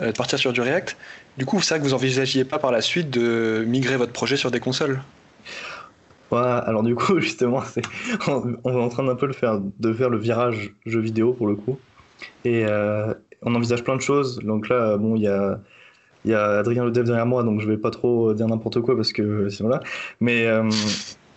Euh, 0.00 0.12
de 0.12 0.16
partir 0.16 0.38
sur 0.38 0.52
du 0.52 0.60
React. 0.60 0.96
Du 1.36 1.46
coup, 1.46 1.60
c'est 1.60 1.68
ça 1.68 1.78
que 1.78 1.84
vous 1.84 1.94
envisagiez 1.94 2.44
pas 2.44 2.58
par 2.58 2.70
la 2.70 2.80
suite 2.80 3.10
de 3.10 3.64
migrer 3.66 3.96
votre 3.96 4.12
projet 4.12 4.36
sur 4.36 4.50
des 4.50 4.60
consoles? 4.60 5.00
Voilà, 6.30 6.58
alors 6.58 6.82
du 6.82 6.94
coup, 6.94 7.18
justement, 7.20 7.62
on, 8.28 8.72
est 8.72 8.82
en 8.82 8.88
train 8.88 9.04
d'un 9.04 9.16
peu 9.16 9.26
le 9.26 9.32
faire, 9.32 9.60
de 9.60 9.92
faire 9.92 10.10
le 10.10 10.18
virage 10.18 10.74
jeu 10.86 11.00
vidéo 11.00 11.32
pour 11.32 11.46
le 11.46 11.56
coup. 11.56 11.78
Et 12.44 12.64
euh, 12.66 13.12
on 13.42 13.54
envisage 13.54 13.82
plein 13.82 13.96
de 13.96 14.00
choses. 14.00 14.38
Donc 14.38 14.68
là, 14.68 14.96
bon, 14.96 15.16
il 15.16 15.22
y 15.22 15.28
a, 15.28 15.58
y 16.24 16.34
a 16.34 16.58
Adrien 16.58 16.84
le 16.84 16.90
dev 16.90 17.04
derrière 17.04 17.26
moi, 17.26 17.42
donc 17.42 17.60
je 17.60 17.66
vais 17.66 17.78
pas 17.78 17.90
trop 17.90 18.34
dire 18.34 18.46
n'importe 18.46 18.80
quoi 18.80 18.94
parce 18.94 19.12
que 19.12 19.48
sinon 19.48 19.68
là. 19.68 19.80
Mais 20.20 20.46
euh, 20.46 20.68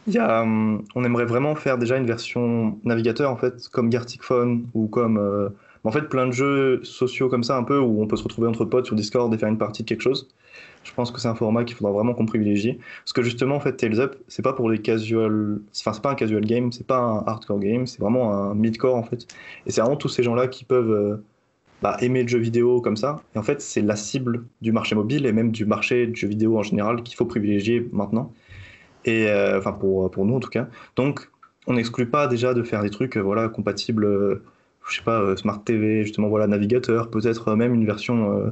y 0.07 0.17
a, 0.17 0.43
on 0.43 1.03
aimerait 1.03 1.25
vraiment 1.25 1.55
faire 1.55 1.77
déjà 1.77 1.97
une 1.97 2.05
version 2.05 2.77
navigateur 2.83 3.31
en 3.31 3.37
fait, 3.37 3.69
comme 3.69 3.89
Gartic 3.89 4.23
Phone 4.23 4.65
ou 4.73 4.87
comme 4.87 5.51
en 5.83 5.91
fait, 5.91 6.03
plein 6.03 6.27
de 6.27 6.31
jeux 6.31 6.83
sociaux 6.83 7.27
comme 7.29 7.43
ça, 7.43 7.57
un 7.57 7.63
peu, 7.63 7.79
où 7.79 8.01
on 8.01 8.07
peut 8.07 8.17
se 8.17 8.23
retrouver 8.23 8.47
entre 8.47 8.65
potes 8.65 8.85
sur 8.85 8.95
Discord 8.95 9.33
et 9.33 9.37
faire 9.37 9.49
une 9.49 9.57
partie 9.57 9.83
de 9.83 9.87
quelque 9.87 10.01
chose. 10.01 10.27
Je 10.83 10.93
pense 10.93 11.11
que 11.11 11.19
c'est 11.19 11.27
un 11.27 11.35
format 11.35 11.63
qu'il 11.63 11.75
faudra 11.75 11.91
vraiment 11.91 12.13
qu'on 12.13 12.25
privilégie. 12.25 12.79
Parce 13.03 13.13
que 13.13 13.21
justement, 13.23 13.55
en 13.55 13.59
fait, 13.59 13.73
Tales 13.73 13.99
Up, 13.99 14.15
c'est 14.27 14.41
pas 14.41 14.53
pour 14.53 14.69
les 14.69 14.79
casual. 14.79 15.59
Enfin, 15.75 15.93
c'est 15.93 16.01
pas 16.01 16.11
un 16.11 16.15
casual 16.15 16.45
game, 16.45 16.71
c'est 16.71 16.85
pas 16.85 16.99
un 16.99 17.23
hardcore 17.25 17.59
game, 17.59 17.87
c'est 17.87 17.99
vraiment 17.99 18.33
un 18.33 18.55
midcore, 18.55 18.95
en 18.95 19.03
fait. 19.03 19.27
Et 19.65 19.71
c'est 19.71 19.81
vraiment 19.81 19.97
tous 19.97 20.09
ces 20.09 20.23
gens-là 20.23 20.47
qui 20.47 20.65
peuvent 20.65 20.91
euh, 20.91 21.23
bah, 21.81 21.97
aimer 22.01 22.23
le 22.23 22.27
jeu 22.27 22.39
vidéo 22.39 22.81
comme 22.81 22.97
ça. 22.97 23.21
Et 23.35 23.39
en 23.39 23.43
fait, 23.43 23.61
c'est 23.61 23.81
la 23.81 23.95
cible 23.95 24.45
du 24.61 24.71
marché 24.71 24.95
mobile 24.95 25.25
et 25.25 25.31
même 25.31 25.51
du 25.51 25.65
marché 25.65 26.07
du 26.07 26.19
jeu 26.19 26.27
vidéo 26.27 26.57
en 26.57 26.63
général 26.63 27.03
qu'il 27.03 27.15
faut 27.15 27.25
privilégier 27.25 27.87
maintenant. 27.91 28.33
Et 29.05 29.27
euh, 29.27 29.57
enfin, 29.57 29.73
pour, 29.73 30.11
pour 30.11 30.25
nous 30.25 30.35
en 30.35 30.39
tout 30.39 30.49
cas. 30.49 30.67
Donc, 30.95 31.29
on 31.67 31.73
n'exclut 31.73 32.07
pas 32.07 32.27
déjà 32.27 32.53
de 32.53 32.63
faire 32.63 32.83
des 32.83 32.91
trucs 32.91 33.17
euh, 33.17 33.21
voilà, 33.21 33.49
compatibles 33.49 34.41
je 34.89 34.97
sais 34.97 35.03
pas, 35.03 35.21
euh, 35.21 35.35
Smart 35.35 35.63
TV, 35.63 36.03
justement, 36.03 36.27
voilà, 36.29 36.47
navigateur, 36.47 37.09
peut-être 37.09 37.55
même 37.55 37.73
une 37.73 37.85
version, 37.85 38.39
euh, 38.39 38.49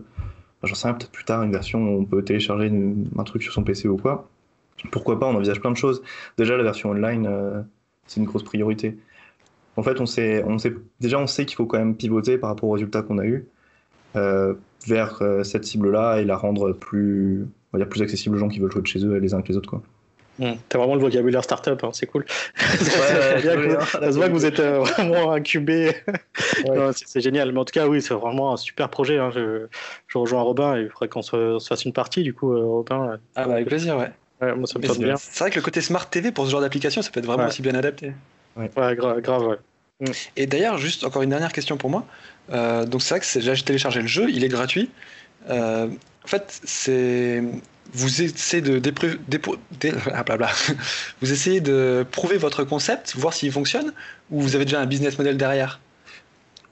j'en 0.64 0.76
sais 0.76 0.88
rien, 0.88 0.96
peut-être 0.96 1.12
plus 1.12 1.26
tard, 1.26 1.44
une 1.44 1.52
version 1.52 1.84
où 1.84 2.02
on 2.02 2.06
peut 2.06 2.24
télécharger 2.24 2.72
un 3.18 3.24
truc 3.24 3.44
sur 3.44 3.54
son 3.54 3.64
PC 3.64 3.88
ou 3.88 3.98
quoi. 3.98 4.30
Pourquoi 4.92 5.20
pas, 5.20 5.26
on 5.28 5.36
envisage 5.36 5.60
plein 5.60 5.72
de 5.72 5.78
choses. 5.78 6.02
Déjà, 6.38 6.56
la 6.56 6.64
version 6.64 6.92
online, 6.92 7.28
euh, 7.30 7.62
c'est 8.08 8.20
une 8.20 8.26
grosse 8.26 8.44
priorité. 8.44 8.98
En 9.76 9.84
fait, 9.84 10.00
on 10.02 10.06
sait, 10.06 10.44
déjà, 11.00 11.20
on 11.20 11.28
sait 11.28 11.46
qu'il 11.46 11.56
faut 11.56 11.66
quand 11.66 11.78
même 11.78 11.96
pivoter 11.96 12.38
par 12.38 12.50
rapport 12.50 12.70
aux 12.70 12.74
résultats 12.74 13.02
qu'on 13.02 13.18
a 13.18 13.26
eus 13.26 13.48
vers 14.88 15.22
cette 15.44 15.64
cible-là 15.66 16.20
et 16.20 16.26
la 16.26 16.36
rendre 16.36 16.74
plus, 16.74 17.48
on 17.72 17.78
va 17.78 17.84
dire, 17.84 17.90
plus 17.90 18.02
accessible 18.02 18.36
aux 18.36 18.40
gens 18.40 18.50
qui 18.50 18.60
veulent 18.60 18.72
jouer 18.72 18.82
de 18.82 18.88
chez 18.88 19.06
eux 19.06 19.16
les 19.18 19.34
uns 19.34 19.42
que 19.42 19.50
les 19.50 19.58
autres, 19.58 19.70
quoi. 19.70 19.82
Hmm. 20.40 20.54
T'as 20.70 20.78
vraiment 20.78 20.96
le 20.96 21.02
vocabulaire 21.02 21.44
startup, 21.44 21.84
hein, 21.84 21.90
c'est 21.92 22.06
cool. 22.06 22.26
ça 22.56 22.82
se 23.42 24.16
voit 24.16 24.28
que 24.28 24.34
vous 24.34 24.46
êtes 24.46 24.62
euh, 24.62 24.80
vraiment 24.80 25.34
incubé. 25.34 25.94
c'est 26.96 27.20
génial. 27.20 27.52
Mais 27.52 27.60
en 27.60 27.66
tout 27.66 27.74
cas, 27.74 27.88
oui, 27.88 28.02
c'est 28.02 28.14
vraiment 28.14 28.54
un 28.54 28.58
super 28.58 28.88
projet. 28.90 29.18
Hein. 29.18 29.32
Je, 29.36 29.68
je, 30.08 30.18
rejoins 30.18 30.42
Robin 30.42 30.78
et 30.78 30.84
il 30.84 30.90
faudrait 30.90 31.10
qu'on 31.10 31.22
se, 31.22 31.60
fasse 31.68 31.84
une 31.84 31.92
partie, 31.92 32.24
du 32.24 32.34
coup, 32.34 32.54
euh, 32.54 32.64
Robin. 32.64 33.20
Ah, 33.36 33.46
bah, 33.46 33.56
avec 33.56 33.68
plaisir, 33.68 33.98
ouais. 33.98 34.56
moi, 34.56 34.66
ça 34.66 34.80
me 34.80 34.98
bien. 34.98 35.18
C'est 35.18 35.40
vrai 35.40 35.52
que 35.52 35.58
le 35.58 35.62
côté 35.62 35.82
Smart 35.82 36.10
TV 36.10 36.32
pour 36.32 36.46
ce 36.46 36.52
genre 36.52 36.62
d'application, 36.62 37.02
ça 37.02 37.12
peut 37.12 37.20
être 37.20 37.26
vraiment 37.26 37.48
aussi 37.48 37.62
bien 37.62 37.76
adapté. 37.76 38.14
Ouais, 38.56 38.70
grave, 38.96 39.46
ouais. 39.46 39.58
Hmm. 40.00 40.14
Et 40.38 40.48
d'ailleurs, 40.48 40.78
juste 40.78 41.04
encore 41.04 41.22
une 41.22 41.32
dernière 41.32 41.52
question 41.52 41.76
pour 41.76 41.90
moi. 41.90 42.06
Euh, 42.52 42.86
donc, 42.86 43.02
c'est 43.02 43.16
vrai 43.16 43.20
que 43.20 43.54
j'ai 43.54 43.64
téléchargé 43.64 44.02
le 44.02 44.08
jeu, 44.08 44.30
il 44.30 44.46
est 44.46 44.50
gratuit. 44.50 44.90
En 45.48 46.28
fait, 46.28 46.62
c'est 46.64 47.44
vous 47.94 48.22
essayez 48.22 48.62
de, 48.62 48.80
ah, 50.14 50.24
vous 51.22 51.32
essayez 51.32 51.62
de 51.62 52.06
prouver 52.12 52.38
votre 52.38 52.64
concept, 52.64 53.16
voir 53.16 53.34
s'il 53.34 53.52
fonctionne, 53.52 53.94
ou 54.30 54.42
vous 54.42 54.56
avez 54.56 54.66
déjà 54.66 54.80
un 54.80 54.86
business 54.86 55.18
model 55.18 55.38
derrière? 55.38 55.80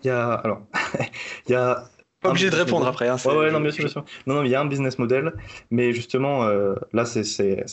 Il 0.03 0.07
y 0.07 0.11
a 0.11 0.33
alors, 0.33 0.61
il 1.47 1.51
y 1.51 1.55
a 1.55 1.89
pas 2.21 2.29
obligé 2.29 2.49
de 2.49 2.55
répondre 2.55 2.85
model. 2.85 2.89
après. 2.89 3.07
hein, 3.07 3.17
c'est- 3.17 3.29
Ouais, 3.29 3.35
ouais, 3.37 3.51
non, 3.51 3.59
bien 3.61 3.71
sûr, 3.71 3.83
bien 3.85 3.91
sûr. 3.91 4.05
Non, 4.27 4.35
non, 4.35 4.43
il 4.43 4.49
y 4.51 4.55
a 4.55 4.61
un 4.61 4.65
business 4.65 4.99
model, 4.99 5.33
mais 5.71 5.91
justement, 5.93 6.43
euh, 6.43 6.75
là, 6.93 7.05
c'est 7.05 7.23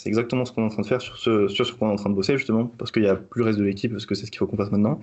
exactement 0.06 0.44
ce 0.44 0.52
qu'on 0.52 0.62
est 0.62 0.66
en 0.66 0.70
train 0.70 0.82
de 0.82 0.86
faire 0.86 1.00
sur 1.02 1.18
ce 1.18 1.48
sur 1.48 1.66
ce 1.66 1.72
qu'on 1.72 1.88
est 1.88 1.92
en 1.92 1.96
train 1.96 2.10
de 2.10 2.14
bosser, 2.14 2.36
justement, 2.38 2.66
parce 2.78 2.90
qu'il 2.92 3.02
y 3.02 3.08
a 3.08 3.16
plus 3.16 3.40
le 3.40 3.46
reste 3.46 3.58
de 3.58 3.64
l'équipe, 3.64 3.92
parce 3.92 4.06
que 4.06 4.14
c'est 4.14 4.26
ce 4.26 4.30
qu'il 4.30 4.38
faut 4.38 4.46
qu'on 4.46 4.56
fasse 4.56 4.70
maintenant. 4.70 5.00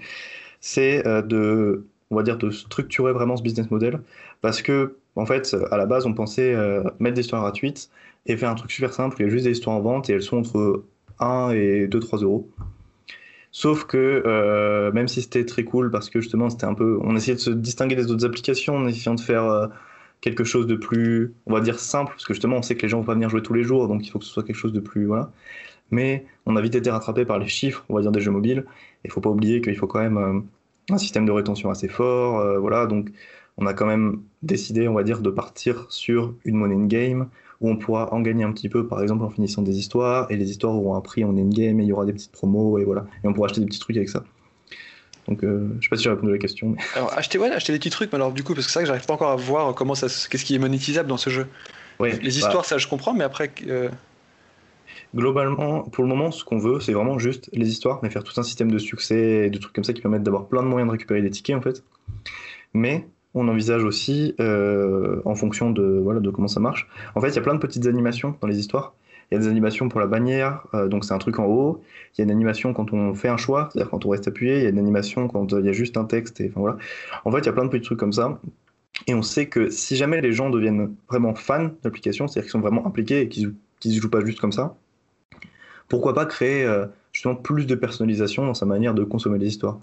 C'est 0.60 1.06
euh, 1.08 1.22
de, 1.22 1.88
on 2.12 2.16
va 2.16 2.24
dire, 2.24 2.38
de 2.38 2.52
structurer 2.52 3.14
vraiment 3.14 3.38
ce 3.38 3.44
business 3.44 3.72
model, 3.72 4.02
parce 4.42 4.62
que, 4.62 4.98
en 5.16 5.26
fait, 5.26 5.56
à 5.72 5.78
la 5.78 5.86
base, 5.86 6.06
on 6.06 6.14
pensait 6.14 6.54
euh, 6.54 6.84
mettre 7.00 7.16
des 7.16 7.22
histoires 7.22 7.42
gratuites 7.42 7.90
et 8.28 8.38
faire 8.38 8.50
un 8.50 8.56
truc 8.56 8.72
super 8.72 8.94
simple, 8.94 9.16
il 9.20 9.24
y 9.24 9.26
a 9.26 9.30
juste 9.30 9.46
des 9.46 9.52
histoires 9.52 9.76
en 9.76 9.82
vente 9.82 10.10
et 10.10 10.14
elles 10.14 10.22
sont 10.22 10.38
entre 10.38 10.84
1 11.20 11.52
et 11.52 11.88
2-3 11.88 12.24
euros. 12.24 12.50
Sauf 13.52 13.86
que 13.86 14.24
euh, 14.26 14.92
même 14.94 15.08
si 15.08 15.22
c'était 15.22 15.46
très 15.46 15.66
cool 15.66 15.92
parce 15.92 16.10
que 16.10 16.22
justement 16.22 16.50
c'était 16.50 16.66
un 16.66 16.74
peu, 16.74 17.00
on 17.02 17.16
essayait 17.18 17.36
de 17.36 17.42
se 17.42 17.50
distinguer 17.50 17.96
des 17.96 18.10
autres 18.10 18.26
applications 18.26 18.78
en 18.78 18.88
essayant 18.88 19.14
de 19.16 19.20
faire 19.20 19.44
euh, 19.44 19.68
quelque 20.22 20.46
chose 20.46 20.68
de 20.68 20.76
plus, 20.76 21.34
on 21.48 21.54
va 21.54 21.60
dire 21.60 21.78
simple, 21.80 22.12
parce 22.12 22.26
que 22.26 22.34
justement 22.34 22.58
on 22.58 22.62
sait 22.62 22.76
que 22.76 22.84
les 22.84 22.88
gens 22.88 23.00
vont 23.00 23.06
pas 23.06 23.14
venir 23.14 23.30
jouer 23.30 23.42
tous 23.42 23.54
les 23.54 23.64
jours, 23.64 23.90
donc 23.90 24.06
il 24.08 24.10
faut 24.10 24.20
que 24.20 24.26
ce 24.26 24.32
soit 24.32 24.44
quelque 24.44 24.56
chose 24.56 24.72
de 24.72 24.80
plus 24.80 25.06
voilà. 25.06 25.32
Mais 25.92 26.26
on 26.46 26.56
a 26.56 26.62
vite 26.62 26.76
été 26.76 26.90
rattrapé 26.90 27.26
par 27.26 27.40
les 27.40 27.48
chiffres, 27.48 27.84
on 27.90 27.96
va 27.96 28.02
dire 28.02 28.14
des 28.14 28.22
jeux 28.22 28.32
mobiles. 28.32 28.66
Et 29.04 29.10
il 29.10 29.12
faut 29.12 29.20
pas 29.20 29.30
oublier 29.30 29.60
qu'il 29.60 29.76
faut 29.76 29.88
quand 29.88 30.00
même 30.00 30.46
un 30.90 30.98
système 30.98 31.26
de 31.26 31.32
rétention 31.32 31.70
assez 31.70 31.88
fort, 31.88 32.40
euh, 32.40 32.60
voilà. 32.60 32.86
Donc 32.86 33.12
on 33.58 33.66
a 33.66 33.74
quand 33.74 33.86
même 33.86 34.22
décidé, 34.42 34.88
on 34.88 34.94
va 34.94 35.04
dire, 35.04 35.22
de 35.22 35.30
partir 35.30 35.86
sur 35.90 36.34
une 36.46 36.56
monnaie 36.56 36.76
in-game 36.76 37.28
où 37.60 37.70
on 37.70 37.78
pourra 37.78 38.12
en 38.12 38.22
gagner 38.22 38.44
un 38.44 38.52
petit 38.52 38.70
peu, 38.70 38.88
par 38.88 39.02
exemple 39.02 39.24
en 39.24 39.30
finissant 39.30 39.62
des 39.62 39.78
histoires, 39.78 40.30
et 40.32 40.36
les 40.36 40.50
histoires 40.50 40.74
auront 40.74 40.96
un 40.96 41.02
prix 41.02 41.24
en 41.24 41.38
in-game, 41.38 41.80
et 41.80 41.84
il 41.84 41.88
y 41.88 41.94
aura 41.94 42.06
des 42.06 42.14
petites 42.14 42.32
promos, 42.32 42.80
et 42.80 42.84
voilà. 42.84 43.06
Et 43.24 43.28
on 43.28 43.34
pourra 43.34 43.48
acheter 43.48 43.62
des 43.62 43.68
petits 43.68 43.80
trucs 43.80 43.98
avec 43.98 44.10
ça. 44.10 44.24
Donc, 45.28 45.44
euh, 45.44 45.70
je 45.80 45.86
sais 45.86 45.90
pas 45.90 45.96
si 45.96 46.04
j'ai 46.04 46.10
répondu 46.10 46.30
à 46.30 46.34
la 46.34 46.40
question. 46.40 46.70
Mais... 46.70 46.78
Alors, 46.96 47.14
acheter, 47.16 47.38
ouais, 47.38 47.52
acheter 47.52 47.72
des 47.72 47.78
petits 47.78 47.92
trucs, 47.92 48.12
mais 48.12 48.16
alors 48.16 48.32
du 48.32 48.44
coup, 48.44 48.56
parce 48.56 48.66
que 48.66 48.72
c'est 48.72 48.80
vrai 48.80 48.84
que 48.86 48.88
j'arrive 48.88 49.06
pas 49.06 49.14
encore 49.14 49.30
à 49.30 49.36
voir 49.36 49.76
comment 49.76 49.94
ça, 49.94 50.08
qu'est-ce 50.08 50.44
qui 50.44 50.56
est 50.56 50.60
monétisable 50.60 51.08
dans 51.08 51.18
ce 51.18 51.30
jeu. 51.30 51.46
Ouais, 52.00 52.14
Les 52.14 52.18
bah, 52.18 52.28
histoires, 52.30 52.66
ça 52.66 52.80
je 52.80 52.88
comprends, 52.88 53.14
mais 53.14 53.24
après, 53.24 53.52
euh, 53.68 53.90
globalement, 55.16 55.84
pour 55.84 56.04
le 56.04 56.10
moment, 56.10 56.32
ce 56.32 56.44
qu'on 56.44 56.58
veut, 56.58 56.80
c'est 56.80 56.94
vraiment 56.94 57.20
juste 57.20 57.50
les 57.54 57.70
histoires, 57.70 58.00
mais 58.04 58.10
faire 58.10 58.24
tout 58.24 58.40
un 58.40 58.44
système 58.44 58.72
de 58.72 58.78
succès 58.78 59.48
et 59.48 59.50
de 59.50 59.58
trucs 59.58 59.74
comme 59.74 59.84
ça 59.84 59.94
qui 59.94 60.02
permettent 60.02 60.24
d'avoir 60.24 60.48
plein 60.48 60.64
de 60.64 60.68
moyens 60.68 60.88
de 60.88 60.92
récupérer 60.92 61.22
des 61.22 61.30
tickets, 61.30 61.56
en 61.56 61.62
fait. 61.62 61.84
Mais 62.74 63.08
on 63.34 63.48
envisage 63.48 63.84
aussi, 63.84 64.36
euh, 64.40 65.22
en 65.26 65.36
fonction 65.36 65.72
de, 65.72 66.00
voilà, 66.04 66.20
de 66.20 66.30
comment 66.30 66.48
ça 66.48 66.60
marche, 66.60 66.88
en 67.16 67.22
fait, 67.22 67.30
il 67.30 67.36
y 67.36 67.40
a 67.40 67.42
plein 67.42 67.54
de 67.54 67.60
petites 67.60 67.88
animations 67.88 68.36
dans 68.42 68.48
les 68.48 68.60
histoires. 68.60 68.94
Il 69.30 69.36
y 69.36 69.38
a 69.38 69.40
des 69.40 69.48
animations 69.48 69.88
pour 69.88 70.02
la 70.02 70.08
bannière, 70.08 70.68
euh, 70.74 70.90
donc 70.90 71.06
c'est 71.06 71.14
un 71.14 71.18
truc 71.18 71.40
en 71.40 71.46
haut. 71.46 71.82
Il 72.14 72.20
y 72.20 72.22
a 72.22 72.26
une 72.26 72.32
animation 72.32 72.74
quand 72.74 72.92
on 72.92 73.14
fait 73.14 73.30
un 73.30 73.38
choix, 73.38 73.70
c'est-à-dire 73.72 73.90
quand 73.90 74.06
on 74.06 74.10
reste 74.10 74.28
appuyé. 74.28 74.58
Il 74.58 74.64
y 74.64 74.66
a 74.66 74.70
une 74.70 74.78
animation 74.78 75.30
quand 75.30 75.54
euh, 75.54 75.62
il 75.62 75.66
y 75.66 75.70
a 75.70 75.72
juste 75.72 75.96
un 75.96 76.04
texte. 76.04 76.42
Et, 76.42 76.52
voilà. 76.54 76.78
En 77.24 77.32
fait, 77.32 77.40
il 77.40 77.46
y 77.46 77.50
a 77.50 77.54
plein 77.54 77.64
de 77.64 77.70
petits 77.70 77.86
trucs 77.86 78.00
comme 78.00 78.12
ça. 78.12 78.42
Et 79.08 79.14
on 79.14 79.22
sait 79.22 79.48
que 79.48 79.70
si 79.70 79.96
jamais 79.96 80.20
les 80.20 80.34
gens 80.34 80.50
deviennent 80.50 80.94
vraiment 81.10 81.34
fans 81.34 81.64
de 81.64 81.72
l'application, 81.86 82.28
c'est-à-dire 82.28 82.44
qu'ils 82.44 82.52
sont 82.52 82.60
vraiment 82.60 82.86
impliqués 82.86 83.22
et 83.22 83.30
qu'ils 83.30 83.54
ne 83.86 83.92
jouent 83.92 84.10
pas 84.10 84.24
juste 84.24 84.42
comme 84.42 84.52
ça, 84.52 84.76
pourquoi 85.92 86.14
pas 86.14 86.26
créer 86.26 86.66
euh, 86.66 86.86
justement 87.12 87.36
plus 87.36 87.66
de 87.68 87.76
personnalisation 87.76 88.46
dans 88.46 88.54
sa 88.54 88.66
manière 88.66 88.94
de 88.94 89.04
consommer 89.04 89.38
les 89.38 89.48
histoires. 89.48 89.78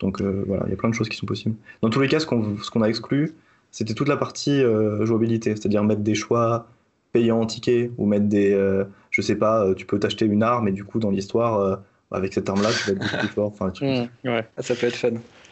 Donc 0.00 0.20
euh, 0.20 0.44
voilà, 0.46 0.62
il 0.66 0.70
y 0.70 0.72
a 0.72 0.76
plein 0.76 0.88
de 0.88 0.94
choses 0.94 1.08
qui 1.08 1.16
sont 1.16 1.26
possibles. 1.26 1.56
Dans 1.82 1.90
tous 1.90 2.00
les 2.00 2.08
cas, 2.08 2.20
ce 2.20 2.26
qu'on 2.26 2.56
ce 2.58 2.70
qu'on 2.70 2.82
a 2.82 2.88
exclu, 2.88 3.34
c'était 3.72 3.94
toute 3.94 4.08
la 4.08 4.16
partie 4.16 4.62
euh, 4.62 5.04
jouabilité, 5.04 5.50
c'est-à-dire 5.56 5.82
mettre 5.82 6.02
des 6.02 6.14
choix 6.14 6.66
payants 7.12 7.40
en 7.40 7.46
ticket 7.46 7.90
ou 7.98 8.06
mettre 8.06 8.26
des, 8.26 8.52
euh, 8.52 8.84
je 9.10 9.20
sais 9.20 9.34
pas, 9.34 9.74
tu 9.74 9.84
peux 9.84 9.98
t'acheter 9.98 10.26
une 10.26 10.42
arme 10.42 10.68
et 10.68 10.72
du 10.72 10.84
coup 10.84 11.00
dans 11.00 11.10
l'histoire, 11.10 11.58
euh, 11.60 11.76
avec 12.10 12.32
cette 12.32 12.48
arme-là, 12.48 12.70
tu 12.70 12.84
vas 12.86 12.92
être 12.92 12.98
beaucoup 12.98 13.16
plus 13.18 13.28
fort. 13.28 13.46
Enfin, 13.48 13.70
tu- 13.70 13.84
Mmh, 14.24 14.28
ouais. 14.28 14.46
ah, 14.56 14.62
ça 14.62 14.74
peut 14.74 14.86
être 14.86 14.96
fun. 14.96 15.10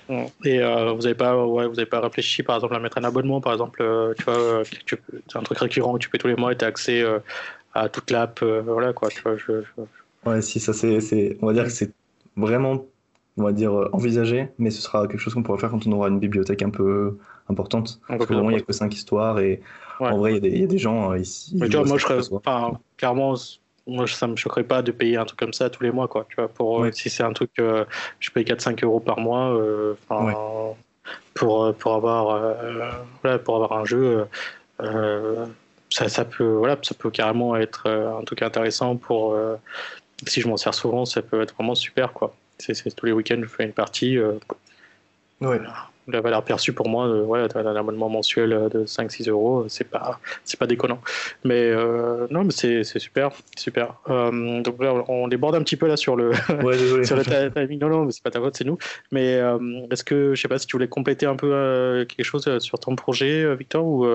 Mmh. 0.08 0.24
Et 0.44 0.60
euh, 0.60 0.92
vous 0.92 1.02
n'avez 1.02 1.14
pas, 1.14 1.44
ouais, 1.44 1.66
vous 1.66 1.78
avez 1.78 1.86
pas 1.86 2.00
réfléchi, 2.00 2.42
par 2.44 2.56
exemple, 2.56 2.76
à 2.76 2.78
mettre 2.78 2.98
un 2.98 3.04
abonnement, 3.04 3.40
par 3.40 3.52
exemple, 3.52 3.82
euh, 3.82 4.14
tu 4.16 4.22
vois, 4.24 4.38
euh, 4.38 4.64
tu 4.84 4.96
un 5.34 5.42
truc 5.42 5.58
récurrent 5.58 5.94
que 5.94 5.98
tu 5.98 6.08
payes 6.08 6.20
tous 6.20 6.28
les 6.28 6.36
mois 6.36 6.52
et 6.52 6.56
tu 6.56 6.64
as 6.64 6.68
accès 6.68 7.02
euh, 7.02 7.18
à 7.80 7.88
toute 7.88 8.10
l'app, 8.10 8.42
euh, 8.42 8.62
voilà 8.62 8.92
quoi. 8.92 9.08
Tu 9.08 9.20
vois, 9.22 9.36
je, 9.36 9.62
je- 9.62 9.82
Ouais, 10.24 10.42
si 10.42 10.58
ça 10.58 10.72
c'est, 10.72 11.38
on 11.40 11.46
va 11.46 11.52
dire 11.52 11.64
que 11.64 11.70
c'est 11.70 11.92
vraiment, 12.36 12.84
on 13.36 13.44
va 13.44 13.52
dire 13.52 13.72
euh, 13.72 13.88
envisagé, 13.92 14.48
mais 14.58 14.70
ce 14.70 14.82
sera 14.82 15.06
quelque 15.06 15.20
chose 15.20 15.34
qu'on 15.34 15.42
pourra 15.42 15.58
faire 15.58 15.70
quand 15.70 15.86
on 15.86 15.92
aura 15.92 16.08
une 16.08 16.18
bibliothèque 16.18 16.62
un 16.62 16.70
peu 16.70 17.18
importante. 17.48 18.00
Peu 18.08 18.16
Parce 18.16 18.26
que 18.26 18.34
vraiment, 18.34 18.50
il 18.50 18.56
n'y 18.56 18.62
a 18.62 18.64
que 18.64 18.72
cinq 18.72 18.94
histoires 18.94 19.38
et 19.38 19.60
Ouais. 20.00 20.08
en 20.08 20.18
vrai, 20.18 20.32
il 20.32 20.34
y 20.34 20.36
a 20.38 20.40
des- 20.40 20.48
il 20.50 20.60
y, 20.60 20.64
a 20.64 20.66
des 20.66 20.78
gens 20.78 21.12
euh, 21.12 21.18
ici. 21.18 21.56
Mais 21.58 21.68
tu 21.68 21.76
vois, 21.76 21.86
moi, 21.86 21.96
je 21.96 22.02
serais, 22.04 22.20
clairement, 22.96 23.34
moi, 23.86 24.06
ça 24.08 24.26
me 24.26 24.36
choquerait 24.36 24.64
pas 24.64 24.82
de 24.82 24.90
payer 24.92 25.16
un 25.16 25.24
truc 25.24 25.38
comme 25.38 25.52
ça 25.52 25.70
tous 25.70 25.82
les 25.82 25.90
mois, 25.92 26.08
quoi. 26.08 26.26
Tu 26.28 26.36
vois, 26.36 26.48
pour, 26.48 26.82
euh, 26.82 26.90
si 26.92 27.08
c'est 27.08 27.22
un 27.22 27.32
truc, 27.32 27.52
euh, 27.60 27.84
je 28.18 28.30
paye 28.30 28.44
4-5 28.44 28.82
euros 28.82 29.00
par 29.00 29.20
mois, 29.20 29.54
euh, 29.54 29.94
pour, 31.34 31.74
pour 31.76 31.94
avoir, 31.94 32.56
voilà, 33.22 33.38
pour 33.38 33.56
avoir 33.56 33.72
un 33.72 33.84
jeu, 33.84 34.26
euh, 34.82 35.46
ça, 35.90 36.08
ça 36.08 36.24
peut, 36.24 36.44
voilà, 36.54 36.76
ça 36.82 36.94
peut 36.94 37.10
carrément 37.10 37.56
être 37.56 37.84
euh, 37.86 38.18
un 38.18 38.24
truc 38.24 38.42
intéressant 38.42 38.96
pour, 38.96 39.34
euh, 39.34 39.56
si 40.26 40.40
je 40.40 40.48
m'en 40.48 40.56
sers 40.56 40.74
souvent, 40.74 41.04
ça 41.04 41.22
peut 41.22 41.40
être 41.42 41.54
vraiment 41.54 41.74
super, 41.74 42.12
quoi. 42.12 42.34
C'est, 42.58 42.74
c'est 42.74 42.90
tous 42.94 43.06
les 43.06 43.12
week-ends, 43.12 43.38
je 43.42 43.46
fais 43.48 43.64
une 43.64 43.72
partie. 43.72 44.18
euh, 44.18 44.32
Ouais. 45.42 45.60
la 46.08 46.20
valeur 46.22 46.42
perçue 46.44 46.72
pour 46.72 46.88
moi, 46.88 47.06
euh, 47.08 47.22
ouais, 47.24 47.40
un 47.54 47.76
abonnement 47.76 48.08
mensuel 48.08 48.68
de 48.72 48.86
5-6 48.86 49.28
euros, 49.28 49.66
c'est 49.68 49.84
pas, 49.90 50.18
c'est 50.44 50.58
pas 50.58 50.66
déconnant. 50.66 51.00
Mais 51.44 51.60
euh, 51.70 52.26
non, 52.30 52.44
mais 52.44 52.52
c'est, 52.52 52.84
c'est 52.84 52.98
super, 52.98 53.32
super. 53.58 53.96
Euh, 54.08 54.62
donc 54.62 54.82
là, 54.82 54.94
on 55.08 55.28
déborde 55.28 55.56
un 55.56 55.62
petit 55.62 55.76
peu 55.76 55.86
là 55.88 55.96
sur 55.98 56.16
le, 56.16 56.30
Ouais, 56.62 56.78
sur 57.04 57.16
le 57.16 57.50
timing. 57.52 57.78
Non, 57.80 57.88
non, 57.90 58.04
mais 58.06 58.12
c'est 58.12 58.22
pas 58.22 58.30
ta 58.30 58.40
faute, 58.40 58.56
c'est 58.56 58.64
nous. 58.64 58.78
Mais 59.12 59.40
est-ce 59.90 60.04
que, 60.04 60.34
je 60.34 60.40
sais 60.40 60.48
pas 60.48 60.58
si 60.58 60.66
tu 60.66 60.76
voulais 60.76 60.88
compléter 60.88 61.26
un 61.26 61.36
peu 61.36 62.06
quelque 62.08 62.24
chose 62.24 62.58
sur 62.60 62.78
ton 62.78 62.96
projet, 62.96 63.54
Victor, 63.56 63.84
ou 63.84 64.06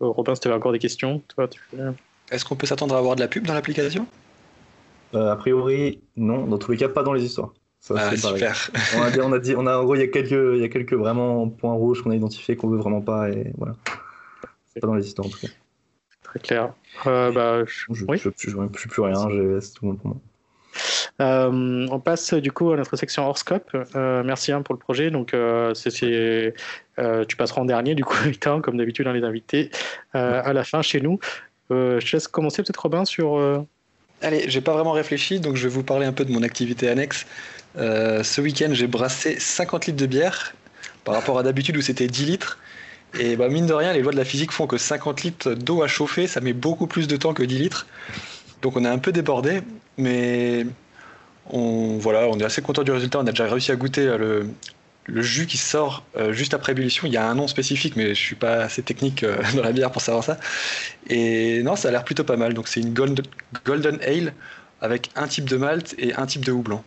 Robin, 0.00 0.34
si 0.34 0.40
tu 0.40 0.48
avais 0.48 0.56
encore 0.56 0.72
des 0.72 0.78
questions, 0.78 1.22
toi, 1.28 1.46
tu... 1.48 1.60
Est-ce 2.30 2.44
qu'on 2.44 2.56
peut 2.56 2.66
s'attendre 2.66 2.94
à 2.94 2.98
avoir 2.98 3.16
de 3.16 3.20
la 3.20 3.28
pub 3.28 3.46
dans 3.46 3.54
l'application 3.54 4.06
Euh, 5.14 5.30
a 5.32 5.36
priori, 5.36 6.00
non. 6.16 6.46
Dans 6.46 6.58
tous 6.58 6.70
les 6.72 6.78
cas, 6.78 6.88
pas 6.88 7.02
dans 7.02 7.12
les 7.12 7.24
histoires. 7.24 7.52
Ça, 7.80 7.94
Ah, 7.98 8.16
super. 8.16 8.70
On 8.96 9.02
a 9.02 9.10
dit, 9.10 9.20
on 9.20 9.32
a 9.32 9.38
dit, 9.38 9.54
on 9.56 9.66
a, 9.66 9.76
en 9.78 9.84
gros, 9.84 9.94
il 9.94 10.00
y 10.00 10.04
a 10.04 10.08
quelques, 10.08 10.30
il 10.30 10.60
y 10.60 10.64
a 10.64 10.68
quelques 10.68 10.92
vraiment 10.94 11.48
points 11.48 11.72
rouges 11.72 12.02
qu'on 12.02 12.10
a 12.10 12.14
identifiés 12.16 12.54
qu'on 12.56 12.68
veut 12.68 12.78
vraiment 12.78 13.00
pas 13.00 13.30
et 13.30 13.52
voilà. 13.56 13.74
Pas 14.80 14.86
dans 14.86 14.94
les 14.94 15.06
histoires 15.06 15.26
en 15.26 15.30
tout 15.30 15.38
cas. 15.40 15.48
Très 16.22 16.40
clair. 16.40 16.72
Euh, 17.06 17.32
bah, 17.32 17.64
je- 17.66 18.04
oui. 18.06 18.18
je, 18.18 18.28
je, 18.36 18.50
je 18.72 18.78
suis 18.78 18.88
plus 18.88 19.02
rien, 19.02 19.28
j'ai- 19.30 19.58
tout 19.74 19.86
bon 19.86 19.96
pour 19.96 20.06
moi. 20.08 20.16
Euh, 21.20 21.86
on 21.90 22.00
passe 22.00 22.34
du 22.34 22.50
coup 22.50 22.72
à 22.72 22.76
notre 22.76 22.96
section 22.96 23.24
Horoscope. 23.24 23.70
Euh, 23.94 24.22
merci 24.24 24.52
hein, 24.52 24.62
pour 24.62 24.74
le 24.74 24.78
projet. 24.78 25.10
Donc, 25.10 25.34
euh, 25.34 25.74
euh, 26.98 27.24
tu 27.26 27.36
passeras 27.36 27.60
en 27.60 27.64
dernier 27.64 27.94
du 27.94 28.04
coup, 28.04 28.16
comme 28.62 28.76
d'habitude 28.76 29.04
dans 29.04 29.12
les 29.12 29.24
invités, 29.24 29.70
à 30.12 30.52
la 30.52 30.64
fin 30.64 30.82
chez 30.82 31.00
nous. 31.00 31.18
Je 31.70 31.98
te 31.98 32.16
laisse 32.16 32.28
commencer 32.28 32.62
peut-être 32.62 32.82
Robin 32.82 33.04
sur. 33.04 33.40
Allez, 34.22 34.44
j'ai 34.48 34.60
pas 34.60 34.72
vraiment 34.72 34.92
réfléchi, 34.92 35.40
donc 35.40 35.56
je 35.56 35.62
vais 35.66 35.74
vous 35.74 35.82
parler 35.82 36.04
un 36.04 36.12
peu 36.12 36.24
de 36.24 36.32
mon 36.32 36.42
activité 36.42 36.88
annexe. 36.88 37.26
Ce 37.76 38.40
week-end, 38.40 38.70
j'ai 38.72 38.86
brassé 38.86 39.38
50 39.38 39.86
litres 39.86 40.00
de 40.00 40.06
bière 40.06 40.54
par 41.04 41.14
rapport 41.14 41.38
à 41.38 41.42
d'habitude 41.42 41.76
où 41.76 41.80
c'était 41.80 42.06
10 42.06 42.26
litres. 42.26 42.58
Et 43.18 43.34
bah, 43.36 43.48
mine 43.48 43.66
de 43.66 43.72
rien, 43.72 43.92
les 43.92 44.02
lois 44.02 44.12
de 44.12 44.16
la 44.16 44.24
physique 44.24 44.52
font 44.52 44.66
que 44.66 44.78
50 44.78 45.22
litres 45.22 45.54
d'eau 45.54 45.82
à 45.82 45.88
chauffer, 45.88 46.26
ça 46.26 46.40
met 46.40 46.52
beaucoup 46.52 46.86
plus 46.86 47.08
de 47.08 47.16
temps 47.16 47.34
que 47.34 47.42
10 47.42 47.58
litres. 47.58 47.86
Donc 48.62 48.76
on 48.76 48.84
est 48.84 48.88
un 48.88 48.98
peu 48.98 49.10
débordé, 49.10 49.62
mais 49.96 50.66
on, 51.52 51.98
voilà, 51.98 52.28
on 52.28 52.38
est 52.38 52.44
assez 52.44 52.62
content 52.62 52.82
du 52.82 52.90
résultat. 52.92 53.18
On 53.18 53.26
a 53.26 53.30
déjà 53.30 53.46
réussi 53.46 53.70
à 53.72 53.76
goûter 53.76 54.06
euh, 54.06 54.18
le, 54.18 54.50
le 55.06 55.22
jus 55.22 55.46
qui 55.46 55.56
sort 55.56 56.04
euh, 56.16 56.32
juste 56.32 56.54
après 56.54 56.72
ébullition. 56.72 57.06
Il 57.06 57.12
y 57.12 57.16
a 57.16 57.26
un 57.28 57.34
nom 57.34 57.48
spécifique, 57.48 57.96
mais 57.96 58.08
je 58.14 58.20
suis 58.20 58.36
pas 58.36 58.62
assez 58.62 58.82
technique 58.82 59.22
euh, 59.22 59.36
dans 59.56 59.62
la 59.62 59.72
bière 59.72 59.90
pour 59.90 60.02
savoir 60.02 60.24
ça. 60.24 60.38
Et 61.08 61.62
non, 61.62 61.76
ça 61.76 61.88
a 61.88 61.90
l'air 61.90 62.04
plutôt 62.04 62.24
pas 62.24 62.36
mal. 62.36 62.54
Donc 62.54 62.68
c'est 62.68 62.80
une 62.80 62.92
gold- 62.94 63.26
Golden 63.64 63.98
Ale 64.02 64.32
avec 64.80 65.10
un 65.16 65.26
type 65.28 65.48
de 65.48 65.56
malt 65.56 65.94
et 65.98 66.14
un 66.14 66.26
type 66.26 66.44
de 66.44 66.52
houblon. 66.52 66.82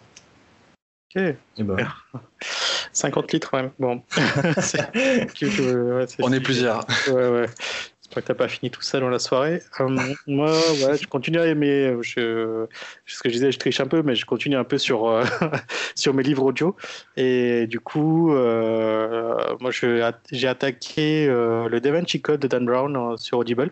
Ok, 1.16 1.22
Et 1.22 1.64
ben, 1.64 1.78
50 2.93 3.32
litres, 3.34 3.53
ouais. 3.53 3.72
Bon. 3.80 4.01
C'est- 4.61 4.91
que- 4.91 5.45
que- 5.57 5.93
ouais, 5.99 6.05
c'est- 6.07 6.24
On 6.24 6.32
est 6.34 6.39
plusieurs. 6.39 6.86
Ouais, 7.07 7.28
ouais. 7.28 7.45
J'espère 8.14 8.24
que 8.26 8.28
t'as 8.28 8.45
pas 8.45 8.47
fini 8.47 8.70
tout 8.70 8.84
ça 8.84 8.99
dans 8.99 9.09
la 9.09 9.18
soirée. 9.18 9.64
Euh, 9.80 9.88
moi, 10.28 10.45
ouais, 10.45 10.97
je 11.01 11.07
continue 11.07 11.39
à 11.39 11.47
aimer. 11.47 11.95
Je, 12.01 12.68
ce 13.07 13.24
que 13.24 13.30
je 13.30 13.34
disais, 13.34 13.51
je 13.51 13.57
triche 13.57 13.80
un 13.80 13.88
peu, 13.88 14.03
mais 14.03 14.14
je 14.14 14.24
continue 14.28 14.55
un 14.55 14.64
peu 14.64 14.78
sur, 14.78 15.07
euh, 15.07 15.24
sur 15.95 16.14
mes 16.14 16.22
livres 16.22 16.43
audio. 16.43 16.76
Et 17.18 17.66
du 17.66 17.80
coup, 17.80 18.32
euh, 18.36 19.36
moi, 19.59 19.72
j'ai 19.72 20.47
attaqué 20.47 21.26
le 21.26 21.80
Da 21.80 21.91
Vinci 21.91 22.22
Code 22.22 22.41
de 22.41 22.47
Dan 22.47 22.66
Brown 22.68 23.18
sur 23.18 23.39
Audible. 23.39 23.72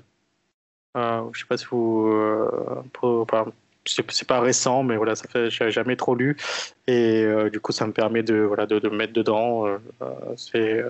Je 0.96 1.02
sais 1.40 1.46
pas 1.48 1.58
si 1.58 1.68
vous. 1.70 2.12
pour- 2.94 3.22
enfin, 3.22 3.46
c'est 3.86 4.28
pas 4.28 4.40
récent, 4.40 4.82
mais 4.82 4.98
voilà, 4.98 5.16
ça 5.16 5.50
j'ai 5.50 5.70
jamais 5.70 5.96
trop 5.98 6.16
lu. 6.16 6.36
Et 6.88 7.28
du 7.52 7.60
coup, 7.60 7.74
ça 7.74 7.86
me 7.86 7.94
permet 7.94 8.24
de, 8.24 8.38
voilà, 8.38 8.66
de, 8.66 8.80
de 8.80 8.90
me 8.90 8.96
mettre 8.98 9.14
dedans. 9.14 9.68
C'est. 10.36 10.84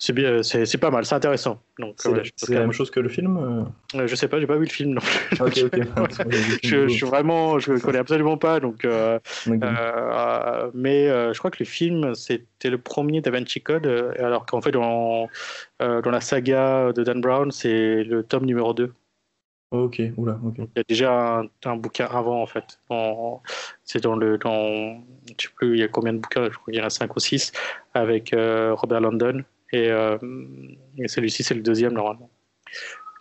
C'est 0.00 0.14
bien, 0.14 0.42
c'est, 0.42 0.64
c'est 0.64 0.78
pas 0.78 0.90
mal, 0.90 1.04
c'est 1.04 1.14
intéressant. 1.14 1.60
Donc, 1.78 2.00
C'est 2.36 2.54
la 2.54 2.60
même 2.60 2.72
chose 2.72 2.90
que 2.90 3.00
le 3.00 3.10
film 3.10 3.36
euh 3.36 3.98
Euh, 4.00 4.06
je 4.06 4.14
sais 4.14 4.28
pas, 4.28 4.40
j'ai 4.40 4.46
pas 4.46 4.56
vu 4.56 4.64
le 4.64 4.70
film 4.70 4.94
non 4.94 5.00
plus. 5.02 5.40
Ok. 5.42 5.78
je, 6.64 6.88
je 6.88 6.92
suis 6.92 7.06
vraiment, 7.06 7.58
je 7.58 7.74
connais 7.74 7.98
absolument 7.98 8.38
pas, 8.38 8.60
donc. 8.60 8.86
euh. 8.86 9.18
Euh, 9.46 10.70
mais 10.72 11.08
euh, 11.08 11.34
je 11.34 11.38
crois 11.38 11.50
que 11.50 11.58
le 11.60 11.66
film, 11.66 12.14
c'était 12.14 12.70
le 12.70 12.78
premier 12.78 13.20
Da 13.20 13.30
Vinci 13.30 13.60
Code, 13.60 13.86
euh, 13.86 14.12
alors 14.18 14.46
qu'en 14.46 14.62
fait, 14.62 14.70
dans, 14.70 15.28
euh, 15.82 16.00
dans 16.00 16.10
la 16.10 16.22
saga 16.22 16.92
de 16.94 17.04
Dan 17.04 17.20
Brown, 17.20 17.50
c'est 17.50 18.02
le 18.02 18.22
tome 18.22 18.46
numéro 18.46 18.72
2. 18.72 18.92
Ok, 19.72 20.00
oula, 20.16 20.40
ok. 20.44 20.54
Il 20.56 20.66
y 20.76 20.80
a 20.80 20.84
déjà 20.88 21.38
un, 21.40 21.44
un 21.66 21.76
bouquin 21.76 22.06
avant, 22.06 22.42
en 22.42 22.46
fait. 22.46 22.80
C'est 23.84 24.02
dans 24.02 24.16
le. 24.16 24.38
Dans, 24.38 24.98
je 25.38 25.46
sais 25.46 25.52
plus, 25.54 25.74
il 25.74 25.80
y 25.80 25.82
a 25.82 25.88
combien 25.88 26.14
de 26.14 26.18
bouquins, 26.18 26.44
je 26.44 26.56
crois 26.56 26.72
qu'il 26.72 26.76
y 26.76 26.82
en 26.82 26.86
a 26.86 26.90
5 26.90 27.14
ou 27.14 27.20
6, 27.20 27.52
avec 27.94 28.32
euh, 28.32 28.74
Robert 28.74 29.00
London. 29.02 29.44
Et, 29.72 29.90
euh, 29.90 30.18
et 30.98 31.08
celui-ci, 31.08 31.42
c'est 31.42 31.54
le 31.54 31.62
deuxième, 31.62 31.92
normalement. 31.92 32.30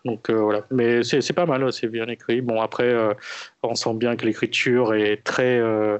Donc 0.05 0.29
euh, 0.29 0.41
voilà, 0.41 0.65
mais 0.71 1.03
c'est 1.03 1.33
pas 1.33 1.45
mal, 1.45 1.71
c'est 1.73 1.87
bien 1.87 2.07
écrit. 2.07 2.41
Bon 2.41 2.61
après, 2.61 2.87
euh, 2.87 3.13
on 3.63 3.75
sent 3.75 3.93
bien 3.95 4.15
que 4.15 4.25
l'écriture 4.25 4.93
est 4.93 5.23
très, 5.23 5.59
euh, 5.59 5.97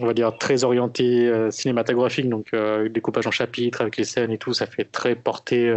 on 0.00 0.06
va 0.06 0.14
dire 0.14 0.36
très 0.36 0.64
orientée 0.64 1.32
cinématographique, 1.52 2.28
donc 2.28 2.52
découpage 2.90 3.28
en 3.28 3.30
chapitres 3.30 3.80
avec 3.82 3.96
les 3.96 4.04
scènes 4.04 4.32
et 4.32 4.38
tout, 4.38 4.52
ça 4.52 4.66
fait 4.66 4.84
très 4.84 5.14
porté. 5.14 5.72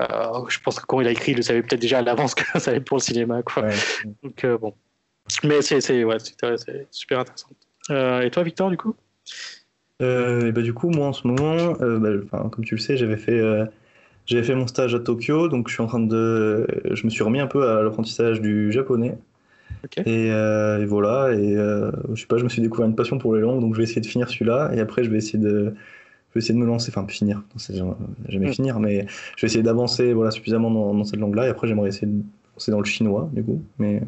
je 0.00 0.58
pense 0.60 0.80
que 0.80 0.86
quand 0.86 1.00
il 1.00 1.06
a 1.06 1.12
écrit, 1.12 1.32
il 1.32 1.36
le 1.36 1.42
savait 1.42 1.62
peut-être 1.62 1.80
déjà 1.80 1.98
à 1.98 2.02
l'avance 2.02 2.34
que 2.34 2.58
ça 2.58 2.72
allait 2.72 2.80
pour 2.80 2.96
le 2.96 3.02
cinéma, 3.02 3.42
quoi. 3.42 3.62
Ouais. 3.62 3.74
Donc 4.24 4.44
bon, 4.60 4.74
mais 5.44 5.62
c'est 5.62 6.02
ouais, 6.02 6.16
super 6.90 7.20
intéressant. 7.20 7.50
Et 7.90 8.30
toi, 8.32 8.42
Victor, 8.42 8.68
du 8.70 8.76
coup? 8.76 8.96
Euh, 10.02 10.48
et 10.48 10.52
bah, 10.52 10.62
du 10.62 10.74
coup, 10.74 10.90
moi 10.90 11.06
en 11.06 11.12
ce 11.12 11.26
moment, 11.26 11.76
euh, 11.80 12.22
bah, 12.30 12.48
comme 12.50 12.64
tu 12.64 12.74
le 12.74 12.80
sais, 12.80 12.96
j'avais 12.96 13.16
fait, 13.16 13.38
euh, 13.38 13.64
j'avais 14.26 14.42
fait 14.42 14.54
mon 14.54 14.66
stage 14.66 14.94
à 14.94 14.98
Tokyo, 14.98 15.48
donc 15.48 15.68
je 15.68 15.74
suis 15.74 15.82
en 15.82 15.86
train 15.86 16.00
de, 16.00 16.66
je 16.90 17.04
me 17.04 17.10
suis 17.10 17.22
remis 17.22 17.40
un 17.40 17.46
peu 17.46 17.68
à 17.68 17.82
l'apprentissage 17.82 18.40
du 18.40 18.72
japonais. 18.72 19.16
Et, 20.06 20.32
euh, 20.32 20.80
et 20.80 20.84
voilà, 20.86 21.32
et 21.32 21.54
je 21.54 22.20
sais 22.20 22.26
pas, 22.26 22.36
je 22.38 22.44
me 22.44 22.48
suis 22.48 22.62
découvert 22.62 22.86
une 22.86 22.96
passion 22.96 23.18
pour 23.18 23.34
les 23.34 23.40
langues, 23.40 23.60
donc 23.60 23.74
je 23.74 23.78
vais 23.78 23.84
essayer 23.84 24.00
de 24.00 24.06
finir 24.06 24.28
celui-là, 24.28 24.70
et 24.74 24.80
après 24.80 25.04
je 25.04 25.10
vais 25.10 25.18
essayer 25.18 25.38
de, 25.38 25.74
je 26.30 26.34
vais 26.34 26.38
essayer 26.38 26.54
de 26.54 26.58
me 26.58 26.66
lancer, 26.66 26.90
enfin 26.90 27.06
finir, 27.06 27.42
c'est 27.56 27.76
jamais 27.76 27.92
jamais 28.28 28.48
Mm. 28.48 28.52
finir, 28.52 28.80
mais 28.80 29.06
je 29.36 29.42
vais 29.42 29.46
essayer 29.46 29.62
d'avancer, 29.62 30.12
voilà, 30.12 30.30
suffisamment 30.30 30.70
dans, 30.70 30.94
dans 30.94 31.04
cette 31.04 31.20
langue-là, 31.20 31.46
et 31.46 31.50
après 31.50 31.68
j'aimerais 31.68 31.88
essayer 31.88 32.06
de 32.06 32.22
lancer 32.54 32.70
dans 32.70 32.78
le 32.78 32.84
chinois, 32.84 33.28
du 33.32 33.42
coup, 33.44 33.62
mais, 33.78 34.02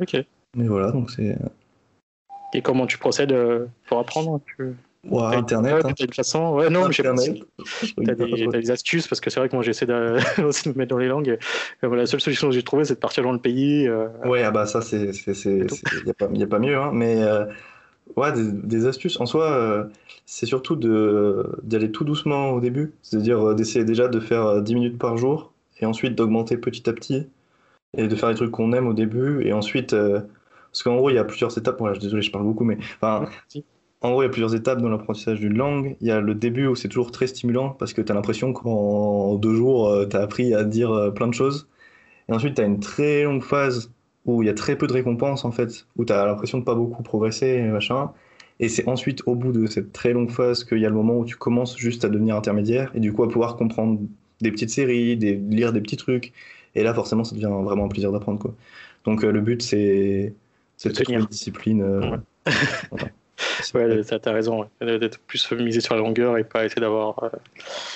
Ok. 0.00 0.16
mais 0.56 0.66
voilà, 0.66 0.90
donc 0.92 1.10
c'est, 1.10 1.36
Et 2.52 2.62
comment 2.62 2.86
tu 2.86 2.98
procèdes 2.98 3.34
pour 3.86 4.00
apprendre 4.00 4.40
tu... 4.44 4.74
Ouah, 5.08 5.30
t'as- 5.30 5.38
Internet, 5.38 5.84
ouais, 5.84 5.90
hein. 5.90 5.94
une 6.00 6.12
façon 6.12 6.54
Ouais, 6.54 6.68
non, 6.70 6.80
mais 6.80 6.86
Internet. 6.86 7.36
si- 7.36 7.44
T'as 8.04 8.14
des, 8.14 8.46
des 8.48 8.70
astuces 8.70 9.08
parce 9.08 9.20
que 9.20 9.30
c'est 9.30 9.40
vrai 9.40 9.48
que 9.48 9.54
moi 9.56 9.62
j'essaie 9.62 9.86
de, 9.86 10.16
aussi 10.44 10.68
de 10.68 10.74
me 10.74 10.78
mettre 10.78 10.90
dans 10.90 10.98
les 10.98 11.08
langues. 11.08 11.38
Et 11.82 11.86
voilà, 11.86 12.02
la 12.02 12.06
seule 12.06 12.20
solution 12.20 12.48
que 12.48 12.54
j'ai 12.54 12.62
trouvée 12.62 12.84
c'est 12.84 12.94
de 12.94 12.98
partir 13.00 13.22
dans 13.24 13.32
le 13.32 13.38
pays. 13.38 13.88
euh, 13.88 14.08
Ouais, 14.24 14.42
ah 14.42 14.50
bah 14.50 14.66
ça, 14.66 14.82
c'est, 14.82 15.12
c'est, 15.12 15.34
c'est, 15.34 15.66
tout. 15.66 15.74
c'est- 15.76 16.06
y 16.06 16.42
a 16.42 16.46
pas, 16.46 16.58
mieux, 16.58 16.76
hein, 16.76 16.90
mais 16.92 17.22
euh, 17.22 17.46
ouais, 18.16 18.32
des, 18.32 18.52
des 18.52 18.86
astuces. 18.86 19.20
En 19.20 19.26
soi, 19.26 19.50
euh, 19.52 19.84
c'est 20.26 20.46
surtout 20.46 20.76
d'aller 20.76 21.90
tout 21.92 22.04
doucement 22.04 22.50
au 22.52 22.60
début, 22.60 22.92
c'est-à-dire 23.02 23.40
euh, 23.50 23.54
d'essayer 23.54 23.84
déjà 23.84 24.08
de 24.08 24.20
faire 24.20 24.46
euh, 24.46 24.60
10 24.60 24.74
minutes 24.74 24.98
par 24.98 25.16
jour, 25.16 25.52
et 25.80 25.86
ensuite 25.86 26.14
d'augmenter 26.14 26.56
petit 26.58 26.88
à 26.88 26.92
petit, 26.92 27.28
et 27.96 28.08
de 28.08 28.16
faire 28.16 28.28
les 28.30 28.34
trucs 28.36 28.50
qu'on 28.52 28.72
aime 28.72 28.88
au 28.88 28.94
début, 28.94 29.44
et 29.46 29.52
ensuite, 29.52 29.92
euh, 29.94 30.20
parce 30.72 30.82
qu'en 30.84 30.96
gros, 30.96 31.10
il 31.10 31.16
y 31.16 31.18
a 31.18 31.24
plusieurs 31.24 31.56
étapes, 31.58 31.78
voilà, 31.78 31.94
je- 31.94 32.00
désolé, 32.00 32.22
je 32.22 32.30
parle 32.32 32.44
beaucoup, 32.44 32.64
mais 32.64 32.78
enfin. 33.00 33.26
En 34.02 34.10
gros, 34.12 34.22
il 34.22 34.26
y 34.26 34.28
a 34.28 34.30
plusieurs 34.30 34.54
étapes 34.54 34.80
dans 34.80 34.88
l'apprentissage 34.88 35.40
d'une 35.40 35.56
langue. 35.56 35.96
Il 36.00 36.06
y 36.08 36.10
a 36.10 36.20
le 36.20 36.34
début 36.34 36.66
où 36.66 36.74
c'est 36.74 36.88
toujours 36.88 37.10
très 37.12 37.26
stimulant, 37.26 37.70
parce 37.70 37.92
que 37.92 38.00
tu 38.00 38.10
as 38.10 38.14
l'impression 38.14 38.52
qu'en 38.52 39.34
deux 39.36 39.54
jours, 39.54 39.94
tu 40.08 40.16
as 40.16 40.20
appris 40.20 40.54
à 40.54 40.64
dire 40.64 40.90
euh, 40.92 41.10
plein 41.10 41.28
de 41.28 41.34
choses. 41.34 41.68
Et 42.28 42.32
ensuite, 42.32 42.54
tu 42.56 42.62
as 42.62 42.64
une 42.66 42.80
très 42.80 43.24
longue 43.24 43.42
phase 43.42 43.92
où 44.26 44.42
il 44.42 44.46
y 44.46 44.48
a 44.50 44.54
très 44.54 44.76
peu 44.76 44.86
de 44.86 44.92
récompenses, 44.92 45.44
en 45.44 45.50
fait, 45.52 45.86
où 45.96 46.04
tu 46.04 46.12
as 46.12 46.26
l'impression 46.26 46.58
de 46.58 46.64
pas 46.64 46.74
beaucoup 46.74 47.02
progresser, 47.02 47.46
et 47.48 47.62
machin. 47.68 48.12
Et 48.60 48.68
c'est 48.68 48.86
ensuite, 48.88 49.22
au 49.26 49.34
bout 49.34 49.52
de 49.52 49.66
cette 49.66 49.92
très 49.92 50.12
longue 50.12 50.30
phase, 50.30 50.64
qu'il 50.64 50.78
y 50.78 50.86
a 50.86 50.88
le 50.88 50.94
moment 50.94 51.18
où 51.18 51.24
tu 51.24 51.36
commences 51.36 51.76
juste 51.78 52.04
à 52.04 52.08
devenir 52.08 52.36
intermédiaire, 52.36 52.90
et 52.94 53.00
du 53.00 53.12
coup 53.12 53.22
à 53.24 53.28
pouvoir 53.28 53.56
comprendre 53.56 54.00
des 54.40 54.50
petites 54.50 54.70
séries, 54.70 55.16
des, 55.16 55.34
lire 55.36 55.72
des 55.72 55.80
petits 55.80 55.96
trucs. 55.96 56.32
Et 56.74 56.82
là, 56.82 56.94
forcément, 56.94 57.24
ça 57.24 57.34
devient 57.34 57.50
vraiment 57.64 57.86
un 57.86 57.88
plaisir 57.88 58.12
d'apprendre, 58.12 58.38
quoi. 58.38 58.54
Donc, 59.04 59.24
euh, 59.24 59.32
le 59.32 59.40
but, 59.40 59.62
c'est 59.62 60.34
de 60.84 60.90
tenir. 60.90 61.20
une 61.20 61.26
discipline. 61.26 61.82
euh, 61.82 62.00
Ouais. 62.00 62.18
voilà. 62.90 63.10
Ouais, 63.74 64.00
t'as 64.20 64.32
raison, 64.32 64.66
ouais. 64.80 64.98
d'être 64.98 65.18
plus 65.20 65.50
misé 65.52 65.80
sur 65.80 65.94
la 65.94 66.00
longueur 66.00 66.36
et 66.38 66.44
pas 66.44 66.64
essayer 66.64 66.80
d'avoir. 66.80 67.22
euh, 67.24 67.28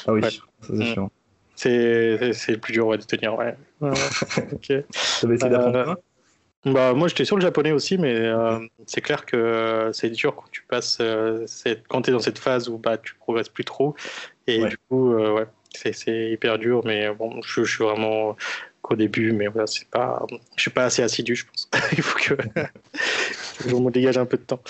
Ah 0.07 0.13
oui, 0.13 0.21
Ouais. 0.23 0.31
c'est 0.31 0.73
Mm. 0.73 0.85
sûr. 0.85 1.09
C'est 1.57 2.57
plus 2.61 2.73
dur 2.73 2.87
ouais, 2.89 2.99
de 2.99 3.03
tenir, 3.05 3.37
ouais. 3.37 3.55
Ouais, 3.81 3.91
ouais. 3.91 3.97
ok. 4.53 4.85
Ça 4.91 5.27
va 5.27 5.35
essayer 5.35 5.51
d'apprendre 5.51 5.77
Euh, 5.79 5.85
quoi 5.85 6.01
Bah, 6.67 6.95
moi 6.95 7.09
j'étais 7.09 7.25
sur 7.25 7.37
le 7.37 7.43
japonais 7.43 7.73
aussi, 7.73 7.99
mais 7.99 8.15
euh, 8.17 8.59
c'est 8.87 9.01
clair 9.03 9.27
que 9.27 9.37
euh, 9.37 9.93
c'est 9.93 10.11
dur 10.11 10.35
quand 10.35 10.51
tu 10.51 10.63
passes, 10.63 10.99
euh, 11.01 11.47
quand 11.89 12.03
tu 12.03 12.11
es 12.11 12.13
dans 12.13 12.19
cette 12.21 12.39
phase 12.39 12.69
où 12.69 12.79
bah, 12.79 12.97
tu 12.99 13.15
progresses 13.17 13.49
plus 13.51 13.65
trop. 13.65 13.95
Et 14.47 14.63
Ouais. 14.63 14.69
du 14.71 14.79
coup, 14.89 15.15
ouais, 15.15 15.47
c'est 15.75 16.31
hyper 16.31 16.59
dur, 16.59 16.83
mais 16.85 17.11
bon, 17.15 17.41
je, 17.43 17.65
je 17.65 17.75
suis 17.75 17.85
vraiment 17.85 18.37
qu'au 18.83 18.97
début, 18.97 19.33
mais 19.33 19.47
voilà, 19.49 19.67
c'est 19.67 19.89
pas, 19.89 20.25
je 20.57 20.63
suis 20.63 20.71
pas 20.71 20.85
assez 20.85 21.03
assidu, 21.03 21.37
je 21.37 21.45
pense. 21.47 21.69
Il 21.93 22.03
faut 22.03 22.19
que 22.19 22.35
je 23.67 23.75
me 23.75 23.91
dégage 23.91 24.19
un 24.19 24.27
peu 24.27 24.37
de 24.37 24.43
temps. 24.43 24.61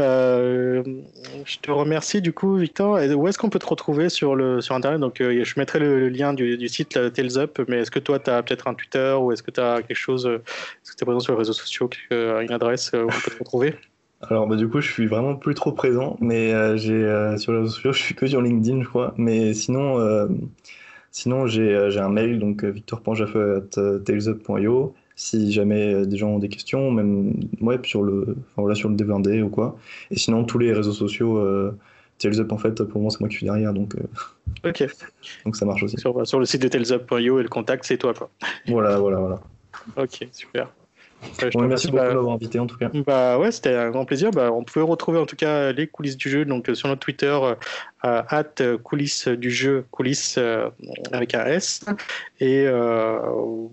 Euh, 0.00 0.82
je 1.44 1.58
te 1.58 1.70
remercie 1.70 2.20
du 2.20 2.32
coup, 2.32 2.56
Victor. 2.56 2.98
Où 3.16 3.28
est-ce 3.28 3.38
qu'on 3.38 3.50
peut 3.50 3.58
te 3.58 3.66
retrouver 3.66 4.08
sur, 4.08 4.34
le, 4.34 4.60
sur 4.60 4.74
Internet? 4.74 5.00
Donc, 5.00 5.20
euh, 5.20 5.44
je 5.44 5.54
mettrai 5.56 5.78
le, 5.78 6.08
lien 6.08 6.32
du, 6.32 6.56
du 6.56 6.68
site 6.68 6.94
là, 6.94 7.10
Tales 7.10 7.38
Up, 7.38 7.60
mais 7.68 7.78
est-ce 7.78 7.90
que 7.90 7.98
toi, 7.98 8.18
tu 8.18 8.30
as 8.30 8.42
peut-être 8.42 8.68
un 8.68 8.74
Twitter 8.74 9.16
ou 9.20 9.32
est-ce 9.32 9.42
que 9.42 9.50
tu 9.50 9.60
as 9.60 9.82
quelque 9.82 9.96
chose, 9.96 10.26
euh, 10.26 10.42
est-ce 10.82 10.92
que 10.92 10.96
tu 10.96 11.04
es 11.04 11.06
présent 11.06 11.20
sur 11.20 11.32
les 11.32 11.38
réseaux 11.38 11.52
sociaux, 11.52 11.90
une 12.10 12.52
adresse 12.52 12.92
euh, 12.94 13.04
où 13.04 13.08
on 13.08 13.20
peut 13.24 13.30
te 13.30 13.38
retrouver? 13.38 13.74
Alors, 14.30 14.46
bah, 14.46 14.56
du 14.56 14.68
coup, 14.68 14.80
je 14.80 14.90
suis 14.90 15.06
vraiment 15.06 15.36
plus 15.36 15.54
trop 15.54 15.72
présent, 15.72 16.16
mais 16.20 16.52
euh, 16.52 16.76
j'ai 16.76 16.94
euh, 16.94 17.36
sur 17.36 17.52
les 17.52 17.58
réseaux 17.58 17.72
sociaux, 17.72 17.92
je 17.92 18.02
suis 18.02 18.14
que 18.14 18.26
sur 18.26 18.40
LinkedIn, 18.40 18.82
je 18.82 18.88
crois. 18.88 19.12
Mais 19.16 19.52
sinon, 19.54 19.98
euh, 19.98 20.28
sinon 21.10 21.46
j'ai 21.46 21.74
euh, 21.74 22.02
un 22.02 22.08
mail, 22.08 22.38
donc 22.38 22.64
euh, 22.64 22.70
victor.jaffe@talesup.io. 22.70 24.94
Si 25.16 25.52
jamais 25.52 25.94
euh, 25.94 26.06
des 26.06 26.16
gens 26.16 26.30
ont 26.30 26.38
des 26.38 26.48
questions, 26.48 26.90
même 26.90 27.34
ouais, 27.60 27.78
sur 27.84 28.02
le, 28.02 28.36
enfin, 28.38 28.62
voilà, 28.62 28.74
sur 28.74 28.88
le 28.88 28.96
D20D 28.96 29.42
ou 29.42 29.48
quoi. 29.48 29.76
Et 30.10 30.16
sinon, 30.16 30.44
tous 30.44 30.58
les 30.58 30.72
réseaux 30.72 30.92
sociaux, 30.92 31.38
euh, 31.38 31.76
en 32.50 32.58
fait, 32.58 32.82
pour 32.84 33.00
moi, 33.00 33.10
c'est 33.10 33.20
moi 33.20 33.28
qui 33.28 33.36
suis 33.36 33.46
derrière, 33.46 33.72
donc, 33.72 33.94
euh, 33.96 34.68
Ok. 34.68 34.86
donc 35.44 35.56
ça 35.56 35.66
marche 35.66 35.82
aussi. 35.82 35.96
Sur, 35.98 36.26
sur 36.26 36.40
le 36.40 36.46
site 36.46 36.62
de 36.62 36.68
talesup.io 36.68 37.38
et 37.38 37.42
le 37.42 37.48
contact, 37.48 37.84
c'est 37.84 37.98
toi, 37.98 38.14
quoi. 38.14 38.30
Voilà, 38.66 38.98
voilà, 38.98 39.18
voilà. 39.18 39.40
Ok, 39.96 40.26
super. 40.32 40.70
Ouais, 41.42 41.50
Bon, 41.54 41.62
merci 41.62 41.86
beaucoup 41.86 41.98
Bah, 41.98 42.10
de 42.10 42.14
m'avoir 42.14 42.34
invité, 42.34 42.58
en 42.58 42.66
tout 42.66 42.76
cas. 42.76 42.90
Bah 43.06 43.38
ouais, 43.38 43.50
c'était 43.50 43.74
un 43.74 43.90
grand 43.90 44.04
plaisir. 44.04 44.30
Bah, 44.30 44.50
on 44.52 44.62
pouvait 44.62 44.84
retrouver 44.84 45.18
en 45.18 45.26
tout 45.26 45.36
cas 45.36 45.72
les 45.72 45.86
coulisses 45.86 46.16
du 46.16 46.28
jeu 46.28 46.44
donc 46.44 46.68
euh, 46.68 46.74
sur 46.74 46.88
notre 46.88 47.00
Twitter 47.00 47.36
euh, 48.04 48.22
at 48.28 48.62
coulisses 48.82 49.28
du 49.28 49.50
jeu 49.50 49.84
coulisses 49.90 50.36
euh, 50.38 50.68
avec 51.12 51.34
un 51.34 51.44
S 51.46 51.84
et 52.40 52.64
euh, 52.66 53.18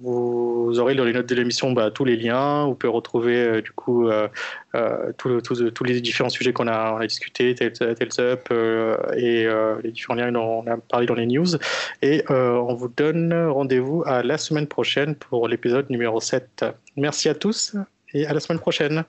vous 0.01 0.73
aurez 0.79 0.95
dans 0.95 1.03
les 1.03 1.13
notes 1.13 1.27
de 1.27 1.35
l'émission 1.35 1.71
bah, 1.73 1.91
tous 1.91 2.05
les 2.05 2.15
liens. 2.15 2.65
Vous 2.65 2.75
pouvez 2.75 2.93
retrouver 2.93 3.35
euh, 3.35 3.61
du 3.61 3.71
coup 3.71 4.07
euh, 4.07 4.27
euh, 4.75 5.11
tous 5.17 5.27
le- 5.29 5.41
tous- 5.41 5.71
tous 5.71 5.83
les 5.83 5.99
différents 6.01 6.29
sujets 6.29 6.53
qu'on 6.53 6.67
a, 6.67 6.93
on 6.93 6.97
a 6.97 7.07
discuté, 7.07 7.53
Tales, 7.55 7.73
Up 8.19 8.47
euh, 8.51 8.95
et 9.17 9.45
euh, 9.45 9.75
les 9.83 9.91
différents 9.91 10.15
liens 10.15 10.31
dont 10.31 10.63
on 10.65 10.67
a 10.71 10.77
parlé 10.77 11.05
dans 11.07 11.15
les 11.15 11.25
news. 11.25 11.47
Et 12.01 12.23
euh, 12.29 12.53
on 12.53 12.73
vous 12.75 12.87
donne 12.87 13.33
rendez-vous 13.49 14.03
à 14.05 14.23
la 14.23 14.37
semaine 14.37 14.67
prochaine 14.67 15.15
pour 15.15 15.47
l'épisode 15.47 15.89
numéro 15.89 16.19
7. 16.21 16.63
Merci 16.95 17.27
à 17.29 17.35
tous 17.35 17.75
et 18.13 18.25
à 18.25 18.33
la 18.33 18.39
semaine 18.39 18.59
prochaine. 18.59 19.03